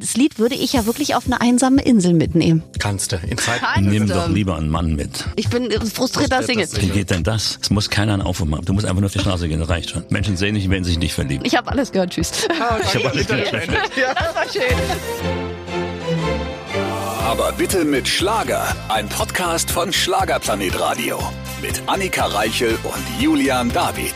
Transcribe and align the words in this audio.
Das 0.00 0.14
Lied 0.16 0.38
würde 0.38 0.54
ich 0.54 0.74
ja 0.74 0.86
wirklich 0.86 1.16
auf 1.16 1.26
eine 1.26 1.40
einsame 1.40 1.82
Insel 1.82 2.14
mitnehmen. 2.14 2.62
Kannst 2.78 3.10
du. 3.10 3.16
In 3.16 3.36
Zeit 3.36 3.60
Kannst 3.60 3.90
Nimm 3.90 4.06
du. 4.06 4.14
doch 4.14 4.28
lieber 4.28 4.56
einen 4.56 4.68
Mann 4.68 4.94
mit. 4.94 5.24
Ich 5.34 5.48
bin 5.48 5.72
frustrierter 5.72 6.44
Single. 6.44 6.68
Wie 6.80 6.90
geht 6.90 7.10
denn 7.10 7.24
das? 7.24 7.58
Es 7.60 7.70
muss 7.70 7.90
keiner 7.90 8.12
einen 8.12 8.22
Aufruf 8.22 8.46
machen. 8.46 8.64
Du 8.64 8.74
musst 8.74 8.86
einfach 8.86 9.00
nur 9.00 9.06
auf 9.08 9.12
die 9.12 9.18
Straße 9.18 9.48
gehen, 9.48 9.58
das 9.58 9.68
reicht 9.68 9.90
schon. 9.90 10.04
Menschen 10.08 10.36
sehen 10.36 10.54
dich, 10.54 10.70
wenn 10.70 10.84
sie 10.84 10.90
sich 10.90 11.00
nicht 11.00 11.14
verlieben. 11.14 11.44
Ich 11.44 11.56
habe 11.56 11.68
alles 11.72 11.90
gehört. 11.90 12.10
Tschüss. 12.10 12.30
Ich 12.48 12.94
habe 12.94 13.10
alles 13.10 13.26
Das 13.26 14.34
war 14.36 14.48
schön. 14.52 14.76
Aber 17.24 17.50
bitte 17.50 17.84
mit 17.84 18.06
Schlager. 18.06 18.76
Ein 18.88 19.08
Podcast 19.08 19.68
von 19.68 19.92
Schlagerplanet 19.92 20.78
Radio. 20.78 21.18
Mit 21.60 21.82
Annika 21.88 22.26
Reichel 22.26 22.78
und 22.84 23.20
Julian 23.20 23.72
David. 23.72 24.14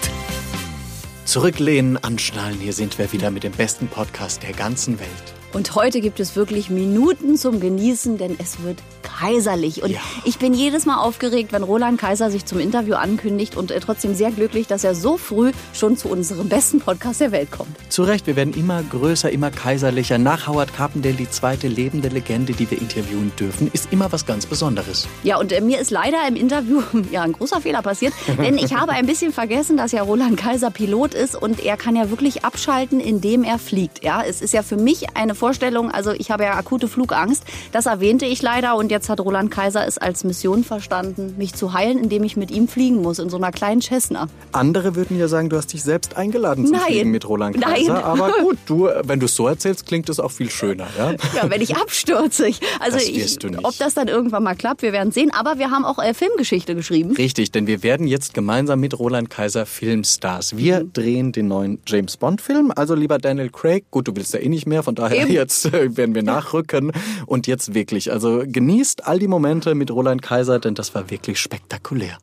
Zurücklehnen, 1.25 1.97
anschnallen. 1.97 2.61
Hier 2.61 2.73
sind 2.73 2.99
wir 3.01 3.13
wieder 3.13 3.33
mit 3.33 3.43
dem 3.43 3.53
besten 3.53 3.89
Podcast 3.89 4.45
der 4.45 4.53
ganzen 4.53 5.01
Welt. 5.01 5.09
Und 5.53 5.75
heute 5.75 6.01
gibt 6.01 6.19
es 6.19 6.35
wirklich 6.35 6.71
Minuten 6.71 7.37
zum 7.37 7.61
Genießen, 7.61 8.17
denn 8.17 8.37
es 8.39 8.63
wird 8.63 8.79
kaiserlich. 9.03 9.83
Und 9.83 9.91
Ja. 9.91 10.01
ich 10.25 10.39
bin 10.39 10.55
jedes 10.55 10.87
Mal 10.87 10.97
aufgeregt, 10.97 11.53
wenn 11.53 11.63
Roland 11.63 12.01
Kaiser 12.01 12.31
sich 12.31 12.47
zum 12.47 12.59
Interview 12.59 12.95
ankündigt 12.95 13.57
und 13.57 13.71
äh, 13.71 13.79
trotzdem 13.81 14.15
sehr 14.15 14.31
glücklich, 14.31 14.67
dass 14.67 14.83
er 14.85 14.95
so 14.95 15.19
früh 15.19 15.53
schon 15.75 15.97
zu 15.97 16.09
unserem 16.09 16.49
besten 16.49 16.81
Podcast 16.81 17.21
der 17.21 17.33
Welt 17.33 17.51
kommt. 17.51 17.69
Zu 17.91 18.05
Recht, 18.05 18.27
wir 18.27 18.37
werden 18.37 18.55
immer 18.55 18.83
größer, 18.83 19.31
immer 19.31 19.51
kaiserlicher. 19.51 20.17
Nach 20.19 20.47
Howard 20.47 20.75
Carpendale 20.75 21.15
die 21.15 21.29
zweite 21.29 21.69
lebende 21.69 22.09
Legende, 22.09 22.53
die 22.55 22.71
wir 22.71 22.81
interviewen 22.81 23.31
dürfen, 23.39 23.69
ist 23.73 23.93
immer 23.93 24.11
was 24.11 24.25
ganz 24.25 24.47
Besonderes. 24.47 25.07
Ja, 25.23 25.39
und 25.39 25.53
äh, 25.53 25.61
mir 25.61 25.79
ist 25.81 25.91
leider 25.91 26.27
im 26.27 26.37
Interview 26.37 26.81
ja 27.13 27.23
ein 27.23 27.33
großer 27.33 27.61
Fehler 27.61 27.83
passiert, 27.83 28.15
denn 28.39 28.57
ich 28.57 28.75
habe 28.75 28.93
ein 28.93 29.07
bisschen 29.07 29.33
vergessen, 29.33 29.77
dass 29.77 29.93
ja 29.93 30.03
Roland 30.03 30.37
Kaiser 30.39 30.71
Pilot 30.71 31.13
ist 31.15 31.37
und 31.37 31.61
er 31.63 31.77
kann 31.77 31.97
ja 31.97 32.09
wirklich 32.11 32.45
abschalten, 32.45 32.99
indem 33.01 33.45
er 33.45 33.59
fliegt. 33.59 34.03
Ja, 34.03 34.23
es 34.27 34.41
ist 34.41 34.55
ja 34.55 34.63
für 34.63 34.77
mich 34.77 35.17
eine 35.17 35.35
Vorstellung, 35.47 35.91
also 35.91 36.13
ich 36.13 36.31
habe 36.31 36.45
ja 36.45 36.55
akute 36.55 36.87
Flugangst. 36.87 37.43
Das 37.73 37.87
erwähnte 37.87 38.27
ich 38.27 38.43
leider 38.43 38.77
und 38.77 38.93
jetzt 38.93 39.09
hat 39.09 39.19
Roland 39.19 39.51
Kaiser 39.51 39.85
es 39.85 39.99
als 39.99 40.23
Mission 40.23 40.63
verstanden, 40.63 41.35
mich 41.37 41.53
zu 41.55 41.73
heilen, 41.73 41.99
indem 41.99 42.23
ich 42.23 42.37
mit 42.37 42.53
ihm 42.53 42.69
fliegen 42.69 43.03
muss 43.03 43.19
in 43.19 43.29
so 43.29 43.39
einer 43.39 43.51
kleinen 43.51 43.83
Cessna. 43.83 44.29
Andere 44.53 44.95
würden 44.95 45.19
ja 45.19 45.27
sagen, 45.27 45.49
du 45.51 45.57
hast 45.57 45.73
dich 45.73 45.83
selbst 45.83 46.17
eingeladen 46.17 46.65
zum 46.67 46.77
Nein. 46.77 46.85
Fliegen 46.87 47.11
mit 47.11 47.29
Roland 47.29 47.57
Nein. 47.59 47.75
Kaiser. 47.75 48.05
Aber 48.05 48.31
gut, 48.41 48.57
du, 48.67 48.89
wenn 49.03 49.19
du 49.19 49.27
es 49.27 49.35
so 49.35 49.49
erzählst, 49.49 49.85
klingt 49.85 50.09
es 50.11 50.21
auch 50.21 50.31
viel 50.31 50.49
schöner. 50.49 50.87
Ja? 50.97 51.13
Ja, 51.35 51.51
wenn 51.51 51.61
ich 51.61 51.75
abstürze. 51.77 52.47
Ich, 52.47 52.61
also 52.79 52.99
Das 52.99 53.09
ich, 53.09 53.39
ob 53.65 53.77
das 53.79 53.95
dann 53.95 54.07
irgendwann 54.07 54.45
mal 54.45 54.55
klappt, 54.55 54.83
wir 54.83 54.93
werden 54.93 55.11
sehen. 55.11 55.33
Aber 55.35 55.59
wir 55.59 55.73
haben 55.73 55.85
auch 55.85 55.99
äh, 55.99 56.15
Filmgeschichte 56.15 56.77
geschrieben. 56.77 57.17
Richtig, 57.17 57.51
denn 57.51 57.67
wir 57.67 57.83
werden 57.83 58.07
jetzt 58.07 58.33
gemeinsam 58.33 58.79
mit 58.79 58.97
Roland 58.97 59.29
Kaiser 59.29 59.67
Filmstars. 59.67 60.57
Wir 60.57 60.85
Mhm. 60.85 60.93
drehen 60.93 61.33
den 61.33 61.49
neuen 61.49 61.81
James 61.87 62.17
Bond-Film. 62.17 62.73
Also 62.77 62.95
lieber 62.95 63.19
Daniel 63.19 63.51
Craig, 63.51 63.85
gut, 63.91 64.07
du 64.07 64.15
willst 64.15 64.35
ja 64.35 64.41
eh 64.41 64.49
nicht 64.49 64.67
mehr, 64.67 64.83
von 64.85 64.95
daher. 64.95 65.27
Jetzt 65.33 65.73
werden 65.73 66.15
wir 66.15 66.23
nachrücken. 66.23 66.93
Und 67.27 67.47
jetzt 67.47 67.75
wirklich, 67.75 68.13
also 68.13 68.43
genießt 68.47 69.07
all 69.07 69.19
die 69.19 69.29
Momente 69.29 69.75
mit 69.75 69.91
Roland 69.91 70.23
Kaiser, 70.23 70.59
denn 70.59 70.75
das 70.75 70.95
war 70.95 71.11
wirklich 71.11 71.39
spektakulär. 71.39 72.19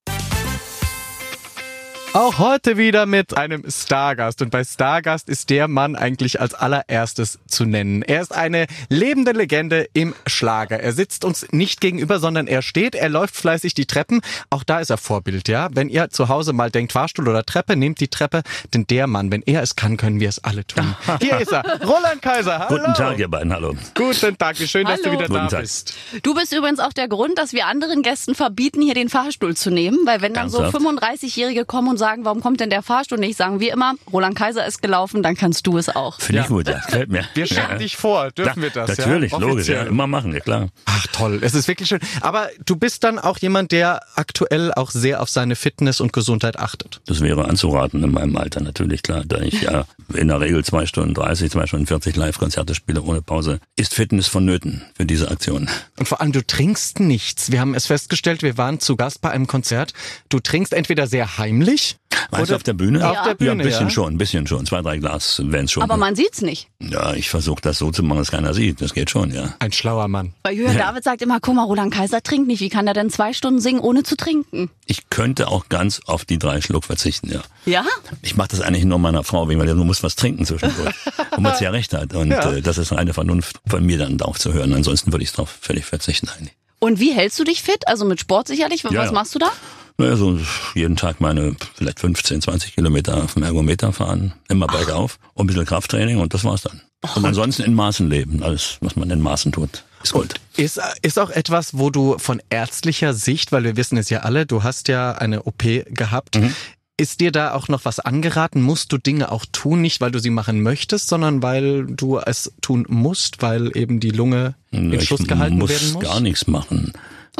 Auch 2.13 2.39
heute 2.39 2.77
wieder 2.77 3.05
mit 3.05 3.37
einem 3.37 3.63
Stargast. 3.69 4.41
Und 4.41 4.49
bei 4.49 4.63
Stargast 4.63 5.29
ist 5.29 5.51
der 5.51 5.67
Mann 5.67 5.95
eigentlich 5.95 6.41
als 6.41 6.55
allererstes 6.55 7.37
zu 7.47 7.65
nennen. 7.65 8.01
Er 8.01 8.21
ist 8.21 8.33
eine 8.33 8.65
lebende 8.89 9.31
Legende 9.31 9.87
im 9.93 10.15
Schlager. 10.25 10.79
Er 10.79 10.93
sitzt 10.93 11.23
uns 11.23 11.45
nicht 11.51 11.81
gegenüber, 11.81 12.17
sondern 12.19 12.47
er 12.47 12.63
steht, 12.63 12.95
er 12.95 13.09
läuft 13.09 13.35
fleißig 13.35 13.75
die 13.75 13.85
Treppen. 13.85 14.21
Auch 14.49 14.63
da 14.63 14.79
ist 14.79 14.89
er 14.89 14.97
Vorbild, 14.97 15.47
ja. 15.47 15.69
Wenn 15.71 15.87
ihr 15.87 16.09
zu 16.09 16.29
Hause 16.29 16.51
mal 16.51 16.71
denkt, 16.71 16.93
Fahrstuhl 16.93 17.27
oder 17.27 17.45
Treppe, 17.45 17.75
nehmt 17.75 17.99
die 17.99 18.07
Treppe. 18.07 18.41
Denn 18.73 18.87
der 18.87 19.05
Mann, 19.05 19.31
wenn 19.31 19.43
er 19.43 19.61
es 19.61 19.75
kann, 19.75 19.95
können 19.95 20.19
wir 20.19 20.29
es 20.29 20.43
alle 20.43 20.65
tun. 20.65 20.95
Hier 21.21 21.39
ist 21.39 21.51
er, 21.51 21.63
Roland 21.85 22.23
Kaiser. 22.23 22.57
Hallo. 22.57 22.79
Guten 22.79 22.93
Tag, 22.95 23.19
ihr 23.19 23.27
beiden, 23.27 23.53
hallo. 23.53 23.75
Guten 23.93 24.35
Tag, 24.35 24.59
wie 24.59 24.67
schön, 24.67 24.87
dass 24.87 25.03
du 25.03 25.11
wieder 25.11 25.27
da 25.27 25.33
Guten 25.41 25.47
Tag. 25.49 25.61
bist. 25.61 25.93
Du 26.23 26.33
bist 26.33 26.51
übrigens 26.53 26.79
auch 26.79 26.93
der 26.93 27.07
Grund, 27.07 27.37
dass 27.37 27.53
wir 27.53 27.67
anderen 27.67 28.01
Gästen 28.01 28.33
verbieten, 28.33 28.81
hier 28.81 28.95
den 28.95 29.09
Fahrstuhl 29.09 29.55
zu 29.55 29.69
nehmen. 29.69 29.99
Weil 30.05 30.21
wenn 30.21 30.33
dann 30.33 30.49
so 30.49 30.57
Ernsthaft? 30.57 30.83
35-Jährige 30.83 31.65
kommen 31.65 31.89
und 31.89 31.98
sagen, 31.99 32.25
warum 32.25 32.41
kommt 32.41 32.59
denn 32.59 32.71
der 32.71 32.81
Fahrstuhl 32.81 33.19
nicht, 33.19 33.37
sagen 33.37 33.59
wir 33.59 33.71
immer, 33.71 33.93
Roland 34.11 34.35
Kaiser 34.35 34.65
ist 34.65 34.81
gelaufen, 34.81 35.21
dann 35.21 35.35
kannst 35.35 35.67
du 35.67 35.77
es 35.77 35.89
auch. 35.95 36.19
Finde 36.19 36.41
ich 36.41 36.45
Ja. 36.45 36.49
gut, 36.49 36.67
ja. 36.67 36.79
Gefällt 36.79 37.09
mir. 37.11 37.23
Wir 37.35 37.45
schicken 37.45 37.61
ja. 37.73 37.77
dich 37.77 37.95
vor. 37.97 38.31
Dürfen 38.31 38.55
Da- 38.55 38.61
wir 38.63 38.69
das? 38.71 38.97
Natürlich, 38.97 39.31
ja? 39.31 39.37
logisch, 39.37 39.67
ja. 39.67 39.83
Immer 39.83 40.07
machen, 40.07 40.33
ja 40.33 40.39
klar. 40.39 40.69
Ach 40.85 41.05
toll, 41.11 41.39
es 41.43 41.53
ist 41.53 41.67
wirklich 41.67 41.87
schön. 41.89 41.99
Aber 42.21 42.49
du 42.65 42.75
bist 42.75 43.03
dann 43.03 43.19
auch 43.19 43.37
jemand, 43.37 43.71
der 43.71 44.01
aktuell 44.15 44.73
auch 44.73 44.89
sehr 44.89 45.21
auf 45.21 45.29
seine 45.29 45.55
Fitness 45.55 46.01
und 46.01 46.13
Gesundheit 46.13 46.57
achtet. 46.57 47.01
Das 47.05 47.21
wäre 47.21 47.45
anzuraten 47.45 48.03
in 48.03 48.11
meinem 48.11 48.35
Alter 48.37 48.61
natürlich, 48.61 49.03
klar. 49.03 49.23
Da 49.27 49.39
ich 49.41 49.61
ja 49.61 49.85
in 50.15 50.29
der 50.29 50.39
Regel 50.39 50.63
zwei 50.65 50.85
Stunden 50.85 51.13
30, 51.13 51.51
zwei 51.51 51.67
Stunden 51.67 51.85
40 51.85 52.15
Live-Konzerte 52.15 52.73
spiele 52.73 53.01
ohne 53.01 53.21
Pause, 53.21 53.59
ist 53.75 53.93
Fitness 53.93 54.27
vonnöten 54.27 54.83
für 54.95 55.05
diese 55.05 55.29
Aktion. 55.29 55.69
Und 55.97 56.07
vor 56.07 56.21
allem, 56.21 56.31
du 56.31 56.45
trinkst 56.45 56.99
nichts. 56.99 57.51
Wir 57.51 57.59
haben 57.59 57.75
es 57.75 57.85
festgestellt, 57.87 58.41
wir 58.41 58.57
waren 58.57 58.79
zu 58.79 58.95
Gast 58.95 59.21
bei 59.21 59.29
einem 59.31 59.47
Konzert. 59.47 59.93
Du 60.29 60.39
trinkst 60.39 60.73
entweder 60.73 61.07
sehr 61.07 61.37
heimlich. 61.37 61.88
Meinst 62.31 62.51
du 62.51 62.55
auf 62.55 62.63
der 62.63 62.73
Bühne? 62.73 63.07
Auf 63.07 63.17
der 63.23 63.27
Ja, 63.31 63.33
Bühne, 63.33 63.51
ein 63.51 63.57
bisschen 63.59 63.87
ja. 63.87 63.89
schon, 63.89 64.13
ein 64.13 64.17
bisschen 64.17 64.45
schon. 64.45 64.65
Zwei, 64.65 64.81
drei 64.81 64.97
Glas, 64.97 65.41
wenn's 65.43 65.71
schon. 65.71 65.83
Aber 65.83 65.97
man 65.97 66.15
sieht's 66.15 66.41
nicht. 66.41 66.67
ja, 66.79 67.13
ich 67.13 67.29
versuche 67.29 67.61
das 67.61 67.77
so 67.79 67.91
zu 67.91 68.03
machen, 68.03 68.19
dass 68.19 68.29
keiner 68.31 68.53
sieht. 68.53 68.81
Das 68.81 68.93
geht 68.93 69.09
schon, 69.09 69.31
ja. 69.33 69.53
Ein 69.59 69.71
schlauer 69.71 70.07
Mann. 70.07 70.33
Weil 70.43 70.55
Jürgen 70.55 70.77
David 70.77 71.03
sagt 71.03 71.21
immer, 71.21 71.39
guck 71.39 71.55
mal, 71.55 71.63
Roland 71.63 71.93
Kaiser 71.93 72.21
trinkt 72.21 72.47
nicht. 72.47 72.59
Wie 72.59 72.69
kann 72.69 72.85
er 72.87 72.93
denn 72.93 73.09
zwei 73.09 73.33
Stunden 73.33 73.59
singen, 73.61 73.79
ohne 73.79 74.03
zu 74.03 74.15
trinken? 74.17 74.69
Ich 74.85 75.09
könnte 75.09 75.47
auch 75.47 75.69
ganz 75.69 76.01
auf 76.05 76.25
die 76.25 76.37
drei 76.39 76.61
Schluck 76.61 76.83
verzichten, 76.85 77.31
ja. 77.31 77.41
Ja? 77.65 77.85
Ich 78.21 78.35
mache 78.35 78.49
das 78.49 78.61
eigentlich 78.61 78.85
nur 78.85 78.99
meiner 78.99 79.23
Frau 79.23 79.47
wegen, 79.49 79.59
weil 79.59 79.67
du 79.67 79.83
musst 79.83 80.03
was 80.03 80.15
trinken 80.15 80.45
zwischendurch. 80.45 80.93
Womit 81.35 81.57
sie 81.57 81.63
ja 81.63 81.71
recht 81.71 81.93
hat. 81.93 82.13
Und 82.13 82.31
Ja. 82.31 82.51
äh, 82.51 82.61
das 82.61 82.77
ist 82.77 82.91
eine 82.91 83.13
Vernunft 83.13 83.59
von 83.67 83.83
mir 83.85 83.97
dann 83.97 84.17
darauf 84.17 84.39
zu 84.39 84.53
hören. 84.53 84.73
Ansonsten 84.73 85.11
würde 85.11 85.23
ich 85.23 85.31
darauf 85.31 85.57
völlig 85.61 85.85
verzichten 85.85 86.27
eigentlich. 86.29 86.53
Und 86.79 86.99
wie 86.99 87.11
hältst 87.13 87.37
du 87.39 87.43
dich 87.43 87.61
fit? 87.61 87.87
Also 87.87 88.05
mit 88.05 88.19
Sport 88.21 88.47
sicherlich. 88.47 88.83
Was 88.85 88.93
Ja, 88.93 89.03
ja. 89.05 89.11
machst 89.11 89.35
du 89.35 89.39
da? 89.39 89.51
Naja, 89.99 90.15
so 90.15 90.39
jeden 90.75 90.95
Tag 90.95 91.19
meine 91.21 91.55
vielleicht 91.75 91.99
15, 91.99 92.41
20 92.41 92.73
Kilometer 92.75 93.23
auf 93.23 93.33
dem 93.33 93.43
Ergometer 93.43 93.91
fahren, 93.93 94.33
immer 94.47 94.65
bergauf 94.67 95.19
und 95.33 95.43
ein 95.43 95.47
bisschen 95.47 95.65
Krafttraining 95.65 96.17
und 96.19 96.33
das 96.33 96.43
war's 96.45 96.61
dann. 96.61 96.81
Und 97.15 97.25
ansonsten 97.25 97.63
in 97.63 97.73
Maßen 97.73 98.09
leben. 98.09 98.41
Alles, 98.41 98.77
was 98.81 98.95
man 98.95 99.09
in 99.09 99.21
Maßen 99.21 99.51
tut, 99.51 99.83
ist 100.03 100.13
gut. 100.13 100.35
Ist, 100.57 100.79
ist 101.01 101.19
auch 101.19 101.29
etwas, 101.29 101.77
wo 101.77 101.89
du 101.89 102.17
von 102.17 102.41
ärztlicher 102.49 103.13
Sicht, 103.13 103.51
weil 103.51 103.63
wir 103.65 103.77
wissen 103.77 103.97
es 103.97 104.09
ja 104.09 104.19
alle, 104.21 104.45
du 104.45 104.63
hast 104.63 104.87
ja 104.87 105.11
eine 105.13 105.43
OP 105.43 105.63
gehabt, 105.89 106.35
Mhm. 106.37 106.53
ist 106.97 107.19
dir 107.21 107.31
da 107.33 107.53
auch 107.53 107.67
noch 107.69 107.83
was 107.85 107.99
angeraten? 107.99 108.61
Musst 108.61 108.91
du 108.93 108.97
Dinge 108.97 109.31
auch 109.31 109.45
tun, 109.51 109.81
nicht 109.81 109.99
weil 110.01 110.11
du 110.11 110.19
sie 110.19 110.29
machen 110.29 110.61
möchtest, 110.61 111.07
sondern 111.09 111.41
weil 111.43 111.85
du 111.85 112.17
es 112.19 112.51
tun 112.61 112.85
musst, 112.89 113.41
weil 113.41 113.75
eben 113.77 113.99
die 113.99 114.11
Lunge 114.11 114.55
in 114.71 114.91
ich 114.93 115.05
Schuss 115.05 115.25
gehalten 115.27 115.57
muss 115.57 115.69
werden 115.69 115.93
muss? 115.93 116.03
gar 116.03 116.19
nichts 116.21 116.47
machen. 116.47 116.93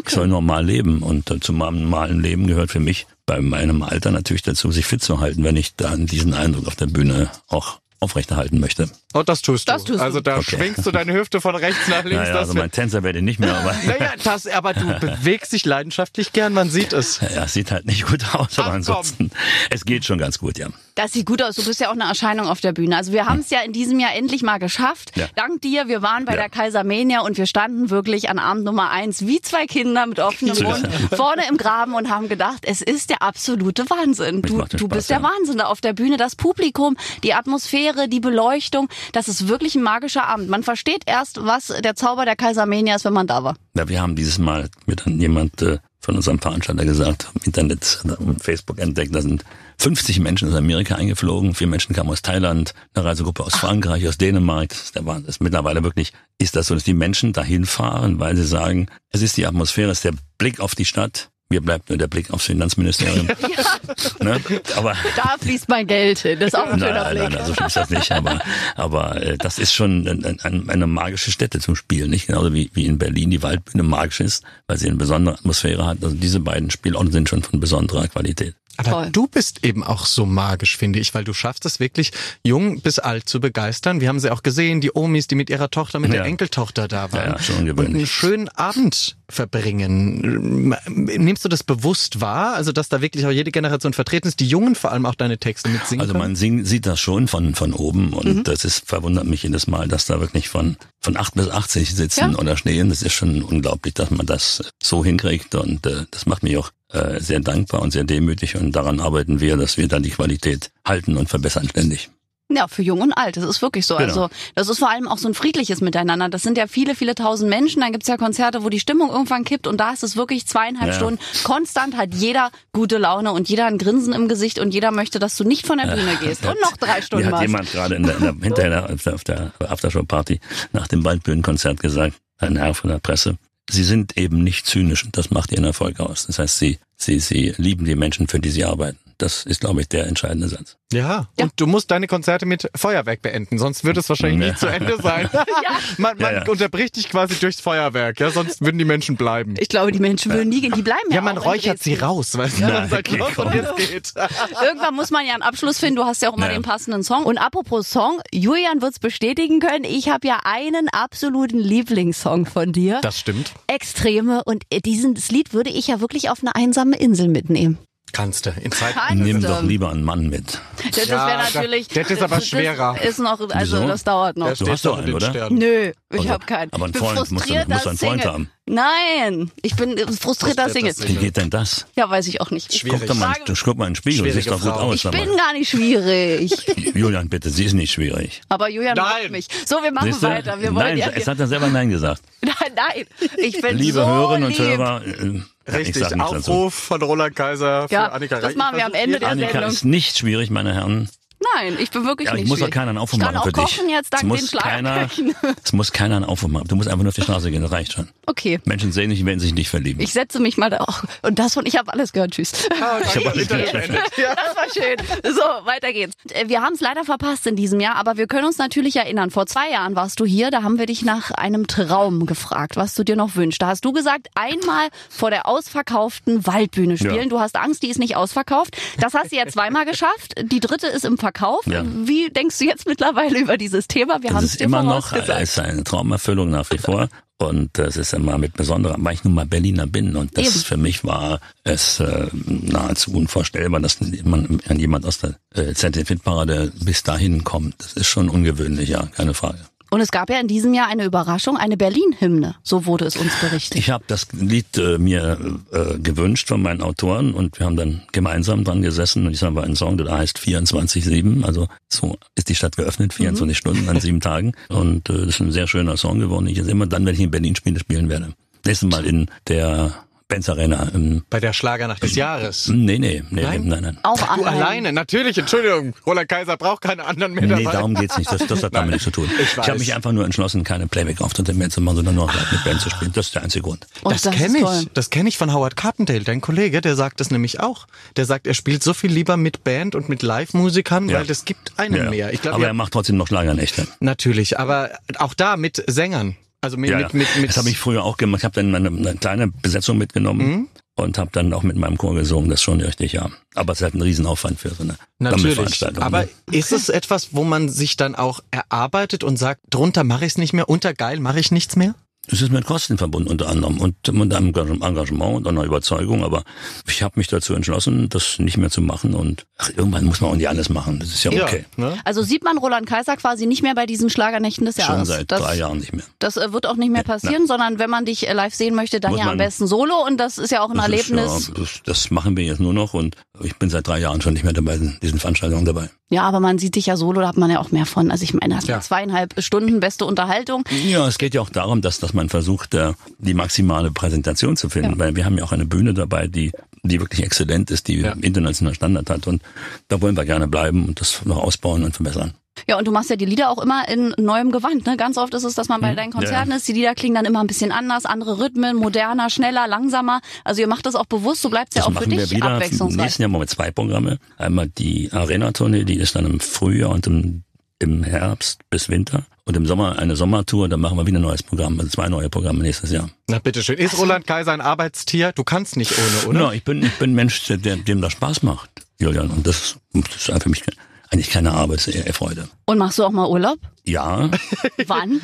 Ich 0.07 0.13
soll 0.13 0.27
normal 0.27 0.65
leben 0.65 1.01
und 1.03 1.29
äh, 1.31 1.39
zu 1.39 1.53
meinem 1.53 1.83
normalen 1.83 2.21
Leben 2.21 2.47
gehört 2.47 2.71
für 2.71 2.79
mich 2.79 3.07
bei 3.25 3.41
meinem 3.41 3.83
Alter 3.83 4.11
natürlich 4.11 4.41
dazu, 4.41 4.71
sich 4.71 4.85
fit 4.85 5.03
zu 5.03 5.19
halten, 5.19 5.43
wenn 5.43 5.55
ich 5.55 5.75
dann 5.75 6.05
diesen 6.07 6.33
Eindruck 6.33 6.67
auf 6.67 6.75
der 6.75 6.87
Bühne 6.87 7.29
auch 7.47 7.79
aufrechterhalten 8.01 8.61
möchte. 8.61 8.89
Oh, 9.13 9.23
das 9.23 9.41
tust 9.41 9.67
du. 9.67 9.73
Das 9.73 9.83
tust 9.83 9.99
du. 9.99 10.03
also 10.03 10.21
da 10.21 10.37
Okay. 10.37 10.55
schwingst 10.55 10.85
du 10.85 10.91
deine 10.91 11.11
Hüfte 11.13 11.41
von 11.41 11.53
rechts 11.55 11.85
nach 11.89 12.05
links. 12.05 12.29
Naja, 12.29 12.35
also 12.39 12.53
mein 12.53 12.71
Tänzer 12.71 13.03
werde 13.03 13.19
ich 13.19 13.25
nicht 13.25 13.41
mehr, 13.41 13.53
aber 13.57 13.73
naja, 13.85 14.13
das, 14.23 14.47
aber 14.47 14.73
du 14.73 14.85
bewegst 15.01 15.51
dich 15.51 15.65
leidenschaftlich 15.65 16.31
gern, 16.31 16.53
man 16.53 16.69
sieht 16.69 16.93
es. 16.93 17.19
ja, 17.19 17.43
es 17.43 17.53
sieht 17.53 17.71
halt 17.71 17.85
nicht 17.85 18.05
gut 18.07 18.23
aus, 18.33 18.47
Ach, 18.53 18.59
aber 18.59 18.65
komm. 18.67 18.75
ansonsten, 18.75 19.31
es 19.69 19.83
geht 19.83 20.05
schon 20.05 20.17
ganz 20.17 20.39
gut, 20.39 20.57
ja. 20.57 20.67
Das 20.99 21.13
sieht 21.13 21.25
gut 21.25 21.41
aus. 21.41 21.55
Du 21.55 21.63
bist 21.63 21.79
ja 21.79 21.87
auch 21.87 21.93
eine 21.93 22.03
Erscheinung 22.03 22.47
auf 22.47 22.59
der 22.59 22.73
Bühne. 22.73 22.97
Also 22.97 23.13
wir 23.13 23.25
haben 23.25 23.39
es 23.39 23.49
ja 23.51 23.61
in 23.61 23.71
diesem 23.71 24.01
Jahr 24.01 24.13
endlich 24.15 24.43
mal 24.43 24.57
geschafft. 24.57 25.15
Ja. 25.15 25.27
Dank 25.35 25.61
dir. 25.61 25.87
Wir 25.87 26.01
waren 26.01 26.25
bei 26.25 26.33
Ja. 26.33 26.39
der 26.41 26.49
Kaisermania 26.49 27.21
und 27.21 27.37
wir 27.37 27.45
standen 27.45 27.89
wirklich 27.89 28.29
an 28.29 28.37
Abend 28.37 28.65
Nummer 28.65 28.89
eins 28.89 29.25
wie 29.25 29.39
zwei 29.39 29.65
Kinder 29.65 30.05
mit 30.07 30.19
offenem 30.19 30.61
Mund 30.61 30.89
vorne 31.15 31.43
im 31.49 31.55
Graben 31.55 31.93
und 31.93 32.09
haben 32.09 32.27
gedacht, 32.27 32.63
es 32.63 32.81
ist 32.81 33.11
der 33.11 33.21
absolute 33.21 33.89
Wahnsinn. 33.89 34.41
Du, 34.41 34.57
du 34.57 34.77
Spaß, 34.77 34.89
bist 34.89 35.09
der 35.09 35.19
ja. 35.19 35.23
Wahnsinn 35.23 35.59
da 35.59 35.67
auf 35.67 35.79
der 35.79 35.93
Bühne. 35.93 36.17
Das 36.17 36.35
Publikum, 36.35 36.97
die 37.23 37.33
Atmosphäre, 37.33 38.09
die 38.09 38.19
Beleuchtung. 38.19 38.89
Das 39.13 39.29
ist 39.29 39.47
wirklich 39.47 39.75
ein 39.75 39.83
magischer 39.83 40.27
Abend. 40.27 40.49
Man 40.49 40.63
versteht 40.63 41.03
erst, 41.05 41.45
was 41.45 41.67
der 41.81 41.95
Zauber 41.95 42.25
der 42.25 42.35
Kaisermania 42.35 42.95
ist, 42.95 43.05
wenn 43.05 43.13
man 43.13 43.25
da 43.25 43.41
war. 43.45 43.55
Ja, 43.73 43.87
wir 43.87 44.01
haben 44.01 44.17
dieses 44.17 44.37
Mal 44.37 44.69
mit 44.85 45.05
jemand 45.05 45.61
äh, 45.61 45.77
von 45.99 46.15
unserem 46.15 46.39
Veranstalter 46.39 46.85
gesagt, 46.85 47.29
im 47.35 47.41
Internet 47.43 48.03
äh, 48.05 48.39
Facebook 48.39 48.79
entdeckt, 48.79 49.13
da 49.13 49.21
sind 49.21 49.43
50 49.79 50.19
Menschen 50.19 50.49
aus 50.49 50.55
Amerika 50.55 50.95
eingeflogen, 50.95 51.55
vier 51.55 51.67
Menschen 51.67 51.95
kamen 51.95 52.09
aus 52.09 52.21
Thailand, 52.21 52.73
eine 52.93 53.05
Reisegruppe 53.05 53.43
aus 53.43 53.55
Frankreich, 53.55 54.07
aus 54.07 54.17
Dänemark. 54.17 54.69
Das 54.69 54.91
ist, 54.91 55.27
ist 55.27 55.41
mittlerweile 55.41 55.83
wirklich, 55.83 56.13
ist 56.37 56.55
das 56.55 56.67
so, 56.67 56.73
dass 56.73 56.83
die 56.83 56.93
Menschen 56.93 57.33
dahin 57.33 57.65
fahren, 57.65 58.19
weil 58.19 58.35
sie 58.35 58.45
sagen, 58.45 58.87
es 59.09 59.21
ist 59.21 59.37
die 59.37 59.45
Atmosphäre, 59.45 59.91
es 59.91 59.99
ist 59.99 60.05
der 60.05 60.13
Blick 60.37 60.59
auf 60.59 60.75
die 60.75 60.85
Stadt. 60.85 61.29
Mir 61.51 61.61
bleibt 61.61 61.89
nur 61.89 61.97
der 61.97 62.07
Blick 62.07 62.29
aufs 62.31 62.45
Finanzministerium. 62.45 63.25
ne? 64.21 64.39
Aber 64.75 64.93
Da 65.15 65.35
fließt 65.41 65.67
mein 65.67 65.87
Geld 65.87 66.19
hin. 66.19 66.39
Das 66.39 66.49
ist 66.49 66.55
auch 66.55 66.67
ein 66.67 66.77
schöner 66.79 67.03
Nein, 67.05 67.09
Blick. 67.11 67.23
nein, 67.23 67.31
nein, 67.33 67.45
so 67.47 67.53
schlimm 67.55 67.65
ist 67.67 67.75
das 67.75 67.89
nicht. 67.89 68.11
Aber, 68.11 68.39
aber 68.75 69.19
äh, 69.19 69.35
das 69.35 69.57
ist 69.57 69.73
schon 69.73 70.07
ein, 70.07 70.39
ein, 70.43 70.69
eine 70.69 70.85
magische 70.85 71.31
Stätte 71.31 71.59
zum 71.59 71.75
Spielen, 71.75 72.11
nicht? 72.11 72.27
Genauso 72.27 72.53
wie, 72.53 72.69
wie 72.73 72.85
in 72.85 72.99
Berlin 72.99 73.31
die 73.31 73.41
Waldbühne 73.41 73.81
magisch 73.81 74.19
ist, 74.19 74.43
weil 74.67 74.77
sie 74.77 74.87
eine 74.87 74.97
besondere 74.97 75.35
Atmosphäre 75.35 75.87
hat. 75.87 76.03
Also 76.03 76.15
diese 76.15 76.39
beiden 76.39 76.69
Spielorte 76.69 77.11
sind 77.11 77.27
schon 77.27 77.41
von 77.41 77.59
besonderer 77.59 78.07
Qualität. 78.07 78.53
Aber 78.77 78.91
Toll. 78.91 79.09
du 79.11 79.27
bist 79.27 79.65
eben 79.65 79.83
auch 79.83 80.05
so 80.05 80.25
magisch, 80.25 80.77
finde 80.77 80.99
ich, 80.99 81.13
weil 81.13 81.25
du 81.25 81.33
schaffst 81.33 81.65
es 81.65 81.79
wirklich, 81.81 82.11
jung 82.45 82.79
bis 82.81 82.97
alt 82.97 83.27
zu 83.27 83.39
begeistern. 83.41 83.99
Wir 83.99 84.07
haben 84.07 84.19
sie 84.21 84.31
auch 84.31 84.41
gesehen, 84.41 84.79
die 84.79 84.91
Omis, 84.95 85.27
die 85.27 85.35
mit 85.35 85.49
ihrer 85.49 85.69
Tochter, 85.69 85.99
mit 85.99 86.13
der 86.13 86.21
Ja. 86.21 86.25
Enkeltochter 86.25 86.87
da 86.87 87.11
waren. 87.11 87.31
Ja, 87.31 87.35
ja, 87.37 87.39
schon 87.41 87.69
und 87.71 87.79
einen 87.85 88.07
schönen 88.07 88.47
Abend 88.49 89.17
verbringen. 89.27 90.75
Nimmst 90.87 91.43
du 91.45 91.49
das 91.49 91.63
bewusst 91.63 92.21
wahr? 92.21 92.55
Also, 92.55 92.71
dass 92.71 92.89
da 92.89 93.01
wirklich 93.01 93.25
auch 93.25 93.31
jede 93.31 93.51
Generation 93.51 93.93
vertreten 93.93 94.27
ist, 94.27 94.39
die 94.39 94.47
Jungen 94.47 94.75
vor 94.75 94.91
allem 94.91 95.05
auch 95.05 95.15
deine 95.15 95.37
Texte 95.37 95.69
mitsingen 95.69 96.01
Also 96.01 96.13
können? 96.13 96.23
man 96.23 96.35
sing, 96.35 96.65
sieht 96.65 96.85
das 96.85 96.99
schon 96.99 97.27
von, 97.27 97.55
von 97.55 97.73
oben 97.73 98.13
und 98.13 98.29
Mhm. 98.29 98.43
das 98.43 98.63
ist, 98.65 98.83
verwundert 98.87 99.25
mich 99.25 99.43
jedes 99.43 99.67
Mal, 99.67 99.87
dass 99.87 100.05
da 100.05 100.19
wirklich 100.19 100.49
von, 100.49 100.77
von 101.01 101.17
8 101.17 101.33
bis 101.35 101.49
80 101.49 101.93
sitzen 101.95 102.31
Ja. 102.31 102.37
oder 102.37 102.55
stehen. 102.57 102.89
Das 102.89 103.01
ist 103.01 103.13
schon 103.13 103.41
unglaublich, 103.43 103.93
dass 103.93 104.09
man 104.11 104.25
das 104.25 104.63
so 104.81 105.03
hinkriegt 105.03 105.53
und 105.55 105.85
äh, 105.85 106.05
das 106.11 106.25
macht 106.25 106.43
mich 106.43 106.55
auch 106.57 106.69
äh, 106.91 107.19
sehr 107.19 107.39
dankbar 107.39 107.81
und 107.81 107.91
sehr 107.91 108.03
demütig 108.03 108.55
und 108.55 108.71
daran 108.75 108.99
arbeiten 108.99 109.39
wir, 109.39 109.57
dass 109.57 109.77
wir 109.77 109.87
dann 109.87 110.03
die 110.03 110.09
Qualität 110.11 110.71
halten 110.85 111.17
und 111.17 111.29
verbessern 111.29 111.67
ständig. 111.69 112.09
Ja, 112.51 112.67
für 112.67 112.81
jung 112.81 113.01
und 113.01 113.13
alt, 113.13 113.37
das 113.37 113.43
ist 113.43 113.61
wirklich 113.61 113.85
so. 113.85 113.95
Genau. 113.97 114.07
Also 114.07 114.29
das 114.55 114.69
ist 114.69 114.79
vor 114.79 114.89
allem 114.89 115.07
auch 115.07 115.19
so 115.19 115.27
ein 115.27 115.35
friedliches 115.35 115.81
Miteinander. 115.81 116.29
Das 116.29 116.41
sind 116.41 116.57
ja 116.57 116.65
viele, 116.65 116.95
viele 116.95 117.13
tausend 117.13 117.47
Menschen. 117.47 117.81
Dann 117.83 117.91
gibt's 117.91 118.07
ja 118.07 118.17
Konzerte, 118.17 118.63
wo 118.63 118.69
die 118.69 118.79
Stimmung 118.79 119.11
irgendwann 119.11 119.43
kippt 119.43 119.67
und 119.67 119.77
da 119.77 119.91
ist 119.93 120.01
es 120.01 120.15
wirklich 120.15 120.47
zweieinhalb 120.47 120.89
Ja. 120.89 120.95
Stunden. 120.95 121.19
Konstant 121.43 121.95
hat 121.95 122.15
jeder 122.15 122.49
gute 122.73 122.97
Laune 122.97 123.33
und 123.33 123.49
jeder 123.49 123.67
ein 123.67 123.77
Grinsen 123.77 124.13
im 124.13 124.27
Gesicht 124.27 124.57
und 124.57 124.73
jeder 124.73 124.89
möchte, 124.89 125.19
dass 125.19 125.37
du 125.37 125.43
nicht 125.43 125.67
von 125.67 125.77
der 125.77 125.95
Bühne 125.95 126.17
gehst 126.23 126.43
und 126.43 126.59
noch 126.59 126.75
drei 126.75 126.95
Mir 126.95 127.01
Stunden 127.03 127.25
hat 127.27 127.31
machst. 127.33 127.43
jemand 127.43 127.71
gerade 127.71 127.93
in 127.95 128.03
der, 128.07 128.15
in 128.17 128.21
der, 128.23 128.33
hinterher 128.41 128.89
auf 128.91 129.03
der, 129.03 129.13
auf 129.13 129.23
der 129.23 129.51
Aftershow-Party 129.71 130.39
nach 130.73 130.87
dem 130.87 131.05
Waldbühnenkonzert 131.05 131.79
gesagt, 131.79 132.15
ein 132.39 132.55
Herr 132.55 132.73
von 132.73 132.89
der 132.89 132.97
Presse, 132.97 133.37
Sie 133.69 133.83
sind 133.83 134.17
eben 134.17 134.43
nicht 134.43 134.65
zynisch 134.65 135.05
und 135.05 135.17
das 135.17 135.31
macht 135.31 135.51
Ihren 135.51 135.65
Erfolg 135.65 135.99
aus. 135.99 136.27
Das 136.27 136.39
heißt, 136.39 136.57
Sie, 136.57 136.79
Sie, 136.99 137.19
Sie 137.19 137.53
lieben 137.57 137.85
die 137.85 137.95
Menschen, 137.95 138.27
für 138.27 138.39
die 138.39 138.49
Sie 138.49 138.65
arbeiten. 138.65 138.99
Das 139.17 139.43
ist, 139.45 139.59
glaube 139.59 139.81
ich, 139.81 139.89
der 139.89 140.07
entscheidende 140.07 140.47
Satz. 140.47 140.77
Ja, 140.93 141.27
und 141.39 141.51
du 141.57 141.67
musst 141.67 141.91
deine 141.91 142.07
Konzerte 142.07 142.45
mit 142.45 142.69
Feuerwerk 142.73 143.21
beenden, 143.21 143.59
sonst 143.59 143.83
würde 143.83 143.99
es 143.99 144.07
wahrscheinlich 144.07 144.39
nie 144.39 144.45
Ja. 144.47 144.55
zu 144.55 144.67
Ende 144.67 144.97
sein. 145.01 145.29
Man, 145.97 146.17
man 146.17 146.33
Ja, 146.33 146.43
ja. 146.43 146.49
unterbricht 146.49 146.95
dich 146.95 147.09
quasi 147.09 147.35
durchs 147.35 147.59
Feuerwerk, 147.59 148.19
ja, 148.21 148.31
sonst 148.31 148.61
würden 148.61 148.77
die 148.79 148.85
Menschen 148.85 149.17
bleiben. 149.17 149.55
Ich 149.59 149.67
glaube, 149.69 149.91
die 149.91 149.99
Menschen 149.99 150.31
würden 150.31 150.47
nie 150.49 150.61
gehen. 150.61 150.71
Die 150.73 150.81
bleiben 150.81 151.09
ja, 151.09 151.15
Ja, 151.17 151.21
man 151.21 151.37
räuchert 151.37 151.83
sie 151.83 151.95
raus, 151.95 152.35
weißt 152.37 152.57
du, 152.59 152.61
Ja, 152.61 152.69
dann 152.71 152.89
sagt 152.89 153.09
okay, 153.09 153.17
los 153.17 153.27
und 153.27 153.35
komm. 153.35 153.53
jetzt 153.53 153.75
geht. 153.75 154.13
Irgendwann 154.63 154.95
muss 154.95 155.11
man 155.11 155.25
ja 155.27 155.33
einen 155.33 155.43
Abschluss 155.43 155.79
finden. 155.79 155.97
Du 155.97 156.05
hast 156.05 156.21
ja 156.21 156.29
auch 156.31 156.37
immer 156.37 156.47
Ja. 156.47 156.53
den 156.53 156.61
passenden 156.63 157.03
Song. 157.03 157.23
Und 157.25 157.37
apropos 157.37 157.89
Song, 157.91 158.21
Julian 158.33 158.81
wird's 158.81 158.99
bestätigen 158.99 159.59
können. 159.59 159.83
Ich 159.83 160.09
habe 160.09 160.25
ja 160.27 160.39
einen 160.43 160.87
absoluten 160.89 161.59
Lieblingssong 161.59 162.45
von 162.45 162.71
dir. 162.71 162.99
Das 163.03 163.19
stimmt. 163.19 163.51
Extreme. 163.67 164.43
Und 164.45 164.63
dieses 164.85 165.29
Lied 165.29 165.53
würde 165.53 165.69
ich 165.69 165.87
ja 165.87 165.99
wirklich 165.99 166.29
auf 166.29 166.39
eine 166.41 166.55
einsame 166.55 166.88
Insel 166.93 167.27
mitnehmen. 167.27 167.77
Kannst 168.11 168.47
du. 168.47 168.49
In 168.59 168.71
Zeit. 168.71 168.95
Kannst 168.95 169.23
Nimm 169.23 169.39
doch 169.39 169.61
lieber 169.61 169.91
einen 169.91 170.03
Mann 170.03 170.29
mit. 170.29 170.59
Das 170.95 171.05
Ja, 171.05 171.27
wäre 171.27 171.37
natürlich. 171.43 171.89
das 171.89 172.09
ist 172.09 172.23
aber 172.23 172.37
das 172.37 172.47
schwerer. 172.47 172.99
Ist 173.03 173.19
noch, 173.19 173.39
also 173.39 173.77
Wieso? 173.77 173.87
das 173.87 174.03
dauert 174.03 174.35
noch. 174.35 174.51
Du 174.57 174.67
hast 174.67 174.83
doch 174.83 174.95
doch 174.95 174.97
in 174.97 175.03
einen, 175.05 175.13
oder? 175.13 175.49
Nö, 175.51 175.91
ich 176.11 176.17
Also, 176.19 176.29
habe 176.31 176.45
keinen. 176.47 176.73
aber 176.73 176.85
einen 176.85 176.93
Freund, 176.95 177.17
musst 177.19 177.29
du- 177.31 177.35
musst 177.35 177.51
einen 177.51 177.79
Freund 177.79 177.99
Single. 177.99 178.25
haben. 178.25 178.49
Nein, 178.65 179.51
ich 179.61 179.75
bin 179.75 179.95
frustrierter 180.11 180.69
Single. 180.69 180.93
Wie 181.05 181.15
geht 181.17 181.37
denn 181.37 181.51
das? 181.51 181.85
Ja, 181.95 182.09
weiß 182.09 182.27
ich 182.27 182.41
auch 182.41 182.49
nicht. 182.49 182.73
Ich 182.73 182.79
Schwierig. 182.79 182.99
Guck 183.01 183.09
doch 183.09 183.15
mal, 183.15 183.35
du 183.45 183.53
guck 183.63 183.77
mal 183.77 183.85
in 183.85 183.91
den 183.91 183.95
Spiegel, 183.97 184.19
Schwierige 184.19 184.33
siehst 184.41 184.49
doch 184.51 184.61
gut 184.61 184.71
aus. 184.71 184.95
Ich 185.05 185.11
bin 185.11 185.37
gar 185.37 185.53
nicht 185.53 185.69
schwierig. 185.69 186.51
Julian, 186.95 187.29
bitte, 187.29 187.51
sie 187.51 187.65
ist 187.65 187.73
nicht 187.73 187.91
schwierig. 187.91 188.41
Aber 188.49 188.69
Julian 188.69 188.95
mag 188.95 189.29
mich. 189.29 189.47
So, 189.67 189.77
wir 189.83 189.91
machen 189.91 190.19
weiter. 190.21 190.59
Wir 190.59 190.73
wollen 190.73 190.87
Nein, 190.87 190.97
ja 190.97 191.09
es 191.09 191.27
hat 191.27 191.39
er 191.39 191.47
selber 191.47 191.67
Nein 191.67 191.89
gesagt. 191.89 192.21
Nein, 192.41 192.53
nein. 192.75 193.05
Ich 193.37 193.61
bin 193.61 193.77
Liebe 193.77 193.93
so 193.99 194.05
Hörerinnen 194.05 194.47
und. 194.47 194.57
Hörer, 194.57 195.01
äh, 195.05 195.41
Richtig, 195.77 195.95
nichts 195.95 196.09
dazu. 196.31 196.51
Aufruf 196.51 196.73
von 196.73 197.01
Roland 197.01 197.35
Kaiser 197.35 197.87
für 197.87 197.93
Ja, 197.93 198.07
Annika 198.09 198.35
das 198.35 198.45
Reich. 198.45 198.55
machen 198.55 198.77
wir 198.77 198.85
am 198.85 198.93
Ende 198.93 199.19
der 199.19 199.29
Annika 199.29 199.51
Sendung. 199.51 199.69
ist 199.69 199.85
nicht 199.85 200.17
schwierig, 200.17 200.49
meine 200.49 200.73
Herren. 200.73 201.09
Nein, 201.55 201.77
ich 201.79 201.89
bin 201.91 202.05
wirklich 202.05 202.27
Ja, 202.27 202.33
nicht 202.33 202.43
ich 202.43 202.49
muss 202.49 202.57
auch 202.57 202.65
schwierig. 202.65 202.73
keinen 202.73 202.97
Aufruf 202.97 203.19
ich 203.19 203.25
kann 203.25 203.33
machen 203.33 203.41
auch 203.41 203.45
für 203.45 203.51
dich. 203.53 203.77
kochen 203.77 203.89
jetzt 203.89 204.11
dank 204.13 204.23
es 204.23 204.27
muss 204.29 204.51
den 204.51 204.59
keiner, 204.59 205.09
es 205.63 205.73
muss 205.73 205.91
keiner 205.93 206.15
einen 206.17 206.25
Aufruf 206.25 206.51
machen. 206.51 206.67
Du 206.67 206.75
musst 206.75 206.89
einfach 206.89 207.01
nur 207.03 207.09
auf 207.09 207.15
die 207.15 207.21
Straße 207.21 207.49
gehen, 207.49 207.61
das 207.61 207.71
reicht 207.71 207.93
schon. 207.93 208.09
Okay. 208.25 208.59
Menschen 208.65 208.91
sehen 208.91 209.09
dich, 209.09 209.25
wenn 209.25 209.39
sie 209.39 209.47
sich 209.47 209.55
nicht 209.55 209.69
verlieben. 209.69 210.01
Ich 210.01 210.11
setze 210.13 210.39
mich 210.39 210.57
mal 210.57 210.69
da 210.69 210.79
auch. 210.81 211.03
Und 211.21 211.39
das 211.39 211.53
von 211.53 211.65
ich 211.65 211.77
habe 211.77 211.91
alles 211.93 212.11
gehört. 212.11 212.31
Tschüss. 212.31 212.51
Ah, 212.81 212.99
Ich 213.03 213.15
hab 213.15 213.25
alles 213.33 213.47
gehört. 213.47 213.73
Das 214.19 214.55
war 214.55 214.69
schön. 214.73 214.97
So, 215.33 215.41
weiter 215.65 215.93
geht's. 215.93 216.13
Äh, 216.31 216.47
Wir 216.49 216.61
haben 216.61 216.73
es 216.73 216.81
leider 216.81 217.03
verpasst 217.05 217.47
in 217.47 217.55
diesem 217.55 217.79
Jahr, 217.79 217.95
aber 217.95 218.17
wir 218.17 218.27
können 218.27 218.45
uns 218.45 218.57
natürlich 218.57 218.95
erinnern. 218.97 219.31
Vor 219.31 219.45
zwei 219.47 219.69
Jahren 219.71 219.95
warst 219.95 220.19
du 220.19 220.25
hier, 220.25 220.51
da 220.51 220.63
haben 220.63 220.77
wir 220.77 220.85
dich 220.85 221.03
nach 221.03 221.31
einem 221.31 221.67
Traum 221.67 222.25
gefragt, 222.25 222.75
was 222.75 222.93
du 222.95 223.03
dir 223.03 223.15
noch 223.15 223.35
wünschst. 223.35 223.61
Da 223.61 223.67
hast 223.67 223.85
du 223.85 223.91
gesagt, 223.93 224.27
einmal 224.35 224.89
vor 225.09 225.29
der 225.29 225.47
ausverkauften 225.47 226.45
Waldbühne 226.45 226.97
spielen. 226.97 227.15
Ja. 227.15 227.25
Du 227.25 227.39
hast 227.39 227.55
Angst, 227.55 227.83
die 227.83 227.89
ist 227.89 227.99
nicht 227.99 228.15
ausverkauft. 228.15 228.77
Das 228.99 229.13
hast 229.13 229.31
du 229.31 229.35
jetzt 229.37 229.53
zweimal 229.53 229.85
geschafft. 229.85 230.33
Die 230.41 230.59
dritte 230.59 230.87
ist 230.87 231.05
im 231.05 231.17
Verkauf. 231.29 231.65
Ja. 231.67 231.83
Wie 231.85 232.29
denkst 232.29 232.57
du 232.57 232.65
jetzt 232.65 232.87
mittlerweile 232.87 233.39
über 233.39 233.57
dieses 233.57 233.87
Thema? 233.87 234.21
Wir 234.21 234.31
haben 234.31 234.41
Das 234.41 234.55
es 234.55 234.61
immer 234.61 234.83
noch 234.83 235.13
es 235.13 235.29
ist 235.29 235.59
eine 235.59 235.83
Traumerfüllung 235.83 236.49
nach 236.49 236.69
wie 236.71 236.77
vor. 236.79 237.07
Und 237.41 237.79
es 237.79 237.95
ist 237.95 238.13
immer 238.13 238.37
mit 238.37 238.53
besonderer, 238.53 238.95
weil 238.99 239.13
ich 239.13 239.23
nun 239.23 239.33
mal 239.33 239.45
Berliner 239.45 239.87
bin. 239.87 240.17
Und 240.17 240.37
das 240.37 240.47
Eben. 240.47 240.59
für 240.65 240.77
mich 240.77 241.05
war 241.05 241.39
es 241.63 242.01
äh, 242.01 242.27
nahezu 242.33 243.13
unvorstellbar, 243.13 243.79
dass 243.79 243.99
man, 244.25 244.59
jemand 244.75 245.05
aus 245.05 245.19
der 245.19 245.35
äh, 245.55 245.73
ZDF-Parade 245.73 246.73
bis 246.83 247.03
dahin 247.03 247.45
kommt. 247.45 247.75
Das 247.79 247.93
ist 247.93 248.07
schon 248.07 248.27
ungewöhnlich, 248.27 248.89
ja, 248.89 249.05
keine 249.15 249.33
Frage. 249.33 249.59
Und 249.89 250.01
es 250.01 250.11
gab 250.11 250.29
ja 250.29 250.39
in 250.39 250.47
diesem 250.47 250.73
Jahr 250.73 250.87
eine 250.87 251.05
Überraschung, 251.05 251.57
eine 251.57 251.77
Berlin-Hymne. 251.77 252.55
So 252.63 252.85
wurde 252.85 253.05
es 253.05 253.15
uns 253.15 253.33
berichtet. 253.41 253.77
Ich 253.77 253.89
habe 253.89 254.03
das 254.07 254.27
Lied 254.31 254.77
äh, 254.77 254.97
mir 254.97 255.37
äh, 255.71 255.97
gewünscht 255.99 256.47
von 256.47 256.61
meinen 256.61 256.81
Autoren 256.81 257.33
und 257.33 257.59
wir 257.59 257.65
haben 257.65 257.75
dann 257.75 258.03
gemeinsam 258.11 258.63
dran 258.63 258.81
gesessen 258.81 259.25
und 259.25 259.33
ich 259.33 259.41
habe 259.41 259.63
einen 259.63 259.75
Song, 259.75 259.97
der 259.97 260.11
heißt 260.11 260.37
24-7. 260.37 261.43
Also 261.43 261.67
so 261.87 262.17
ist 262.35 262.49
die 262.49 262.55
Stadt 262.55 262.77
geöffnet, 262.77 263.13
24 263.13 263.57
Stunden 263.57 263.89
an 263.89 263.99
sieben 263.99 264.19
Tagen. 264.21 264.53
Und 264.69 265.09
äh, 265.09 265.25
das 265.25 265.27
ist 265.27 265.39
ein 265.39 265.51
sehr 265.51 265.67
schöner 265.67 265.97
Song 265.97 266.19
geworden. 266.19 266.47
Ich 266.47 266.57
jetzt 266.57 266.69
immer 266.69 266.87
dann, 266.87 267.05
wenn 267.05 267.15
ich 267.15 267.21
in 267.21 267.31
Berlin 267.31 267.55
spiele, 267.55 267.79
spielen 267.79 268.09
werde. 268.09 268.33
Nächstes 268.65 268.89
Mal 268.89 269.05
in 269.05 269.27
der 269.47 269.93
Benz 270.29 270.47
Arena. 270.47 270.83
Im, 270.93 271.23
Bei 271.31 271.39
der 271.39 271.53
Schlagernacht 271.53 272.03
des 272.03 272.13
Jahres. 272.15 272.67
nee, 272.67 272.99
nee, 272.99 273.23
nee, 273.31 273.41
Nein? 273.41 273.63
nein, 273.65 273.81
nein. 273.81 273.97
Auch 274.03 274.15
Du 274.19 274.43
allein. 274.43 274.61
alleine, 274.61 274.93
natürlich, 274.93 275.35
Entschuldigung. 275.39 275.95
Roland 276.05 276.29
Kaiser 276.29 276.55
braucht 276.55 276.83
keine 276.83 277.03
anderen 277.05 277.33
mehr 277.33 277.47
Nee, 277.47 277.63
dabei. 277.63 277.71
darum 277.71 277.95
geht's 277.95 278.15
nicht. 278.15 278.31
Das, 278.31 278.45
das 278.45 278.61
hat 278.61 278.75
damit 278.75 278.91
nichts 278.91 279.05
zu 279.05 279.09
tun. 279.11 279.27
ich 279.41 279.57
weiß. 279.57 279.67
habe 279.67 279.79
mich 279.79 279.95
einfach 279.95 280.11
nur 280.11 280.23
entschlossen, 280.25 280.63
keine 280.63 280.85
Playback-Auftritte 280.87 281.55
mehr 281.55 281.71
zu 281.71 281.81
machen, 281.81 281.95
sondern 281.97 282.13
nur 282.13 282.27
noch 282.27 282.51
mit 282.51 282.63
Band 282.63 282.79
zu 282.79 282.91
spielen. 282.91 283.11
Das 283.11 283.25
ist 283.25 283.35
der 283.35 283.41
einzige 283.41 283.63
Grund. 283.63 283.87
Und 284.03 284.13
Das, 284.13 284.23
ist 284.23 284.31
kenne 284.31 284.59
toll. 284.61 284.79
ich. 284.83 284.89
Das 284.93 285.09
kenne 285.09 285.29
ich 285.29 285.37
von 285.39 285.51
Howard 285.51 285.75
Carpendale, 285.75 286.23
dein 286.23 286.41
Kollege, 286.41 286.79
der 286.81 286.95
sagt 286.95 287.19
das 287.19 287.31
nämlich 287.31 287.59
auch. 287.59 287.87
Der 288.15 288.25
sagt, 288.25 288.45
er 288.45 288.53
spielt 288.53 288.83
so 288.83 288.93
viel 288.93 289.11
lieber 289.11 289.35
mit 289.35 289.63
Band 289.63 289.95
und 289.95 290.09
mit 290.09 290.21
Live-Musikern, 290.21 291.09
Ja. 291.09 291.21
weil 291.21 291.31
es 291.31 291.43
gibt 291.43 291.73
einen 291.77 291.95
Ja. 291.95 292.09
mehr. 292.11 292.33
Ich 292.33 292.43
glaube, 292.43 292.57
Aber 292.57 292.67
er 292.67 292.73
macht 292.75 292.93
trotzdem 292.93 293.17
noch 293.17 293.27
Schlagernächte. 293.27 293.87
natürlich, 293.99 294.59
aber 294.59 294.91
auch 295.17 295.33
da 295.33 295.57
mit 295.57 295.83
Sängern. 295.87 296.35
Also 296.61 296.77
mit, 296.77 296.89
Ja, 296.89 296.97
mit, 296.99 297.13
mit, 297.13 297.27
mit 297.37 297.49
das 297.49 297.57
habe 297.57 297.69
ich 297.69 297.77
früher 297.77 298.03
auch 298.03 298.17
gemacht. 298.17 298.41
Ich 298.41 298.45
habe 298.45 298.55
dann 298.55 298.73
eine, 298.75 298.89
eine 298.89 299.15
kleine 299.15 299.47
Besetzung 299.47 299.97
mitgenommen 299.97 300.47
Mhm. 300.47 300.67
und 300.95 301.17
habe 301.17 301.29
dann 301.31 301.53
auch 301.53 301.63
mit 301.63 301.77
meinem 301.77 301.97
Chor 301.97 302.15
gesungen. 302.15 302.49
Das 302.49 302.59
ist 302.59 302.63
schon 302.63 302.81
richtig, 302.81 303.13
ja. 303.13 303.29
Aber 303.55 303.71
es 303.73 303.79
ist 303.79 303.83
halt 303.83 303.93
ein 303.95 304.01
Riesenaufwand 304.01 304.59
für 304.59 304.69
so 304.69 304.83
eine 304.83 304.95
Natürlich. 305.19 305.81
Aber 306.01 306.23
ne? 306.23 306.29
ist 306.51 306.71
es 306.73 306.89
etwas, 306.89 307.29
wo 307.33 307.43
man 307.43 307.69
sich 307.69 307.95
dann 307.97 308.15
auch 308.15 308.41
erarbeitet 308.51 309.23
und 309.23 309.37
sagt, 309.37 309.61
drunter 309.69 310.03
mache 310.03 310.25
ich 310.25 310.33
es 310.33 310.37
nicht 310.37 310.53
mehr, 310.53 310.67
unter 310.69 310.93
geil 310.93 311.19
mache 311.19 311.39
ich 311.39 311.51
nichts 311.51 311.75
mehr? 311.75 311.95
Es 312.27 312.41
ist 312.43 312.51
mit 312.51 312.65
Kosten 312.65 312.97
verbunden 312.97 313.29
unter 313.29 313.49
anderem 313.49 313.79
und 313.79 313.95
mit 314.13 314.33
einem 314.33 314.53
Engagement 314.53 315.37
und 315.37 315.47
einer 315.47 315.63
Überzeugung. 315.63 316.23
Aber 316.23 316.43
ich 316.87 317.01
habe 317.01 317.13
mich 317.17 317.27
dazu 317.27 317.55
entschlossen, 317.55 318.07
das 318.09 318.37
nicht 318.37 318.57
mehr 318.57 318.69
zu 318.69 318.81
machen. 318.81 319.15
Und 319.15 319.45
ach, 319.57 319.71
irgendwann 319.75 320.05
muss 320.05 320.21
man 320.21 320.31
auch 320.31 320.35
nicht 320.35 320.47
alles 320.47 320.69
machen. 320.69 320.99
Das 320.99 321.09
ist 321.09 321.23
ja 321.23 321.31
okay. 321.31 321.65
ne? 321.75 321.97
Also 322.05 322.21
sieht 322.21 322.43
man 322.43 322.57
Roland 322.59 322.85
Kaiser 322.85 323.17
quasi 323.17 323.47
nicht 323.47 323.63
mehr 323.63 323.73
bei 323.73 323.87
diesen 323.87 324.11
Schlagernächten 324.11 324.65
des 324.65 324.75
Schon 324.75 324.85
Jahres. 324.85 325.07
seit 325.07 325.31
das, 325.31 325.41
drei 325.41 325.55
Jahren 325.55 325.79
nicht 325.79 325.93
mehr. 325.93 326.05
Das 326.19 326.37
äh, 326.37 326.53
wird 326.53 326.67
auch 326.67 326.75
nicht 326.75 326.91
mehr 326.91 327.03
passieren, 327.03 327.47
sondern 327.47 327.79
wenn 327.79 327.89
man 327.89 328.05
dich 328.05 328.27
äh, 328.27 328.33
live 328.33 328.53
sehen 328.53 328.75
möchte, 328.75 328.99
dann 328.99 329.11
Muss 329.11 329.21
ja 329.21 329.31
am 329.31 329.37
besten 329.37 329.65
solo 329.65 329.95
und 330.05 330.17
das 330.17 330.37
ist 330.37 330.51
ja 330.51 330.61
auch 330.61 330.69
ein 330.69 330.77
Das 330.77 330.85
Erlebnis. 330.85 331.31
Ist, 331.39 331.47
ja, 331.47 331.53
das, 331.55 331.81
das 331.85 332.11
machen 332.11 332.37
wir 332.37 332.43
jetzt 332.43 332.59
nur 332.59 332.73
noch 332.73 332.93
und 332.93 333.15
ich 333.41 333.55
bin 333.55 333.69
seit 333.71 333.87
drei 333.87 333.99
Jahren 333.99 334.21
schon 334.21 334.33
nicht 334.33 334.43
mehr 334.43 334.53
dabei, 334.53 334.75
in 334.75 334.97
diesen 335.01 335.19
Veranstaltungen 335.19 335.65
dabei. 335.65 335.89
Ja, 336.11 336.23
aber 336.23 336.39
man 336.39 336.57
sieht 336.57 336.75
dich 336.75 336.87
ja 336.87 336.97
solo, 336.97 337.21
da 337.21 337.27
hat 337.27 337.37
man 337.37 337.51
ja 337.51 337.59
auch 337.59 337.71
mehr 337.71 337.85
von. 337.85 338.09
Also 338.11 338.23
ich 338.23 338.33
meine, 338.33 338.55
das 338.55 338.67
Ja. 338.67 338.75
ja. 338.75 338.81
zweieinhalb 338.81 339.41
Stunden 339.41 339.79
beste 339.79 340.05
Unterhaltung. 340.05 340.63
Ja, 340.87 341.07
es 341.07 341.17
geht 341.19 341.33
ja 341.35 341.41
auch 341.41 341.49
darum, 341.51 341.81
dass, 341.81 341.99
dass 341.99 342.13
man 342.13 342.18
versucht, 342.27 342.73
äh, 342.73 342.91
die 343.19 343.33
maximale 343.33 343.91
Präsentation 343.91 344.57
zu 344.57 344.67
finden, 344.67 344.99
weil 344.99 345.15
wir 345.15 345.23
haben 345.23 345.37
ja 345.37 345.45
auch 345.45 345.53
eine 345.53 345.65
Bühne 345.65 345.93
dabei, 345.93 346.27
die, 346.27 346.51
die 346.83 346.99
wirklich 346.99 347.23
exzellent 347.23 347.71
ist, 347.71 347.87
die 347.87 347.99
Ja. 348.01 348.11
internationalen 348.19 348.75
Standard 348.75 349.09
hat 349.09 349.27
und 349.27 349.41
da 349.87 350.01
wollen 350.01 350.17
wir 350.17 350.25
gerne 350.25 350.47
bleiben 350.49 350.85
und 350.87 350.99
das 350.99 351.23
noch 351.25 351.37
ausbauen 351.37 351.83
und 351.85 351.95
verbessern. 351.95 352.33
Ja, 352.67 352.77
und 352.77 352.85
du 352.85 352.91
machst 352.91 353.09
ja 353.09 353.15
die 353.15 353.23
Lieder 353.25 353.49
auch 353.51 353.61
immer 353.63 353.87
in 353.87 354.13
neuem 354.17 354.51
Gewand. 354.51 354.85
Ne? 354.85 354.97
Ganz 354.97 355.17
oft 355.17 355.33
ist 355.33 355.45
es, 355.45 355.55
dass 355.55 355.69
man 355.69 355.79
bei 355.79 355.95
deinen 355.95 356.11
Konzerten 356.11 356.49
Ja. 356.49 356.57
ist, 356.57 356.67
die 356.67 356.73
Lieder 356.73 356.93
klingen 356.93 357.15
dann 357.15 357.23
immer 357.23 357.39
ein 357.39 357.47
bisschen 357.47 357.71
anders, 357.71 358.05
andere 358.05 358.37
Rhythmen, 358.37 358.75
moderner, 358.75 359.29
schneller, 359.29 359.65
langsamer. 359.65 360.19
Also 360.43 360.59
ihr 360.59 360.67
macht 360.67 360.85
das 360.85 360.95
auch 360.95 361.05
bewusst, 361.05 361.41
so 361.41 361.49
bleibt 361.49 361.69
es 361.71 361.75
ja 361.77 361.83
auch 361.83 361.87
für 361.87 361.93
machen 361.93 362.11
wir 362.11 362.17
dich 362.17 362.31
wieder. 362.31 362.47
Im 362.47 362.53
abwechslungsreich. 362.55 363.01
nächsten 363.01 363.21
Jahr 363.21 363.29
machen 363.29 363.43
wir 363.43 363.47
zwei 363.47 363.71
Programme. 363.71 364.17
Einmal 364.37 364.67
die 364.67 365.09
Arena-Tournee, 365.13 365.85
die 365.85 365.95
ist 365.99 366.15
dann 366.17 366.25
im 366.25 366.41
Frühjahr 366.41 366.89
und 366.89 367.07
im, 367.07 367.43
im 367.79 368.03
Herbst 368.03 368.59
bis 368.69 368.89
Winter. 368.89 369.23
Und 369.49 369.57
im 369.57 369.65
Sommer 369.65 369.97
eine 369.97 370.15
Sommertour, 370.15 370.69
dann 370.69 370.79
machen 370.79 370.95
wir 370.95 371.07
wieder 371.07 371.17
ein 371.17 371.23
neues 371.23 371.41
Programm, 371.41 371.79
also 371.79 371.89
zwei 371.89 372.07
neue 372.07 372.29
Programme 372.29 372.61
nächstes 372.61 372.91
Jahr. 372.91 373.09
Na 373.27 373.39
bitteschön. 373.39 373.79
Ist 373.79 373.97
Roland 373.97 374.27
Kaiser 374.27 374.51
ein 374.51 374.61
Arbeitstier? 374.61 375.31
Du 375.31 375.43
kannst 375.43 375.75
nicht 375.75 375.91
ohne, 375.97 376.29
oder? 376.29 376.39
Ja, 376.41 376.51
ich 376.51 376.63
bin, 376.63 376.83
ich 376.83 376.93
bin 376.99 377.09
ein 377.09 377.15
Mensch, 377.15 377.47
der, 377.47 377.57
dem 377.57 377.99
das 377.99 378.11
Spaß 378.11 378.43
macht, 378.43 378.69
Julian. 378.99 379.31
Und 379.31 379.47
das, 379.47 379.77
das 379.91 380.29
ist 380.29 380.43
für 380.43 380.49
mich 380.49 380.63
eigentlich 381.11 381.31
keine 381.31 381.53
Arbeit, 381.53 381.79
es 381.79 381.87
ist 381.87 381.95
eher 381.95 382.13
Freude. 382.13 382.47
Und 382.65 382.77
machst 382.77 382.99
du 382.99 383.03
auch 383.03 383.11
mal 383.11 383.27
Urlaub? 383.27 383.57
Ja, 383.83 384.29
Wann? 384.87 385.19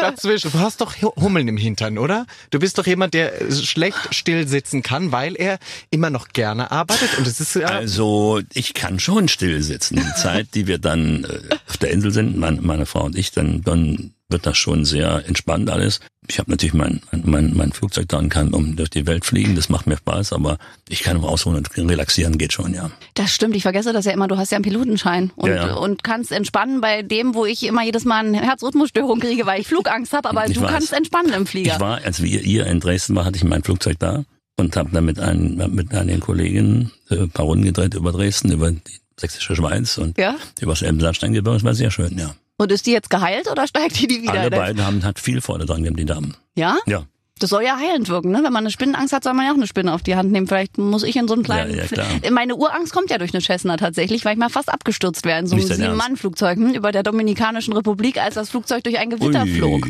Dazwischen. 0.00 0.50
Du 0.50 0.58
hast 0.58 0.80
doch 0.80 0.94
Hummeln 1.00 1.46
im 1.46 1.56
Hintern, 1.56 1.98
oder? 1.98 2.26
Du 2.50 2.58
bist 2.58 2.78
doch 2.78 2.86
jemand, 2.86 3.14
der 3.14 3.32
schlecht 3.52 4.12
still 4.12 4.48
sitzen 4.48 4.82
kann, 4.82 5.12
weil 5.12 5.36
er 5.36 5.58
immer 5.90 6.10
noch 6.10 6.28
gerne 6.28 6.72
arbeitet. 6.72 7.16
Und 7.18 7.26
es 7.28 7.38
ist 7.38 7.54
ja. 7.54 7.68
also 7.68 8.40
ich 8.52 8.74
kann 8.74 8.98
schon 8.98 9.28
still 9.28 9.62
sitzen. 9.62 9.96
Die 9.96 10.20
Zeit, 10.20 10.48
die 10.54 10.66
wir 10.66 10.78
dann 10.78 11.24
äh, 11.24 11.54
auf 11.68 11.76
der 11.76 11.92
Insel 11.92 12.10
sind, 12.10 12.36
meine, 12.36 12.60
meine 12.60 12.86
Frau 12.86 13.04
und 13.04 13.16
ich, 13.16 13.30
dann, 13.30 13.62
dann 13.62 14.12
wird 14.30 14.46
das 14.46 14.56
schon 14.56 14.84
sehr 14.84 15.24
entspannt 15.26 15.70
alles. 15.70 16.00
Ich 16.28 16.38
habe 16.38 16.50
natürlich 16.50 16.74
mein, 16.74 17.00
mein, 17.24 17.54
mein 17.56 17.72
Flugzeug 17.72 18.08
da 18.08 18.18
und 18.18 18.28
kann 18.28 18.54
um 18.54 18.76
durch 18.76 18.90
die 18.90 19.06
Welt 19.06 19.24
fliegen, 19.24 19.56
das 19.56 19.68
macht 19.68 19.86
mir 19.86 19.96
Spaß, 19.96 20.32
aber 20.32 20.58
ich 20.88 21.02
kann 21.02 21.16
auch 21.18 21.24
ausruhen 21.28 21.56
und 21.56 21.76
relaxieren 21.76 22.38
geht 22.38 22.52
schon, 22.52 22.72
ja. 22.72 22.90
Das 23.14 23.32
stimmt, 23.34 23.56
ich 23.56 23.62
vergesse 23.62 23.92
das 23.92 24.04
ja 24.04 24.12
immer, 24.12 24.28
du 24.28 24.36
hast 24.36 24.52
ja 24.52 24.56
einen 24.56 24.64
Pilotenschein 24.64 25.32
und, 25.34 25.48
Ja, 25.50 25.66
ja. 25.68 25.74
und 25.74 26.04
kannst 26.04 26.30
entspannen 26.30 26.80
bei 26.80 27.02
dem, 27.02 27.34
wo 27.34 27.46
ich 27.46 27.64
immer 27.64 27.82
jedes 27.82 28.04
Mal 28.04 28.24
eine 28.24 28.40
Herzrhythmusstörung 28.42 29.18
kriege, 29.18 29.44
weil 29.46 29.60
ich 29.60 29.66
Flugangst 29.66 30.12
habe, 30.12 30.28
aber 30.28 30.46
Ich 30.46 30.54
du 30.54 30.62
weiß. 30.62 30.70
kannst 30.70 30.92
entspannen 30.92 31.32
im 31.32 31.46
Flieger. 31.46 31.74
Ich 31.74 31.80
war, 31.80 32.00
als 32.04 32.22
wir 32.22 32.42
ihr 32.44 32.66
in 32.66 32.78
Dresden 32.80 33.16
war, 33.16 33.24
hatte 33.24 33.36
ich 33.36 33.44
mein 33.44 33.64
Flugzeug 33.64 33.98
da 33.98 34.24
und 34.56 34.76
habe 34.76 34.90
dann 34.92 35.04
mit, 35.06 35.18
einem, 35.18 35.74
mit 35.74 35.92
einigen 35.94 36.20
Kollegen 36.20 36.92
äh, 37.08 37.16
ein 37.22 37.30
paar 37.30 37.46
Runden 37.46 37.64
gedreht 37.64 37.94
über 37.94 38.12
Dresden, 38.12 38.52
über 38.52 38.70
die 38.70 38.80
sächsische 39.18 39.56
Schweiz 39.56 39.98
und 39.98 40.16
Ja? 40.16 40.36
über 40.60 40.72
das 40.72 40.82
Elbensandsteingebirge. 40.82 41.56
Das 41.56 41.64
war 41.64 41.74
sehr 41.74 41.90
schön, 41.90 42.16
ja. 42.18 42.34
Und 42.60 42.70
ist 42.72 42.84
die 42.84 42.92
jetzt 42.92 43.08
geheilt 43.08 43.50
oder 43.50 43.66
steigt 43.66 43.98
die, 43.98 44.06
die 44.06 44.20
wieder? 44.20 44.34
Alle 44.34 44.50
beiden 44.50 44.84
haben 44.84 45.02
hat 45.02 45.18
viel 45.18 45.40
Freude 45.40 45.64
dran 45.64 45.82
gehabt, 45.82 45.98
die 45.98 46.04
Damen. 46.04 46.36
Ja? 46.54 46.76
Ja, 46.84 47.06
Das 47.40 47.50
soll 47.50 47.64
ja 47.64 47.76
heilend 47.76 48.08
wirken, 48.08 48.30
ne? 48.30 48.38
Wenn 48.44 48.52
man 48.52 48.64
eine 48.64 48.70
Spinnenangst 48.70 49.12
hat, 49.12 49.24
soll 49.24 49.32
man 49.32 49.46
ja 49.46 49.52
auch 49.52 49.56
eine 49.56 49.66
Spinne 49.66 49.92
auf 49.92 50.02
die 50.02 50.14
Hand 50.14 50.30
nehmen. 50.30 50.46
Vielleicht 50.46 50.78
muss 50.78 51.02
ich 51.02 51.16
in 51.16 51.26
so 51.26 51.34
einen 51.34 51.42
kleinen. 51.42 51.74
Ja, 51.74 51.82
ja, 51.82 51.86
klar. 51.86 52.06
Meine 52.30 52.54
Urangst 52.54 52.92
kommt 52.92 53.10
ja 53.10 53.18
durch 53.18 53.32
eine 53.34 53.42
Cessna 53.42 53.76
tatsächlich, 53.76 54.24
weil 54.24 54.34
ich 54.34 54.38
mal 54.38 54.50
fast 54.50 54.68
abgestürzt 54.68 55.24
wäre 55.24 55.38
in 55.38 55.46
so 55.46 55.56
einem? 55.56 55.66
Sieben-Mann-Flugzeug 55.66 56.58
hm, 56.58 56.74
über 56.74 56.92
der 56.92 57.02
Dominikanischen 57.02 57.72
Republik, 57.72 58.20
als 58.20 58.34
das 58.34 58.50
Flugzeug 58.50 58.84
durch 58.84 58.98
ein 58.98 59.10
Gewitter 59.10 59.42
Ui. 59.42 59.54
flog. 59.54 59.88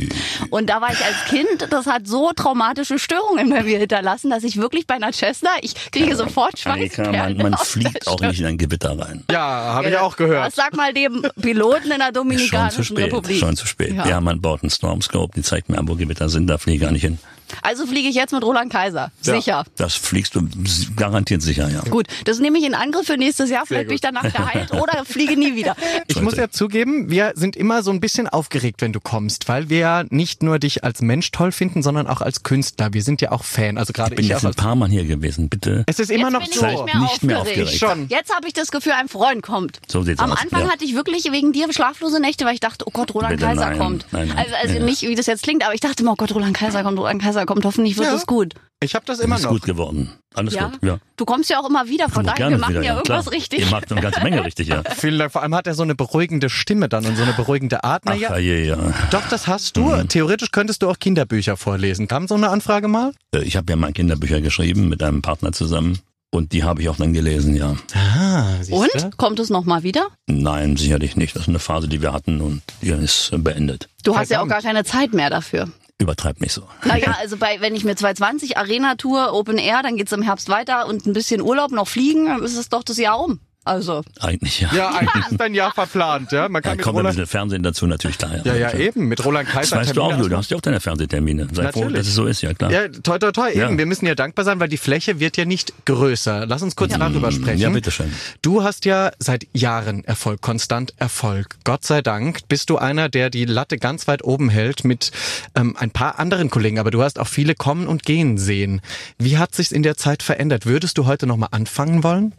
Und 0.51 0.71
da 0.71 0.81
war 0.81 0.93
ich 0.93 1.05
als 1.05 1.25
Kind, 1.29 1.69
das 1.71 1.87
hat 1.87 2.07
so 2.07 2.33
traumatische 2.35 2.99
Störungen 2.99 3.51
bei 3.51 3.63
mir 3.65 3.79
hinterlassen, 3.79 4.31
dass 4.31 4.45
ich 4.45 4.57
wirklich 4.57 4.87
bei 4.87 4.95
einer 4.95 5.13
Cessna, 5.13 5.51
ich 5.61 5.75
kriege 5.91 6.15
sofort 6.17 6.55
Annika, 6.67 7.05
Schweißperlen. 7.05 7.37
man, 7.37 7.51
man 7.51 7.59
fliegt 7.59 8.07
auch 8.07 8.21
nicht 8.21 8.41
in 8.41 8.47
ein 8.47 8.59
Gewitter 8.59 8.99
rein. 8.99 9.25
Ja, 9.31 9.41
habe 9.41 9.89
ich 9.89 9.97
auch 9.97 10.17
gehört. 10.17 10.47
Was 10.47 10.55
sag 10.55 10.77
mal 10.77 10.93
dem 10.95 11.27
Piloten 11.41 11.91
in 11.91 11.99
der 11.99 12.07
Schon 12.07 12.07
zu 12.07 12.13
Dominikanischen 12.13 12.85
spät, 12.85 13.05
Republik? 13.07 13.39
schon 13.39 13.57
zu 13.57 13.67
spät. 13.67 13.95
Ja. 13.95 14.07
Ja. 14.07 14.21
man 14.21 14.41
baut 14.41 14.63
einen 14.63 14.71
Stormscope, 14.71 15.33
die 15.35 15.43
zeigt 15.43 15.69
mir 15.69 15.79
an, 15.79 15.89
wo 15.89 15.95
Gewitter 15.95 16.29
sind, 16.29 16.47
da 16.47 16.59
fliege 16.59 16.77
ich 16.77 16.83
gar 16.83 16.93
nicht 16.93 17.03
hin. 17.03 17.19
Also 17.63 17.87
fliege 17.87 18.09
ich 18.09 18.15
jetzt 18.15 18.33
mit 18.33 18.43
Roland 18.43 18.73
Kaiser. 18.73 19.11
Ja. 19.23 19.35
Sicher. 19.35 19.65
Das 19.77 19.95
fliegst 19.95 20.35
du 20.35 20.49
garantiert 20.97 21.43
sicher, 21.43 21.69
ja. 21.69 21.81
Gut, 21.83 22.07
das 22.25 22.39
nehme 22.39 22.59
ich 22.59 22.65
in 22.65 22.75
Angriff 22.75 23.07
für 23.07 23.17
nächstes 23.17 23.51
Jahr. 23.51 23.67
Vielleicht 23.67 23.89
bin 23.89 23.95
ich 23.95 24.01
danach 24.01 24.33
geheilt 24.33 24.73
oder 24.73 25.05
fliege 25.05 25.37
nie 25.37 25.55
wieder. 25.55 25.77
Ich 26.07 26.21
muss 26.21 26.37
ja 26.37 26.51
zugeben, 26.51 27.11
wir 27.11 27.33
sind 27.35 27.57
immer 27.57 27.83
so 27.83 27.91
ein 27.91 28.01
bisschen 28.01 28.29
aufgeregt, 28.29 28.81
wenn 28.83 28.93
du 28.93 29.01
kommst, 29.01 29.49
weil 29.49 29.69
wir 29.69 29.79
ja 29.79 30.05
nicht 30.11 30.43
nur 30.43 30.59
dich 30.59 30.85
als 30.85 31.03
Mensch 31.03 31.31
toll 31.31 31.53
finden, 31.53 31.83
sondern 31.83 32.07
auch 32.07 32.21
als 32.21 32.43
Künstler. 32.43 32.93
Wir 32.93 33.03
sind 33.03 33.21
ja 33.21 33.33
auch 33.33 33.45
Fan. 33.45 33.79
Also 33.79 33.93
gerade 33.93 34.11
Ich 34.11 34.17
bin 34.17 34.25
ich, 34.25 34.31
jetzt 34.31 34.45
auch 34.45 34.51
ein 34.51 34.55
paar 34.55 34.75
Mal 34.77 34.89
hier 34.89 35.05
gewesen, 35.05 35.49
bitte. 35.49 35.85
Es 35.87 35.99
ist 35.99 36.11
immer 36.11 36.31
Jetzt 36.31 36.33
noch 36.33 36.41
bin 36.41 36.51
ich 36.51 36.59
so. 36.59 36.67
nicht 36.67 36.85
mehr, 36.85 37.01
Nicht 37.01 37.23
mehr 37.23 37.41
aufgeregt. 37.41 37.73
Schon. 37.73 38.09
Jetzt 38.09 38.35
habe 38.35 38.47
ich 38.47 38.53
das 38.53 38.71
Gefühl, 38.71 38.93
ein 38.93 39.09
Freund 39.09 39.43
kommt. 39.43 39.81
So 39.89 40.03
sieht's 40.03 40.21
Am 40.21 40.33
aus, 40.33 40.41
Anfang 40.41 40.63
ja. 40.63 40.71
hatte 40.71 40.85
ich 40.85 40.95
wirklich 40.95 41.31
wegen 41.33 41.53
dir 41.53 41.73
schlaflose 41.73 42.21
Nächte, 42.21 42.45
weil 42.45 42.55
ich 42.55 42.61
dachte, 42.61 42.85
oh 42.87 42.91
Gott, 42.93 43.15
Roland 43.15 43.37
Bitte, 43.37 43.47
Kaiser 43.47 43.71
nein, 43.71 43.79
kommt. 43.79 44.07
nein, 44.11 44.29
nein. 44.29 44.39
also 44.39 44.55
also 44.61 44.85
nicht, 44.85 45.03
wie 45.03 45.15
das 45.15 45.27
jetzt 45.27 45.43
klingt, 45.43 45.65
aber 45.65 45.75
ich 45.75 45.81
dachte 45.81 46.03
immer, 46.03 46.13
oh 46.13 46.17
Gott, 46.17 46.35
Roland 46.35 46.57
Kaiser 46.57 46.83
kommt, 46.83 46.99
Roland 46.99 47.23
Kaiser 47.23 47.40
kommt. 47.47 47.65
Hoffentlich 47.65 47.97
wird 47.97 48.07
Ja. 48.09 48.15
es 48.15 48.27
gut. 48.27 48.55
Ich 48.83 48.95
habe 48.95 49.05
das 49.05 49.19
immer 49.21 49.37
ist 49.37 49.43
noch. 49.43 49.51
gut 49.51 49.63
geworden. 49.63 50.11
Alles 50.35 50.55
Ja? 50.55 50.69
gut, 50.69 50.79
ja. 50.83 50.99
Du 51.17 51.25
kommst 51.27 51.51
ja 51.51 51.61
auch 51.61 51.69
immer 51.69 51.87
wieder, 51.89 52.09
von 52.09 52.25
daher, 52.25 52.49
wir 52.51 52.57
machen 52.59 52.71
wieder, 52.77 52.83
ja, 52.83 53.01
klar. 53.03 53.19
irgendwas 53.19 53.33
richtig. 53.33 53.59
Ihr 53.61 53.67
macht 53.67 53.91
eine 53.93 54.01
ganze 54.01 54.21
Menge 54.23 54.43
richtig, 54.45 54.69
ja. 54.69 54.83
Vielen 54.97 55.19
Dank. 55.19 55.33
Vor 55.33 55.43
allem 55.43 55.55
hat 55.55 55.67
er 55.67 55.75
so 55.75 55.83
eine 55.83 55.95
beruhigende 55.95 56.49
Stimme 56.49 56.89
dann 56.89 57.05
und 57.05 57.17
so 57.17 57.23
eine 57.23 57.33
beruhigende 57.35 57.85
Art. 57.85 58.03
Ach, 58.07 58.11
Naja, 58.15 58.37
je, 58.39 58.65
ja. 58.69 58.79
doch, 59.11 59.29
das 59.29 59.47
hast 59.47 59.77
du. 59.77 59.83
Mhm. 59.91 60.09
Theoretisch 60.09 60.51
könntest 60.51 60.83
du 60.83 60.89
auch 60.89 60.99
Kinderbücher 60.99 61.57
vorlesen. 61.59 62.09
Kam 62.09 62.27
so 62.27 62.35
eine 62.37 62.49
Anfrage 62.49 62.89
mal? 62.89 63.13
Äh, 63.35 63.41
Ich 63.43 63.57
habe 63.57 63.71
ja 63.71 63.77
mal 63.77 63.93
Kinderbücher 63.93 64.41
geschrieben 64.41 64.89
mit 64.89 65.03
einem 65.03 65.21
Partner 65.21 65.53
zusammen 65.53 65.99
und 66.31 66.53
die 66.53 66.65
habe 66.65 66.81
ich 66.81 66.89
auch 66.89 66.97
dann 66.97 67.13
gelesen, 67.13 67.57
ja. 67.57 67.75
Ah? 67.95 68.55
Und? 68.71 69.17
Kommt 69.19 69.41
es 69.41 69.51
nochmal 69.51 69.83
wieder? 69.83 70.07
Nein, 70.27 70.77
sicherlich 70.79 71.17
nicht. 71.17 71.35
Das 71.37 71.43
ist 71.43 71.49
eine 71.49 71.59
Phase, 71.59 71.87
die 71.89 72.01
wir 72.01 72.13
hatten 72.15 72.41
und 72.41 72.63
die 72.81 72.89
ist 72.91 73.31
äh, 73.33 73.37
beendet. 73.39 73.89
Du 74.05 74.17
hast 74.17 74.31
ja 74.31 74.41
auch 74.43 74.49
gar 74.49 74.63
keine 74.63 74.85
Zeit 74.85 75.13
mehr 75.13 75.29
dafür. 75.29 75.69
Übertreibt 76.01 76.41
nicht 76.41 76.53
so. 76.53 76.63
Naja, 76.85 77.15
also 77.21 77.37
bei, 77.37 77.61
wenn 77.61 77.75
ich 77.75 77.85
mir 77.85 77.95
220 77.95 78.57
Arena-Tour, 78.57 79.35
Open 79.35 79.59
Air, 79.59 79.83
dann 79.83 79.97
geht's 79.97 80.13
im 80.13 80.23
Herbst 80.23 80.49
weiter 80.49 80.89
und 80.89 81.05
ein 81.05 81.13
bisschen 81.13 81.43
Urlaub 81.43 81.73
noch 81.73 81.87
fliegen, 81.87 82.27
dann 82.27 82.43
ist 82.43 82.57
es 82.57 82.71
doch 82.71 82.83
das 82.83 82.97
Jahr 82.97 83.21
um. 83.21 83.39
Also, 83.63 84.03
Eigentlich 84.21 84.63
ja. 84.63 84.71
Ja, 84.75 84.89
eigentlich 84.95 85.27
ist 85.31 85.39
dein 85.41 85.55
Jahr 85.55 85.73
verplant, 85.73 86.33
ja. 86.33 86.49
Man 86.49 86.63
kann 86.63 86.77
mit 86.79 86.85
kommt 86.85 86.95
ein 86.97 87.01
Roland, 87.01 87.17
bisschen 87.17 87.27
Fernsehen 87.31 87.63
dazu, 87.63 87.87
natürlich 87.87 88.17
klar. 88.17 88.37
ja, 88.45 88.55
ja, 88.55 88.73
eben. 88.73 89.07
Mit 89.07 89.23
Roland 89.25 89.49
Das 89.49 89.55
Kaiser. 89.55 89.77
weißt 89.77 89.97
du 89.97 90.03
auch, 90.03 90.09
Termine. 90.09 90.29
Du 90.31 90.37
hast 90.37 90.51
ja 90.51 90.57
auch 90.57 90.61
deine 90.63 90.81
Fernsehtermine. 90.81 91.49
Sei 91.53 91.71
froh, 91.71 91.81
Natürlich. 91.81 91.99
dass 91.99 92.07
es 92.09 92.15
so 92.15 92.25
ist, 92.25 92.41
ja 92.41 92.55
klar. 92.55 92.73
Ja, 92.73 92.89
toi, 92.89 93.19
toi, 93.19 93.33
toi, 93.33 93.51
Ja. 93.55 93.67
eben. 93.69 93.77
Wir 93.77 93.85
müssen 93.85 94.07
ja 94.07 94.15
dankbar 94.15 94.47
sein, 94.47 94.61
weil 94.61 94.69
die 94.69 94.79
Fläche 94.79 95.21
wird 95.21 95.37
ja 95.37 95.45
nicht 95.45 95.75
größer. 95.85 96.47
Lass 96.47 96.63
uns 96.63 96.75
kurz 96.75 96.95
darüber 96.97 97.31
sprechen. 97.33 97.59
Ja, 97.61 97.69
bitteschön. 97.69 98.11
Du 98.41 98.63
hast 98.63 98.87
ja 98.87 99.11
seit 99.19 99.47
Jahren 99.53 100.05
Erfolg, 100.05 100.41
konstant 100.41 100.95
Erfolg. 100.97 101.57
Gott 101.65 101.85
sei 101.85 102.01
Dank 102.01 102.49
bist 102.49 102.71
du 102.71 102.79
einer, 102.79 103.11
der 103.11 103.29
die 103.29 103.45
Latte 103.45 103.77
ganz 103.77 104.09
weit 104.09 104.25
oben 104.25 104.49
hält 104.49 104.85
mit 104.85 105.13
ähm, 105.55 105.77
ein 105.79 105.91
paar 105.91 106.19
anderen 106.19 106.49
Kollegen, 106.49 106.79
aber 106.79 106.91
du 106.91 107.03
hast 107.03 107.19
auch 107.19 107.29
viele 107.29 107.55
kommen 107.55 107.87
und 107.89 108.05
gehen 108.05 108.39
sehen. 108.39 108.81
Wie 109.19 109.37
hat 109.37 109.55
sich's 109.55 109.71
in 109.71 109.83
der 109.83 109.97
Zeit 109.99 110.23
verändert? 110.23 110.65
Würdest 110.65 110.97
du 110.97 111.05
heute 111.07 111.27
nochmal 111.27 111.51
anfangen 111.53 112.03
wollen? 112.03 112.33